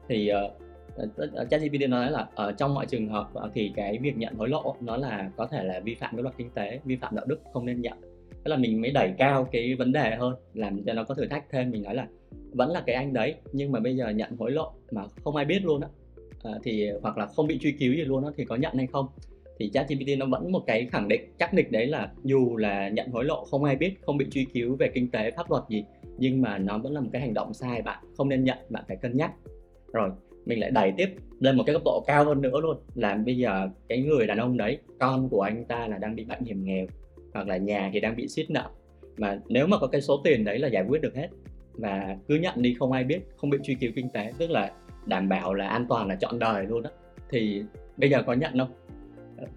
thì 0.09 0.31
uh, 0.45 1.49
ChatGPT 1.49 1.89
nói 1.89 2.11
là 2.11 2.27
ở 2.35 2.51
trong 2.51 2.73
mọi 2.73 2.85
trường 2.85 3.07
hợp 3.07 3.29
uh, 3.45 3.51
thì 3.53 3.71
cái 3.75 3.97
việc 3.97 4.17
nhận 4.17 4.35
hối 4.35 4.49
lộ 4.49 4.75
nó 4.81 4.97
là 4.97 5.31
có 5.37 5.47
thể 5.47 5.63
là 5.63 5.79
vi 5.79 5.95
phạm 5.95 6.15
cái 6.15 6.23
luật 6.23 6.35
kinh 6.37 6.49
tế, 6.49 6.79
vi 6.85 6.95
phạm 6.95 7.15
đạo 7.15 7.25
đức 7.27 7.39
không 7.53 7.65
nên 7.65 7.81
nhận. 7.81 7.97
tức 8.43 8.49
là 8.51 8.57
mình 8.57 8.81
mới 8.81 8.91
đẩy 8.91 9.13
cao 9.17 9.47
cái 9.51 9.75
vấn 9.75 9.91
đề 9.91 10.15
hơn, 10.15 10.35
làm 10.53 10.83
cho 10.83 10.93
nó 10.93 11.03
có 11.03 11.15
thử 11.15 11.25
thách 11.25 11.45
thêm. 11.51 11.71
Mình 11.71 11.83
nói 11.83 11.95
là 11.95 12.07
vẫn 12.53 12.71
là 12.71 12.83
cái 12.85 12.95
anh 12.95 13.13
đấy 13.13 13.35
nhưng 13.51 13.71
mà 13.71 13.79
bây 13.79 13.95
giờ 13.95 14.09
nhận 14.09 14.35
hối 14.37 14.51
lộ 14.51 14.73
mà 14.91 15.03
không 15.23 15.35
ai 15.35 15.45
biết 15.45 15.65
luôn 15.65 15.81
á 15.81 15.87
uh, 16.49 16.61
thì 16.63 16.89
hoặc 17.01 17.17
là 17.17 17.25
không 17.25 17.47
bị 17.47 17.57
truy 17.61 17.71
cứu 17.71 17.93
gì 17.93 18.01
luôn 18.01 18.25
á 18.25 18.31
thì 18.37 18.45
có 18.45 18.55
nhận 18.55 18.73
hay 18.77 18.87
không? 18.87 19.07
Thì 19.59 19.69
ChatGPT 19.73 20.17
nó 20.17 20.25
vẫn 20.25 20.51
một 20.51 20.63
cái 20.67 20.87
khẳng 20.91 21.07
định 21.07 21.21
chắc 21.39 21.53
nịch 21.53 21.71
đấy 21.71 21.87
là 21.87 22.11
dù 22.23 22.57
là 22.57 22.89
nhận 22.89 23.09
hối 23.09 23.25
lộ 23.25 23.45
không 23.45 23.63
ai 23.63 23.75
biết, 23.75 23.93
không 24.01 24.17
bị 24.17 24.25
truy 24.31 24.45
cứu 24.53 24.75
về 24.75 24.91
kinh 24.93 25.11
tế, 25.11 25.31
pháp 25.31 25.51
luật 25.51 25.63
gì 25.69 25.85
nhưng 26.17 26.41
mà 26.41 26.57
nó 26.57 26.77
vẫn 26.77 26.93
là 26.93 27.01
một 27.01 27.09
cái 27.13 27.21
hành 27.21 27.33
động 27.33 27.53
sai 27.53 27.81
bạn 27.81 28.03
không 28.17 28.29
nên 28.29 28.43
nhận, 28.43 28.57
bạn 28.69 28.83
phải 28.87 28.97
cân 28.97 29.17
nhắc. 29.17 29.31
Rồi, 29.93 30.09
mình 30.45 30.59
lại 30.59 30.71
đẩy 30.71 30.93
tiếp 30.97 31.09
lên 31.39 31.57
một 31.57 31.63
cái 31.65 31.75
cấp 31.75 31.81
độ 31.85 32.03
cao 32.07 32.25
hơn 32.25 32.41
nữa 32.41 32.59
luôn 32.61 32.77
là 32.95 33.15
bây 33.25 33.37
giờ 33.37 33.69
cái 33.89 34.01
người 34.01 34.27
đàn 34.27 34.37
ông 34.37 34.57
đấy, 34.57 34.77
con 34.99 35.29
của 35.29 35.41
anh 35.41 35.65
ta 35.65 35.87
là 35.87 35.97
đang 35.97 36.15
bị 36.15 36.25
bệnh 36.25 36.43
hiểm 36.43 36.65
nghèo 36.65 36.85
hoặc 37.33 37.47
là 37.47 37.57
nhà 37.57 37.89
thì 37.93 37.99
đang 37.99 38.15
bị 38.15 38.27
xiết 38.27 38.49
nợ 38.49 38.69
mà 39.17 39.39
nếu 39.47 39.67
mà 39.67 39.77
có 39.77 39.87
cái 39.87 40.01
số 40.01 40.21
tiền 40.23 40.43
đấy 40.43 40.59
là 40.59 40.67
giải 40.67 40.83
quyết 40.87 41.01
được 41.01 41.15
hết 41.15 41.27
và 41.73 42.17
cứ 42.27 42.35
nhận 42.35 42.61
đi 42.61 42.73
không 42.79 42.91
ai 42.91 43.03
biết 43.03 43.19
không 43.35 43.49
bị 43.49 43.57
truy 43.63 43.75
cứu 43.75 43.91
kinh 43.95 44.09
tế 44.09 44.33
tức 44.37 44.49
là 44.49 44.71
đảm 45.05 45.29
bảo 45.29 45.53
là 45.53 45.67
an 45.67 45.85
toàn 45.89 46.07
là 46.07 46.15
trọn 46.15 46.39
đời 46.39 46.65
luôn 46.65 46.83
đó 46.83 46.89
thì 47.29 47.63
bây 47.97 48.09
giờ 48.09 48.23
có 48.25 48.33
nhận 48.33 48.57
không 48.57 48.71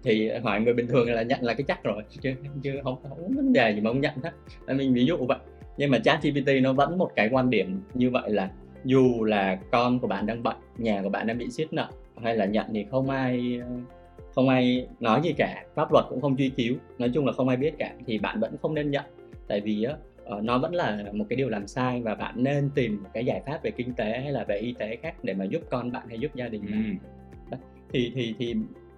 thì 0.03 0.29
hỏi 0.29 0.61
người 0.61 0.73
bình 0.73 0.87
thường 0.87 1.11
là 1.11 1.21
nhận 1.21 1.43
là 1.43 1.53
cái 1.53 1.63
chắc 1.67 1.83
rồi 1.83 2.03
chứ 2.21 2.33
chứ 2.63 2.79
không 2.83 2.97
không 3.09 3.35
vấn 3.35 3.53
đề 3.53 3.71
gì 3.71 3.81
mà 3.81 3.89
không 3.89 4.01
nhận 4.01 4.13
hết. 4.23 4.31
Mình 4.73 4.93
ví 4.93 5.05
dụ 5.05 5.17
vậy. 5.17 5.37
Nhưng 5.77 5.91
mà 5.91 5.99
chat 5.99 6.23
GPT 6.23 6.49
nó 6.61 6.73
vẫn 6.73 6.97
một 6.97 7.11
cái 7.15 7.29
quan 7.31 7.49
điểm 7.49 7.81
như 7.93 8.09
vậy 8.09 8.29
là 8.29 8.49
dù 8.83 9.23
là 9.23 9.59
con 9.71 9.99
của 9.99 10.07
bạn 10.07 10.25
đang 10.25 10.43
bệnh 10.43 10.57
nhà 10.77 11.01
của 11.01 11.09
bạn 11.09 11.27
đang 11.27 11.37
bị 11.37 11.49
siết 11.49 11.73
nợ 11.73 11.89
hay 12.23 12.35
là 12.35 12.45
nhận 12.45 12.65
thì 12.73 12.85
không 12.91 13.09
ai 13.09 13.61
không 14.35 14.49
ai 14.49 14.87
nói 14.99 15.21
gì 15.23 15.33
cả 15.37 15.63
pháp 15.75 15.91
luật 15.91 16.05
cũng 16.09 16.21
không 16.21 16.37
truy 16.37 16.49
cứu 16.49 16.75
nói 16.97 17.09
chung 17.13 17.25
là 17.25 17.31
không 17.31 17.47
ai 17.47 17.57
biết 17.57 17.73
cả 17.79 17.93
thì 18.05 18.17
bạn 18.17 18.39
vẫn 18.39 18.55
không 18.61 18.73
nên 18.73 18.91
nhận. 18.91 19.05
Tại 19.47 19.61
vì 19.61 19.83
á 19.83 19.93
ờ, 20.25 20.41
nó 20.41 20.57
vẫn 20.57 20.75
là 20.75 21.03
một 21.13 21.25
cái 21.29 21.37
điều 21.37 21.49
làm 21.49 21.67
sai 21.67 22.01
và 22.01 22.15
bạn 22.15 22.43
nên 22.43 22.69
tìm 22.75 23.03
một 23.03 23.09
cái 23.13 23.25
giải 23.25 23.41
pháp 23.45 23.63
về 23.63 23.71
kinh 23.71 23.93
tế 23.93 24.19
hay 24.19 24.31
là 24.31 24.43
về 24.43 24.57
y 24.57 24.73
tế 24.79 24.95
khác 25.01 25.15
để 25.23 25.33
mà 25.33 25.45
giúp 25.45 25.61
con 25.69 25.91
bạn 25.91 26.07
hay 26.09 26.19
giúp 26.19 26.35
gia 26.35 26.47
đình 26.47 26.61
bạn. 26.71 26.97
Ừm. 27.51 27.59
thì 27.93 28.11
thì 28.15 28.35
thì 28.39 28.55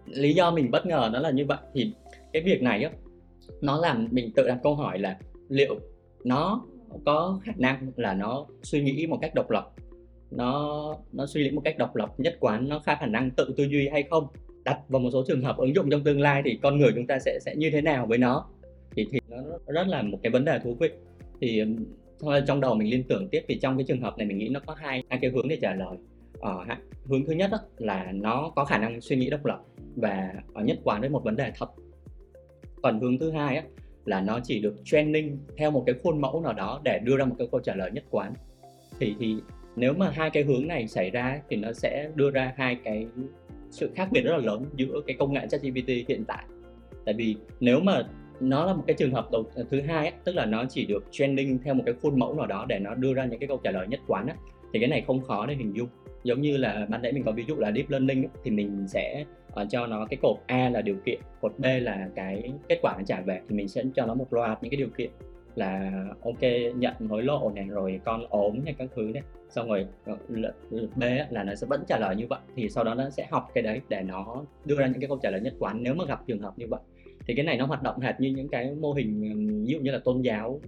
lý 0.09 0.33
do 0.33 0.51
mình 0.51 0.71
bất 0.71 0.85
ngờ 0.85 1.09
nó 1.13 1.19
là 1.19 1.31
như 1.31 1.45
vậy 1.45 1.57
thì 1.73 1.91
cái 2.33 2.41
việc 2.41 2.61
này 2.61 2.83
á, 2.83 2.91
nó 3.61 3.77
làm 3.77 4.07
mình 4.11 4.31
tự 4.35 4.47
đặt 4.47 4.59
câu 4.63 4.75
hỏi 4.75 4.99
là 4.99 5.17
liệu 5.49 5.79
nó 6.23 6.65
có 7.05 7.39
khả 7.43 7.51
năng 7.57 7.91
là 7.95 8.13
nó 8.13 8.45
suy 8.63 8.81
nghĩ 8.81 9.07
một 9.07 9.17
cách 9.21 9.35
độc 9.35 9.49
lập? 9.49 9.71
Nó 10.31 10.95
nó 11.11 11.25
suy 11.25 11.43
nghĩ 11.43 11.51
một 11.51 11.61
cách 11.65 11.77
độc 11.77 11.95
lập, 11.95 12.09
nhất 12.17 12.37
quán 12.39 12.69
nó 12.69 12.79
khá 12.79 12.95
khả 12.95 13.05
năng 13.05 13.31
tự 13.31 13.53
tư 13.57 13.63
duy 13.63 13.87
hay 13.87 14.03
không? 14.03 14.27
Đặt 14.63 14.79
vào 14.89 14.99
một 14.99 15.09
số 15.13 15.23
trường 15.27 15.41
hợp 15.41 15.57
ứng 15.57 15.75
dụng 15.75 15.89
trong 15.89 16.03
tương 16.03 16.21
lai 16.21 16.41
thì 16.45 16.59
con 16.61 16.79
người 16.79 16.91
chúng 16.95 17.07
ta 17.07 17.19
sẽ 17.19 17.39
sẽ 17.41 17.55
như 17.55 17.69
thế 17.69 17.81
nào 17.81 18.05
với 18.05 18.17
nó? 18.17 18.45
Thì 18.95 19.07
thì 19.11 19.19
nó 19.29 19.37
rất 19.67 19.87
là 19.87 20.01
một 20.01 20.19
cái 20.23 20.31
vấn 20.31 20.45
đề 20.45 20.59
thú 20.59 20.75
vị. 20.79 20.89
Thì 21.41 21.59
ờ, 21.59 21.65
thôi, 22.19 22.41
trong 22.47 22.61
đầu 22.61 22.75
mình 22.75 22.89
liên 22.89 23.03
tưởng 23.03 23.27
tiếp 23.27 23.41
thì 23.47 23.59
trong 23.59 23.77
cái 23.77 23.85
trường 23.87 24.01
hợp 24.01 24.17
này 24.17 24.27
mình 24.27 24.37
nghĩ 24.37 24.49
nó 24.49 24.59
có 24.59 24.73
hai 24.73 25.03
hai 25.09 25.19
cái 25.21 25.31
hướng 25.31 25.47
để 25.47 25.57
trả 25.61 25.73
lời 25.75 25.97
ờ, 26.39 26.65
hướng 27.05 27.25
thứ 27.25 27.33
nhất 27.33 27.49
đó, 27.51 27.57
là 27.77 28.11
nó 28.11 28.51
có 28.55 28.65
khả 28.65 28.77
năng 28.77 29.01
suy 29.01 29.15
nghĩ 29.15 29.29
độc 29.29 29.45
lập 29.45 29.61
và 29.95 30.33
ờ, 30.53 30.63
nhất 30.63 30.77
quán 30.83 31.01
với 31.01 31.09
một 31.09 31.23
vấn 31.23 31.35
đề 31.35 31.51
thật. 31.57 31.69
Còn 32.83 32.99
hướng 32.99 33.19
thứ 33.19 33.31
hai 33.31 33.57
á, 33.57 33.63
là 34.05 34.21
nó 34.21 34.39
chỉ 34.43 34.59
được 34.59 34.75
training 34.83 35.37
theo 35.57 35.71
một 35.71 35.83
cái 35.85 35.95
khuôn 36.03 36.21
mẫu 36.21 36.41
nào 36.41 36.53
đó 36.53 36.81
để 36.83 36.99
đưa 37.03 37.17
ra 37.17 37.25
một 37.25 37.35
cái 37.39 37.47
câu 37.51 37.59
trả 37.59 37.75
lời 37.75 37.91
nhất 37.91 38.03
quán. 38.09 38.33
Thì 38.99 39.15
thì 39.19 39.35
nếu 39.75 39.93
mà 39.93 40.09
hai 40.09 40.29
cái 40.29 40.43
hướng 40.43 40.67
này 40.67 40.87
xảy 40.87 41.09
ra 41.09 41.41
thì 41.49 41.55
nó 41.55 41.73
sẽ 41.73 42.09
đưa 42.15 42.31
ra 42.31 42.53
hai 42.57 42.77
cái 42.83 43.07
sự 43.71 43.91
khác 43.95 44.09
biệt 44.11 44.21
rất 44.21 44.31
là 44.31 44.37
lớn 44.37 44.65
giữa 44.75 45.01
cái 45.07 45.15
công 45.19 45.33
nghệ 45.33 45.47
ChatGPT 45.49 45.87
hiện 45.87 46.23
tại. 46.27 46.45
Tại 47.05 47.15
vì 47.17 47.35
nếu 47.59 47.79
mà 47.79 48.03
nó 48.39 48.65
là 48.65 48.73
một 48.73 48.83
cái 48.87 48.95
trường 48.99 49.13
hợp 49.13 49.31
đầu 49.31 49.43
ờ, 49.55 49.65
thứ 49.69 49.81
hai 49.81 50.07
á, 50.07 50.17
tức 50.23 50.35
là 50.35 50.45
nó 50.45 50.65
chỉ 50.69 50.85
được 50.85 51.05
training 51.11 51.59
theo 51.63 51.73
một 51.73 51.83
cái 51.85 51.95
khuôn 52.01 52.19
mẫu 52.19 52.35
nào 52.35 52.47
đó 52.47 52.65
để 52.69 52.79
nó 52.79 52.95
đưa 52.95 53.13
ra 53.13 53.25
những 53.25 53.39
cái 53.39 53.47
câu 53.47 53.57
trả 53.63 53.71
lời 53.71 53.87
nhất 53.87 53.99
quán 54.07 54.27
á, 54.27 54.35
thì 54.73 54.79
cái 54.79 54.89
này 54.89 55.03
không 55.07 55.21
khó 55.21 55.45
để 55.45 55.55
hình 55.55 55.73
dung. 55.73 55.87
Giống 56.23 56.41
như 56.41 56.57
là 56.57 56.85
ban 56.89 57.01
nãy 57.01 57.11
mình 57.11 57.23
có 57.23 57.31
ví 57.31 57.43
dụ 57.47 57.55
là 57.55 57.71
deep 57.71 57.89
learning 57.89 58.27
thì 58.43 58.51
mình 58.51 58.87
sẽ 58.87 59.25
ờ, 59.51 59.65
cho 59.69 59.87
nó 59.87 60.05
cái 60.05 60.17
cột 60.21 60.37
A 60.47 60.69
là 60.69 60.81
điều 60.81 60.95
kiện, 61.05 61.19
cột 61.41 61.53
B 61.57 61.65
là 61.81 62.09
cái 62.15 62.53
kết 62.69 62.79
quả 62.81 62.95
nó 62.97 63.03
trả 63.07 63.21
về, 63.21 63.41
thì 63.49 63.55
mình 63.55 63.67
sẽ 63.67 63.83
cho 63.95 64.05
nó 64.05 64.13
một 64.13 64.33
loạt 64.33 64.63
những 64.63 64.71
cái 64.71 64.77
điều 64.77 64.89
kiện 64.97 65.09
là, 65.55 65.91
ok, 66.23 66.41
nhận 66.75 66.93
hối 67.09 67.23
lộ 67.23 67.51
này, 67.55 67.65
rồi 67.65 67.99
con 68.05 68.25
ốm 68.29 68.65
này, 68.65 68.75
các 68.77 68.89
thứ 68.95 69.11
này. 69.13 69.23
Xong 69.49 69.67
rồi 69.67 69.85
ờ, 70.05 70.17
B 70.95 71.03
là 71.29 71.43
nó 71.43 71.55
sẽ 71.55 71.67
vẫn 71.67 71.83
trả 71.87 71.99
lời 71.99 72.15
như 72.15 72.27
vậy. 72.27 72.39
Thì 72.55 72.69
sau 72.69 72.83
đó 72.83 72.95
nó 72.95 73.09
sẽ 73.09 73.27
học 73.31 73.51
cái 73.53 73.63
đấy 73.63 73.81
để 73.89 74.01
nó 74.01 74.43
đưa 74.65 74.75
ra 74.75 74.87
những 74.87 75.01
cái 75.01 75.07
câu 75.07 75.19
trả 75.21 75.29
lời 75.29 75.41
nhất 75.41 75.53
quán 75.59 75.83
nếu 75.83 75.93
mà 75.93 76.05
gặp 76.05 76.27
trường 76.27 76.41
hợp 76.41 76.53
như 76.57 76.67
vậy. 76.69 76.79
Thì 77.27 77.35
cái 77.35 77.45
này 77.45 77.57
nó 77.57 77.65
hoạt 77.65 77.83
động 77.83 77.99
hệt 77.99 78.19
như 78.19 78.29
những 78.29 78.47
cái 78.47 78.71
mô 78.71 78.93
hình 78.93 79.47
ví 79.65 79.73
dụ 79.73 79.79
như 79.79 79.91
là 79.91 79.99
tôn 79.99 80.21
giáo 80.21 80.59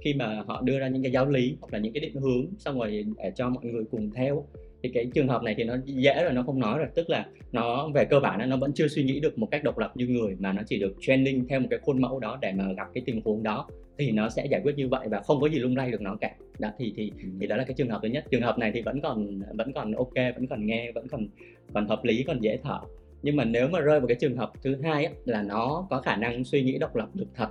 khi 0.00 0.14
mà 0.14 0.42
họ 0.46 0.62
đưa 0.64 0.78
ra 0.78 0.88
những 0.88 1.02
cái 1.02 1.12
giáo 1.12 1.26
lý 1.26 1.56
hoặc 1.60 1.72
là 1.72 1.78
những 1.78 1.92
cái 1.92 2.00
định 2.00 2.14
hướng 2.14 2.46
xong 2.58 2.78
rồi 2.78 3.04
để 3.16 3.32
cho 3.34 3.48
mọi 3.48 3.64
người 3.64 3.84
cùng 3.90 4.10
theo 4.10 4.44
thì 4.82 4.90
cái 4.94 5.06
trường 5.14 5.28
hợp 5.28 5.42
này 5.42 5.54
thì 5.58 5.64
nó 5.64 5.76
dễ 5.84 6.22
rồi 6.24 6.32
nó 6.32 6.42
không 6.42 6.58
nói 6.58 6.78
rồi. 6.78 6.88
Tức 6.94 7.10
là 7.10 7.26
nó 7.52 7.88
về 7.88 8.04
cơ 8.04 8.20
bản 8.20 8.50
nó 8.50 8.56
vẫn 8.56 8.72
chưa 8.72 8.88
suy 8.88 9.02
nghĩ 9.02 9.20
được 9.20 9.38
một 9.38 9.48
cách 9.50 9.64
độc 9.64 9.78
lập 9.78 9.92
như 9.94 10.06
người 10.06 10.36
mà 10.38 10.52
nó 10.52 10.62
chỉ 10.66 10.78
được 10.78 10.94
training 11.00 11.48
theo 11.48 11.60
một 11.60 11.66
cái 11.70 11.78
khuôn 11.78 12.00
mẫu 12.00 12.20
đó 12.20 12.38
để 12.42 12.52
mà 12.52 12.72
gặp 12.76 12.86
cái 12.94 13.02
tình 13.06 13.20
huống 13.24 13.42
đó 13.42 13.68
thì 13.98 14.10
nó 14.10 14.28
sẽ 14.28 14.46
giải 14.50 14.60
quyết 14.64 14.76
như 14.76 14.88
vậy 14.88 15.08
và 15.10 15.20
không 15.20 15.40
có 15.40 15.46
gì 15.46 15.58
lung 15.58 15.76
lay 15.76 15.90
được 15.90 16.00
nó 16.00 16.16
cả. 16.20 16.34
Đó 16.58 16.68
thì 16.78 16.92
thì 16.96 17.12
thì 17.40 17.46
đó 17.46 17.56
là 17.56 17.64
cái 17.64 17.74
trường 17.74 17.88
hợp 17.88 17.98
thứ 18.02 18.08
nhất. 18.08 18.24
Trường 18.30 18.42
hợp 18.42 18.58
này 18.58 18.70
thì 18.74 18.82
vẫn 18.82 19.00
còn 19.00 19.40
vẫn 19.58 19.72
còn 19.72 19.92
ok 19.92 20.14
vẫn 20.14 20.46
còn 20.46 20.66
nghe 20.66 20.92
vẫn 20.92 21.08
còn 21.08 21.26
còn 21.72 21.88
hợp 21.88 22.04
lý 22.04 22.22
còn 22.22 22.40
dễ 22.40 22.58
thở. 22.62 22.80
Nhưng 23.22 23.36
mà 23.36 23.44
nếu 23.44 23.68
mà 23.68 23.80
rơi 23.80 24.00
vào 24.00 24.06
cái 24.06 24.16
trường 24.20 24.36
hợp 24.36 24.52
thứ 24.62 24.76
hai 24.82 25.04
á, 25.04 25.12
là 25.24 25.42
nó 25.42 25.86
có 25.90 26.00
khả 26.00 26.16
năng 26.16 26.44
suy 26.44 26.62
nghĩ 26.62 26.78
độc 26.78 26.96
lập 26.96 27.08
được 27.14 27.28
thật 27.34 27.48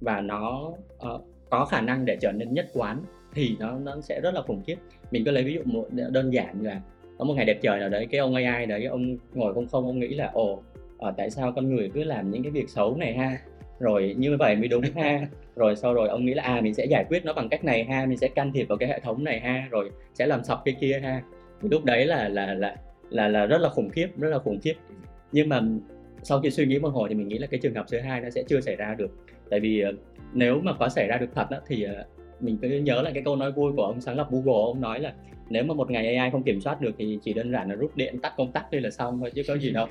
và 0.00 0.20
nó 0.20 0.72
ờ, 0.98 1.20
có 1.50 1.64
khả 1.64 1.80
năng 1.80 2.04
để 2.04 2.16
trở 2.20 2.32
nên 2.32 2.54
nhất 2.54 2.66
quán 2.72 3.02
thì 3.34 3.56
nó 3.58 3.78
nó 3.78 4.00
sẽ 4.00 4.20
rất 4.20 4.34
là 4.34 4.42
khủng 4.42 4.62
khiếp. 4.66 4.76
Mình 5.10 5.24
cứ 5.24 5.30
lấy 5.30 5.44
ví 5.44 5.54
dụ 5.54 5.60
một, 5.64 5.86
đơn 5.90 6.32
giản 6.32 6.62
là 6.62 6.80
có 7.18 7.24
một 7.24 7.34
ngày 7.34 7.44
đẹp 7.44 7.58
trời 7.62 7.80
nào 7.80 7.88
đấy, 7.88 8.06
cái 8.10 8.18
ông 8.18 8.34
AI 8.34 8.66
đấy, 8.66 8.84
ông 8.84 9.16
ngồi 9.34 9.54
không 9.54 9.66
không, 9.66 9.86
ông 9.86 10.00
nghĩ 10.00 10.08
là, 10.08 10.30
ồ 10.32 10.62
ở 10.98 11.14
tại 11.16 11.30
sao 11.30 11.52
con 11.52 11.74
người 11.74 11.90
cứ 11.94 12.04
làm 12.04 12.30
những 12.30 12.42
cái 12.42 12.52
việc 12.52 12.68
xấu 12.68 12.96
này 12.96 13.14
ha? 13.14 13.38
Rồi 13.80 14.14
như 14.18 14.36
vậy 14.36 14.56
mới 14.56 14.68
đúng 14.68 14.82
ha? 14.96 15.26
Rồi 15.56 15.76
sau 15.76 15.94
rồi 15.94 16.08
ông 16.08 16.24
nghĩ 16.24 16.34
là 16.34 16.42
à 16.42 16.60
mình 16.60 16.74
sẽ 16.74 16.84
giải 16.84 17.04
quyết 17.08 17.24
nó 17.24 17.32
bằng 17.32 17.48
cách 17.48 17.64
này 17.64 17.84
ha? 17.84 18.06
Mình 18.06 18.18
sẽ 18.18 18.28
can 18.28 18.52
thiệp 18.52 18.64
vào 18.68 18.78
cái 18.78 18.88
hệ 18.88 19.00
thống 19.00 19.24
này 19.24 19.40
ha? 19.40 19.68
Rồi 19.70 19.90
sẽ 20.14 20.26
làm 20.26 20.44
sập 20.44 20.62
cái 20.64 20.74
kia 20.80 21.00
ha? 21.02 21.22
Thì 21.62 21.68
lúc 21.68 21.84
đấy 21.84 22.06
là 22.06 22.28
là 22.28 22.54
là 22.54 22.76
là 23.10 23.28
là 23.28 23.46
rất 23.46 23.58
là 23.60 23.68
khủng 23.68 23.90
khiếp, 23.90 24.08
rất 24.18 24.28
là 24.28 24.38
khủng 24.38 24.58
khiếp. 24.62 24.74
Nhưng 25.32 25.48
mà 25.48 25.62
sau 26.22 26.40
khi 26.40 26.50
suy 26.50 26.66
nghĩ 26.66 26.78
một 26.78 26.88
hồi 26.88 27.08
thì 27.08 27.14
mình 27.14 27.28
nghĩ 27.28 27.38
là 27.38 27.46
cái 27.46 27.60
trường 27.62 27.74
hợp 27.74 27.86
thứ 27.90 27.98
hai 27.98 28.20
nó 28.20 28.30
sẽ 28.30 28.42
chưa 28.48 28.60
xảy 28.60 28.76
ra 28.76 28.94
được. 28.98 29.10
Tại 29.50 29.60
vì 29.60 29.80
ờ, 29.80 29.92
nếu 30.34 30.60
mà 30.60 30.72
có 30.72 30.88
xảy 30.88 31.08
ra 31.08 31.16
được 31.16 31.30
thật 31.34 31.46
á, 31.50 31.60
thì 31.66 31.82
ờ, 31.82 32.04
mình 32.40 32.58
cứ 32.62 32.68
nhớ 32.68 33.02
lại 33.02 33.12
cái 33.12 33.22
câu 33.22 33.36
nói 33.36 33.52
vui 33.52 33.72
của 33.76 33.82
ông 33.82 34.00
sáng 34.00 34.16
lập 34.16 34.28
Google 34.30 34.62
ông 34.64 34.80
nói 34.80 35.00
là 35.00 35.12
nếu 35.50 35.64
mà 35.64 35.74
một 35.74 35.90
ngày 35.90 36.16
AI 36.16 36.30
không 36.30 36.42
kiểm 36.42 36.60
soát 36.60 36.80
được 36.80 36.94
thì 36.98 37.18
chỉ 37.22 37.32
đơn 37.32 37.52
giản 37.52 37.68
là 37.68 37.74
rút 37.74 37.96
điện 37.96 38.18
tắt 38.18 38.32
công 38.36 38.52
tắc 38.52 38.70
đi 38.70 38.80
là 38.80 38.90
xong 38.90 39.20
thôi 39.20 39.30
chứ 39.34 39.42
có 39.48 39.56
gì 39.56 39.70
đâu. 39.70 39.86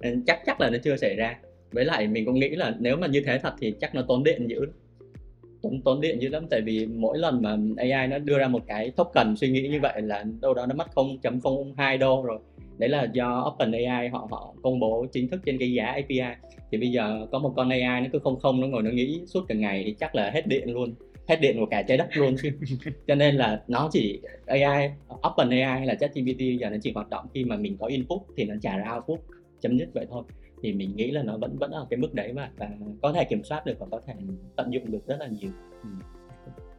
Nên 0.00 0.22
chắc 0.26 0.40
chắc 0.46 0.60
là 0.60 0.70
nó 0.70 0.78
chưa 0.84 0.96
xảy 0.96 1.16
ra. 1.16 1.38
Với 1.72 1.84
lại 1.84 2.08
mình 2.08 2.26
cũng 2.26 2.34
nghĩ 2.34 2.48
là 2.48 2.74
nếu 2.78 2.96
mà 2.96 3.06
như 3.06 3.22
thế 3.26 3.38
thật 3.38 3.54
thì 3.60 3.74
chắc 3.80 3.94
nó 3.94 4.02
tốn 4.08 4.24
điện 4.24 4.46
dữ 4.50 4.66
tốn 5.62 5.80
tốn 5.84 6.00
điện 6.00 6.22
dữ 6.22 6.28
lắm 6.28 6.46
tại 6.50 6.60
vì 6.60 6.86
mỗi 6.86 7.18
lần 7.18 7.42
mà 7.42 7.56
AI 7.76 8.06
nó 8.06 8.18
đưa 8.18 8.38
ra 8.38 8.48
một 8.48 8.62
cái 8.66 8.90
token 8.90 9.36
suy 9.36 9.50
nghĩ 9.50 9.68
như 9.68 9.80
vậy 9.80 10.02
là 10.02 10.24
đâu 10.40 10.54
đó 10.54 10.66
nó 10.66 10.74
mất 10.74 10.86
0.02 10.94 11.98
đô 11.98 12.22
rồi 12.22 12.38
đấy 12.78 12.88
là 12.88 13.06
do 13.12 13.52
OpenAI 13.54 14.08
họ 14.08 14.28
họ 14.30 14.54
công 14.62 14.80
bố 14.80 15.06
chính 15.12 15.28
thức 15.28 15.40
trên 15.44 15.58
cái 15.58 15.72
giá 15.72 15.86
API 15.86 16.20
thì 16.70 16.78
bây 16.78 16.90
giờ 16.90 17.26
có 17.32 17.38
một 17.38 17.52
con 17.56 17.68
AI 17.68 18.00
nó 18.00 18.06
cứ 18.12 18.18
không 18.18 18.40
không 18.40 18.60
nó 18.60 18.66
ngồi 18.66 18.82
nó 18.82 18.90
nghĩ 18.90 19.20
suốt 19.26 19.44
cả 19.48 19.54
ngày 19.54 19.82
thì 19.86 19.94
chắc 20.00 20.14
là 20.14 20.30
hết 20.30 20.46
điện 20.46 20.72
luôn. 20.72 20.94
Hết 21.28 21.40
điện 21.40 21.56
của 21.58 21.66
cả 21.66 21.82
trái 21.82 21.96
đất 21.96 22.08
luôn. 22.14 22.34
Chứ 22.42 22.50
cho 23.06 23.14
nên 23.14 23.34
là 23.34 23.62
nó 23.68 23.88
chỉ 23.92 24.20
AI 24.46 24.90
OpenAI 25.28 25.62
hay 25.62 25.86
là 25.86 25.94
ChatGPT 25.94 26.40
giờ 26.60 26.70
nó 26.70 26.76
chỉ 26.82 26.92
hoạt 26.92 27.10
động 27.10 27.26
khi 27.34 27.44
mà 27.44 27.56
mình 27.56 27.76
có 27.80 27.86
input 27.86 28.20
thì 28.36 28.44
nó 28.44 28.54
trả 28.62 28.78
ra 28.78 28.94
output 28.94 29.18
chấm 29.60 29.78
dứt 29.78 29.88
vậy 29.94 30.06
thôi. 30.10 30.22
Thì 30.62 30.72
mình 30.72 30.96
nghĩ 30.96 31.10
là 31.10 31.22
nó 31.22 31.36
vẫn 31.38 31.58
vẫn 31.58 31.70
ở 31.70 31.86
cái 31.90 31.98
mức 31.98 32.14
đấy 32.14 32.32
mà 32.32 32.50
và 32.56 32.68
có 33.02 33.12
thể 33.12 33.24
kiểm 33.24 33.44
soát 33.44 33.66
được 33.66 33.78
và 33.78 33.86
có 33.90 34.00
thể 34.06 34.14
tận 34.56 34.72
dụng 34.72 34.90
được 34.90 35.06
rất 35.06 35.16
là 35.20 35.26
nhiều. 35.26 35.50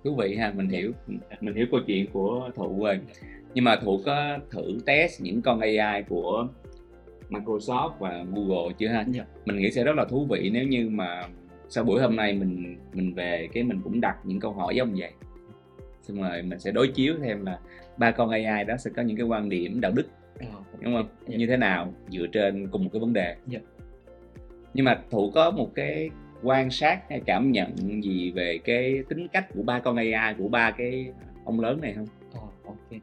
Thú 0.04 0.16
vị 0.16 0.36
ha 0.36 0.54
mình 0.56 0.70
hiểu 0.70 0.92
mình 1.42 1.56
hiểu 1.56 1.66
câu 1.72 1.80
chuyện 1.88 2.06
của 2.14 2.50
thụ 2.56 2.84
rồi 2.84 3.00
nhưng 3.54 3.64
mà 3.66 3.76
thụ 3.76 4.00
có 4.06 4.38
thử 4.52 4.78
test 4.86 5.22
những 5.22 5.42
con 5.42 5.60
AI 5.60 6.04
của 6.10 6.48
Microsoft 7.30 7.92
và 8.00 8.26
Google 8.34 8.74
chưa 8.78 8.88
ha 8.88 9.06
Dạ. 9.12 9.26
mình 9.46 9.58
nghĩ 9.58 9.72
sẽ 9.72 9.84
rất 9.84 9.96
là 9.96 10.06
thú 10.06 10.26
vị 10.30 10.50
nếu 10.54 10.68
như 10.68 10.90
mà 10.90 11.28
sau 11.70 11.84
buổi 11.84 12.02
hôm 12.02 12.16
nay 12.16 12.34
mình 12.34 12.78
mình 12.94 13.14
về 13.14 13.48
cái 13.54 13.64
mình 13.64 13.82
cũng 13.84 14.02
đặt 14.02 14.16
những 14.24 14.40
câu 14.40 14.52
hỏi 14.54 14.76
giống 14.76 14.94
vậy 15.00 15.12
xong 16.02 16.22
rồi 16.22 16.42
mình 16.42 16.60
sẽ 16.60 16.72
đối 16.72 16.88
chiếu 16.88 17.14
thêm 17.24 17.46
là 17.46 17.60
ba 17.98 18.12
con 18.12 18.30
AI 18.30 18.64
đó 18.64 18.78
sẽ 18.78 18.92
có 18.96 19.02
những 19.02 19.18
cái 19.18 19.26
quan 19.26 19.50
điểm 19.50 19.82
đạo 19.82 19.92
đức 19.96 20.06
Ờ, 20.40 20.46
đúng 20.80 20.94
không 20.96 21.08
Dạ. 21.28 21.38
như 21.38 21.48
thế 21.48 21.58
nào 21.58 21.94
dựa 22.10 22.26
trên 22.34 22.68
cùng 22.72 22.84
một 22.84 22.90
cái 22.94 23.00
vấn 23.00 23.14
đề 23.14 23.36
Dạ. 23.48 23.60
nhưng 24.74 24.86
mà 24.86 25.00
thụ 25.12 25.32
có 25.36 25.52
một 25.52 25.72
cái 25.76 26.10
quan 26.44 26.70
sát 26.72 27.00
hay 27.10 27.22
cảm 27.26 27.52
nhận 27.52 28.04
gì 28.04 28.32
về 28.32 28.60
cái 28.64 29.04
tính 29.10 29.28
cách 29.28 29.46
của 29.56 29.64
ba 29.64 29.80
con 29.80 29.96
AI 29.96 30.34
của 30.38 30.48
ba 30.48 30.72
cái 30.72 31.08
ông 31.46 31.60
lớn 31.60 31.82
này 31.82 31.94
không 31.94 32.08
Ờ, 32.34 32.40
ok 32.66 33.02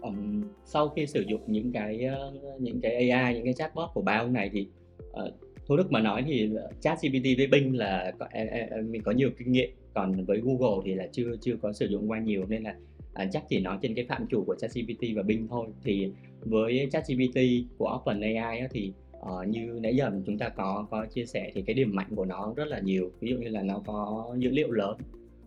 um, 0.00 0.44
sau 0.64 0.88
khi 0.88 1.06
sử 1.06 1.20
dụng 1.20 1.40
những 1.46 1.72
cái 1.72 2.06
uh, 2.28 2.60
những 2.60 2.80
cái 2.80 3.10
AI, 3.10 3.34
những 3.34 3.44
cái 3.44 3.54
chatbot 3.54 3.90
của 3.94 4.02
ba 4.02 4.16
ông 4.16 4.32
này 4.32 4.50
thì 4.52 4.66
uh, 5.10 5.32
Thu 5.66 5.76
Đức 5.76 5.92
mà 5.92 6.00
nói 6.00 6.24
thì 6.26 6.50
ChatGPT 6.80 7.24
với 7.36 7.46
Bing 7.46 7.76
là 7.76 8.12
có, 8.18 8.26
em, 8.30 8.46
em, 8.46 8.92
mình 8.92 9.02
có 9.02 9.12
nhiều 9.12 9.30
kinh 9.38 9.52
nghiệm, 9.52 9.70
còn 9.94 10.24
với 10.24 10.40
Google 10.40 10.82
thì 10.84 10.94
là 10.94 11.06
chưa 11.12 11.36
chưa 11.40 11.56
có 11.62 11.72
sử 11.72 11.86
dụng 11.86 12.10
qua 12.10 12.18
nhiều 12.18 12.46
nên 12.48 12.62
là 12.62 12.74
à, 13.14 13.26
chắc 13.32 13.44
chỉ 13.48 13.60
nói 13.60 13.78
trên 13.82 13.94
cái 13.94 14.04
phạm 14.04 14.26
chủ 14.30 14.44
của 14.44 14.54
ChatGPT 14.54 15.02
và 15.14 15.22
Bing 15.22 15.48
thôi. 15.48 15.66
Thì 15.84 16.12
với 16.40 16.88
ChatGPT 16.92 17.38
của 17.78 18.00
OpenAI 18.00 18.58
á, 18.58 18.68
thì 18.70 18.92
uh, 19.20 19.48
như 19.48 19.78
nãy 19.82 19.96
giờ 19.96 20.12
chúng 20.26 20.38
ta 20.38 20.48
có 20.48 20.86
có 20.90 21.06
chia 21.06 21.26
sẻ 21.26 21.50
thì 21.54 21.62
cái 21.62 21.74
điểm 21.74 21.94
mạnh 21.94 22.08
của 22.16 22.24
nó 22.24 22.52
rất 22.56 22.68
là 22.68 22.80
nhiều 22.80 23.10
ví 23.20 23.30
dụ 23.30 23.36
như 23.36 23.48
là 23.48 23.62
nó 23.62 23.82
có 23.86 24.28
dữ 24.38 24.50
liệu 24.50 24.70
lớn 24.70 24.96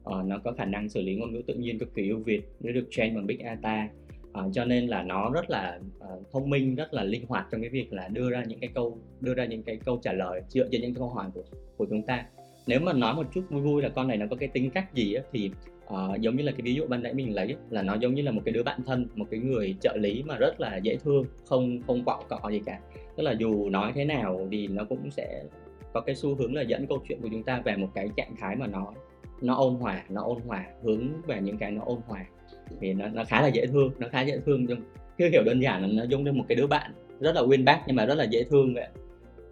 uh, 0.03 0.25
nó 0.25 0.37
có 0.43 0.51
khả 0.51 0.65
năng 0.65 0.89
xử 0.89 1.01
lý 1.01 1.15
ngôn 1.15 1.33
ngữ 1.33 1.41
tự 1.47 1.53
nhiên 1.53 1.79
cực 1.79 1.95
kỳ 1.95 2.09
ưu 2.09 2.19
việt 2.19 2.41
nó 2.59 2.71
được 2.71 2.87
train 2.91 3.15
bằng 3.15 3.27
big 3.27 3.39
data 3.43 3.89
à, 4.33 4.43
cho 4.53 4.65
nên 4.65 4.87
là 4.87 5.03
nó 5.03 5.29
rất 5.29 5.49
là 5.49 5.79
uh, 5.97 6.31
thông 6.31 6.49
minh 6.49 6.75
rất 6.75 6.93
là 6.93 7.03
linh 7.03 7.25
hoạt 7.27 7.47
trong 7.51 7.61
cái 7.61 7.69
việc 7.69 7.93
là 7.93 8.07
đưa 8.07 8.29
ra 8.29 8.43
những 8.43 8.59
cái 8.59 8.69
câu 8.73 8.97
đưa 9.19 9.33
ra 9.33 9.45
những 9.45 9.63
cái 9.63 9.77
câu 9.85 9.99
trả 10.03 10.13
lời 10.13 10.41
dựa 10.47 10.67
trên 10.71 10.81
những 10.81 10.93
câu 10.93 11.09
hỏi 11.09 11.29
của 11.33 11.43
của 11.77 11.85
chúng 11.89 12.01
ta. 12.01 12.25
Nếu 12.67 12.79
mà 12.79 12.93
nói 12.93 13.15
một 13.15 13.27
chút 13.33 13.41
vui 13.49 13.61
vui 13.61 13.81
là 13.81 13.89
con 13.89 14.07
này 14.07 14.17
nó 14.17 14.25
có 14.29 14.35
cái 14.35 14.49
tính 14.49 14.69
cách 14.69 14.93
gì 14.93 15.13
á, 15.13 15.23
thì 15.31 15.51
uh, 15.87 16.19
giống 16.19 16.35
như 16.35 16.43
là 16.43 16.51
cái 16.51 16.61
ví 16.61 16.73
dụ 16.73 16.87
ban 16.87 17.03
nãy 17.03 17.13
mình 17.13 17.35
lấy 17.35 17.47
á, 17.47 17.55
là 17.69 17.81
nó 17.81 17.95
giống 17.95 18.13
như 18.13 18.21
là 18.21 18.31
một 18.31 18.41
cái 18.45 18.53
đứa 18.53 18.63
bạn 18.63 18.83
thân 18.85 19.07
một 19.15 19.25
cái 19.31 19.39
người 19.39 19.75
trợ 19.81 19.97
lý 19.97 20.23
mà 20.23 20.37
rất 20.37 20.61
là 20.61 20.77
dễ 20.77 20.97
thương 20.97 21.25
không 21.45 21.81
không 21.87 22.03
quạo 22.03 22.23
cọ 22.29 22.49
gì 22.49 22.61
cả. 22.65 22.79
Tức 23.15 23.23
là 23.23 23.31
dù 23.31 23.69
nói 23.69 23.91
thế 23.95 24.05
nào 24.05 24.47
thì 24.51 24.67
nó 24.67 24.83
cũng 24.83 25.11
sẽ 25.11 25.43
có 25.93 26.01
cái 26.01 26.15
xu 26.15 26.35
hướng 26.35 26.55
là 26.55 26.61
dẫn 26.61 26.87
câu 26.87 27.03
chuyện 27.07 27.21
của 27.21 27.29
chúng 27.31 27.43
ta 27.43 27.61
về 27.65 27.75
một 27.75 27.89
cái 27.93 28.09
trạng 28.15 28.35
thái 28.39 28.55
mà 28.55 28.67
nó 28.67 28.93
nó 29.41 29.55
ôn 29.55 29.75
hòa 29.75 30.03
nó 30.09 30.23
ôn 30.23 30.37
hòa 30.47 30.65
hướng 30.83 31.07
về 31.27 31.41
những 31.41 31.57
cái 31.57 31.71
nó 31.71 31.81
ôn 31.85 31.99
hòa 32.07 32.25
thì 32.79 32.93
nó, 32.93 33.07
nó 33.07 33.23
khá 33.23 33.41
là 33.41 33.47
dễ 33.47 33.67
thương 33.67 33.91
nó 33.99 34.07
khá 34.11 34.21
dễ 34.21 34.39
thương 34.45 34.65
nhưng 34.65 34.81
cái 35.17 35.29
hiểu 35.29 35.43
đơn 35.43 35.61
giản 35.61 35.81
là 35.81 35.87
nó 35.87 36.03
giống 36.09 36.23
như 36.23 36.31
một 36.31 36.45
cái 36.47 36.55
đứa 36.55 36.67
bạn 36.67 36.91
rất 37.19 37.35
là 37.35 37.41
uyên 37.41 37.65
bác 37.65 37.83
nhưng 37.87 37.95
mà 37.95 38.05
rất 38.05 38.15
là 38.15 38.23
dễ 38.23 38.43
thương 38.43 38.73
vậy. 38.73 38.87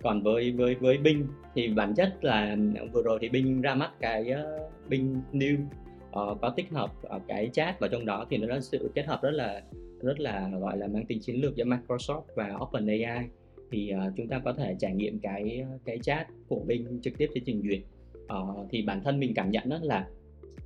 Còn 0.03 0.21
với 0.21 0.51
với 0.51 0.75
với 0.75 0.97
Bing 0.97 1.27
thì 1.55 1.67
bản 1.67 1.93
chất 1.95 2.23
là 2.23 2.57
vừa 2.93 3.03
rồi 3.03 3.17
thì 3.21 3.29
Bing 3.29 3.61
ra 3.61 3.75
mắt 3.75 3.91
cái 3.99 4.29
ờ, 4.29 4.59
uh, 4.65 4.89
Bing 4.89 5.21
New 5.33 5.55
uh, 5.55 6.41
có 6.41 6.49
tích 6.49 6.69
hợp 6.71 6.91
uh, 7.15 7.21
cái 7.27 7.49
chat 7.53 7.79
vào 7.79 7.89
trong 7.89 8.05
đó 8.05 8.25
thì 8.29 8.37
nó 8.37 8.47
là 8.47 8.61
sự 8.61 8.91
kết 8.95 9.05
hợp 9.05 9.21
rất 9.21 9.31
là 9.31 9.61
rất 10.01 10.19
là 10.19 10.49
gọi 10.59 10.77
là 10.77 10.87
mang 10.87 11.05
tính 11.05 11.19
chiến 11.19 11.41
lược 11.41 11.55
giữa 11.55 11.65
Microsoft 11.65 12.21
và 12.35 12.57
OpenAI. 12.61 13.27
Thì 13.71 13.93
uh, 14.07 14.13
chúng 14.17 14.27
ta 14.27 14.39
có 14.45 14.53
thể 14.53 14.75
trải 14.79 14.93
nghiệm 14.93 15.19
cái 15.19 15.65
cái 15.85 15.99
chat 15.99 16.27
của 16.47 16.59
Bing 16.67 16.99
trực 17.01 17.17
tiếp 17.17 17.29
trên 17.33 17.43
trình 17.43 17.61
duyệt. 17.63 17.81
Uh, 18.23 18.67
thì 18.71 18.81
bản 18.81 19.03
thân 19.03 19.19
mình 19.19 19.33
cảm 19.35 19.51
nhận 19.51 19.69
đó 19.69 19.79
là 19.81 20.07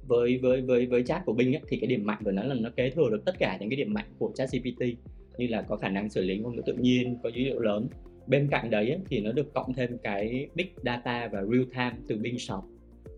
với 0.07 0.37
với 0.37 0.61
với 0.61 0.85
với 0.85 1.03
chat 1.03 1.25
của 1.25 1.33
Bing 1.33 1.55
ấy, 1.55 1.61
thì 1.69 1.77
cái 1.77 1.87
điểm 1.87 2.05
mạnh 2.05 2.21
của 2.25 2.31
nó 2.31 2.43
là 2.43 2.55
nó 2.59 2.69
kế 2.75 2.89
thừa 2.89 3.09
được 3.09 3.25
tất 3.25 3.35
cả 3.39 3.57
những 3.59 3.69
cái 3.69 3.77
điểm 3.77 3.93
mạnh 3.93 4.05
của 4.19 4.31
chat 4.35 4.49
GPT 4.51 4.85
như 5.37 5.47
là 5.47 5.61
có 5.61 5.75
khả 5.75 5.89
năng 5.89 6.09
xử 6.09 6.21
lý 6.21 6.37
ngôn 6.37 6.55
ngữ 6.55 6.61
tự 6.65 6.73
nhiên 6.73 7.17
có 7.23 7.29
dữ 7.29 7.43
liệu 7.43 7.59
lớn. 7.59 7.87
Bên 8.27 8.47
cạnh 8.51 8.69
đấy 8.69 8.89
ấy, 8.89 8.99
thì 9.09 9.19
nó 9.19 9.31
được 9.31 9.53
cộng 9.53 9.73
thêm 9.73 9.97
cái 10.03 10.47
big 10.55 10.67
data 10.83 11.27
và 11.27 11.43
real 11.43 11.63
time 11.63 11.95
từ 12.07 12.17
Bing 12.17 12.39
Shop. 12.39 12.63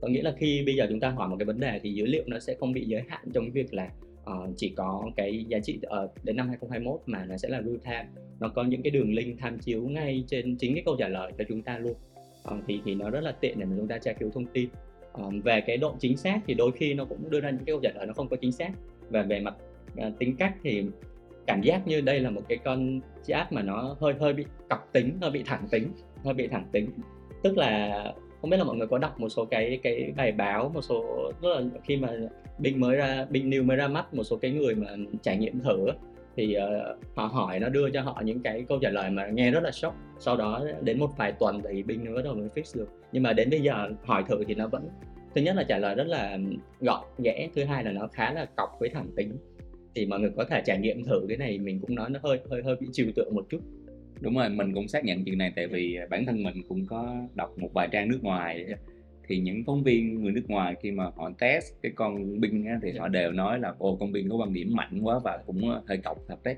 Có 0.01 0.07
nghĩa 0.07 0.21
là 0.21 0.33
khi 0.38 0.63
bây 0.65 0.75
giờ 0.75 0.86
chúng 0.89 0.99
ta 0.99 1.09
hỏi 1.09 1.29
một 1.29 1.36
cái 1.39 1.45
vấn 1.45 1.59
đề 1.59 1.79
thì 1.83 1.93
dữ 1.93 2.05
liệu 2.05 2.23
nó 2.27 2.39
sẽ 2.39 2.55
không 2.59 2.73
bị 2.73 2.86
giới 2.86 3.01
hạn 3.07 3.21
trong 3.33 3.43
cái 3.43 3.51
việc 3.51 3.73
là 3.73 3.91
uh, 4.31 4.49
chỉ 4.57 4.69
có 4.69 5.11
cái 5.15 5.45
giá 5.47 5.59
trị 5.59 5.79
uh, 6.03 6.23
đến 6.23 6.36
năm 6.36 6.47
2021 6.47 7.01
mà 7.05 7.25
nó 7.25 7.38
sẽ 7.38 7.49
là 7.49 7.61
real 7.61 7.77
time. 7.83 8.07
Nó 8.39 8.49
có 8.49 8.63
những 8.63 8.81
cái 8.81 8.91
đường 8.91 9.13
link 9.13 9.39
tham 9.39 9.59
chiếu 9.59 9.88
ngay 9.88 10.23
trên 10.27 10.55
chính 10.55 10.73
cái 10.73 10.83
câu 10.86 10.95
trả 10.99 11.07
lời 11.07 11.31
cho 11.38 11.43
chúng 11.49 11.61
ta 11.61 11.79
luôn. 11.79 11.93
Uh, 12.53 12.63
thì 12.67 12.79
thì 12.86 12.95
nó 12.95 13.09
rất 13.09 13.21
là 13.21 13.31
tiện 13.31 13.59
để 13.59 13.65
mà 13.65 13.75
chúng 13.77 13.88
ta 13.88 13.97
tra 13.97 14.13
cứu 14.13 14.29
thông 14.33 14.45
tin 14.45 14.69
um, 15.18 15.41
về 15.41 15.61
cái 15.61 15.78
độ 15.78 15.95
chính 15.99 16.18
xác 16.18 16.39
thì 16.47 16.53
đôi 16.53 16.72
khi 16.72 16.93
nó 16.93 17.05
cũng 17.05 17.30
đưa 17.30 17.39
ra 17.39 17.49
những 17.49 17.66
cái 17.66 17.74
câu 17.74 17.80
trả 17.84 17.89
lời 17.95 18.05
nó 18.05 18.13
không 18.13 18.30
có 18.30 18.36
chính 18.36 18.51
xác. 18.51 18.72
Và 19.09 19.22
về 19.22 19.39
mặt 19.39 19.55
uh, 20.07 20.20
tính 20.20 20.36
cách 20.36 20.53
thì 20.63 20.86
cảm 21.47 21.61
giác 21.61 21.88
như 21.88 22.01
đây 22.01 22.20
là 22.20 22.30
một 22.30 22.41
cái 22.49 22.57
con 22.57 22.99
chat 23.26 23.53
mà 23.53 23.61
nó 23.61 23.95
hơi 23.99 24.13
hơi 24.20 24.34
bị 24.34 24.45
cọc 24.70 24.89
tính 24.91 25.18
hơi 25.22 25.32
bị 25.32 25.43
thẳng 25.45 25.68
tính 25.72 25.88
hơi 26.24 26.34
bị 26.34 26.47
thẳng 26.47 26.66
tính. 26.72 26.89
Tức 27.43 27.57
là 27.57 28.03
không 28.41 28.49
biết 28.49 28.57
là 28.57 28.63
mọi 28.63 28.76
người 28.76 28.88
có 28.88 28.97
đọc 28.97 29.20
một 29.20 29.30
số 29.30 29.45
cái 29.45 29.80
cái 29.84 30.13
bài 30.18 30.32
báo 30.32 30.72
một 30.74 30.82
số 30.82 31.32
tức 31.41 31.49
là 31.53 31.61
khi 31.84 31.97
mà 31.97 32.09
binh 32.59 32.80
mới 32.80 32.95
ra 32.95 33.26
binh 33.30 33.49
New 33.49 33.66
mới 33.66 33.78
ra 33.78 33.88
mắt 33.88 34.13
một 34.13 34.24
số 34.24 34.38
cái 34.38 34.51
người 34.51 34.76
mà 34.76 34.88
trải 35.22 35.38
nghiệm 35.38 35.59
thử 35.59 35.88
thì 36.36 36.57
uh, 36.57 37.15
họ 37.15 37.25
hỏi 37.25 37.59
nó 37.59 37.69
đưa 37.69 37.89
cho 37.89 38.01
họ 38.01 38.21
những 38.25 38.39
cái 38.39 38.65
câu 38.69 38.79
trả 38.81 38.89
lời 38.89 39.09
mà 39.09 39.27
nghe 39.27 39.51
rất 39.51 39.63
là 39.63 39.71
sốc. 39.71 39.95
Sau 40.19 40.38
đó 40.38 40.65
đến 40.81 40.99
một 40.99 41.09
vài 41.17 41.31
tuần 41.31 41.61
thì 41.69 41.83
Bing 41.83 42.05
nó 42.05 42.15
bắt 42.15 42.23
đầu 42.23 42.33
mới 42.33 42.49
fix 42.55 42.79
được. 42.79 42.89
Nhưng 43.11 43.23
mà 43.23 43.33
đến 43.33 43.49
bây 43.49 43.61
giờ 43.61 43.89
hỏi 44.03 44.23
thử 44.27 44.43
thì 44.47 44.55
nó 44.55 44.67
vẫn 44.67 44.89
thứ 45.36 45.41
nhất 45.41 45.55
là 45.55 45.63
trả 45.63 45.77
lời 45.77 45.95
rất 45.95 46.07
là 46.07 46.38
gọn 46.79 47.03
ghẽ. 47.23 47.49
Thứ 47.55 47.63
hai 47.63 47.83
là 47.83 47.91
nó 47.91 48.07
khá 48.07 48.33
là 48.33 48.45
cọc 48.45 48.69
với 48.79 48.89
thẳng 48.89 49.07
tính. 49.15 49.38
Thì 49.95 50.05
mọi 50.05 50.19
người 50.19 50.31
có 50.38 50.45
thể 50.45 50.61
trải 50.65 50.79
nghiệm 50.79 51.03
thử 51.03 51.25
cái 51.27 51.38
này 51.38 51.57
mình 51.57 51.79
cũng 51.79 51.95
nói 51.95 52.09
nó 52.09 52.19
hơi 52.23 52.39
hơi 52.49 52.63
hơi 52.63 52.75
bị 52.75 52.88
trừu 52.93 53.07
tượng 53.15 53.36
một 53.36 53.45
chút. 53.49 53.59
Đúng 54.21 54.36
rồi 54.36 54.49
mình 54.49 54.73
cũng 54.73 54.88
xác 54.88 55.05
nhận 55.05 55.25
chuyện 55.25 55.38
này 55.38 55.53
tại 55.55 55.67
vì 55.67 55.97
bản 56.09 56.25
thân 56.25 56.43
mình 56.43 56.61
cũng 56.69 56.86
có 56.86 57.15
đọc 57.36 57.57
một 57.57 57.69
vài 57.73 57.88
trang 57.91 58.09
nước 58.09 58.19
ngoài 58.21 58.65
thì 59.28 59.39
những 59.39 59.63
phóng 59.65 59.84
viên 59.84 60.23
người 60.23 60.32
nước 60.32 60.45
ngoài 60.47 60.76
khi 60.82 60.91
mà 60.91 61.03
họ 61.15 61.32
test 61.39 61.73
cái 61.82 61.91
con 61.95 62.39
binh 62.39 62.65
á, 62.65 62.80
thì 62.84 62.91
họ 62.97 63.07
đều 63.07 63.32
nói 63.32 63.59
là 63.59 63.73
ô 63.78 63.97
con 63.99 64.11
binh 64.11 64.30
có 64.30 64.36
quan 64.36 64.53
điểm 64.53 64.76
mạnh 64.76 64.99
quá 65.03 65.19
và 65.23 65.39
cũng 65.45 65.61
hơi 65.88 65.97
cọc 65.97 66.17
thật 66.28 66.43
đấy 66.43 66.55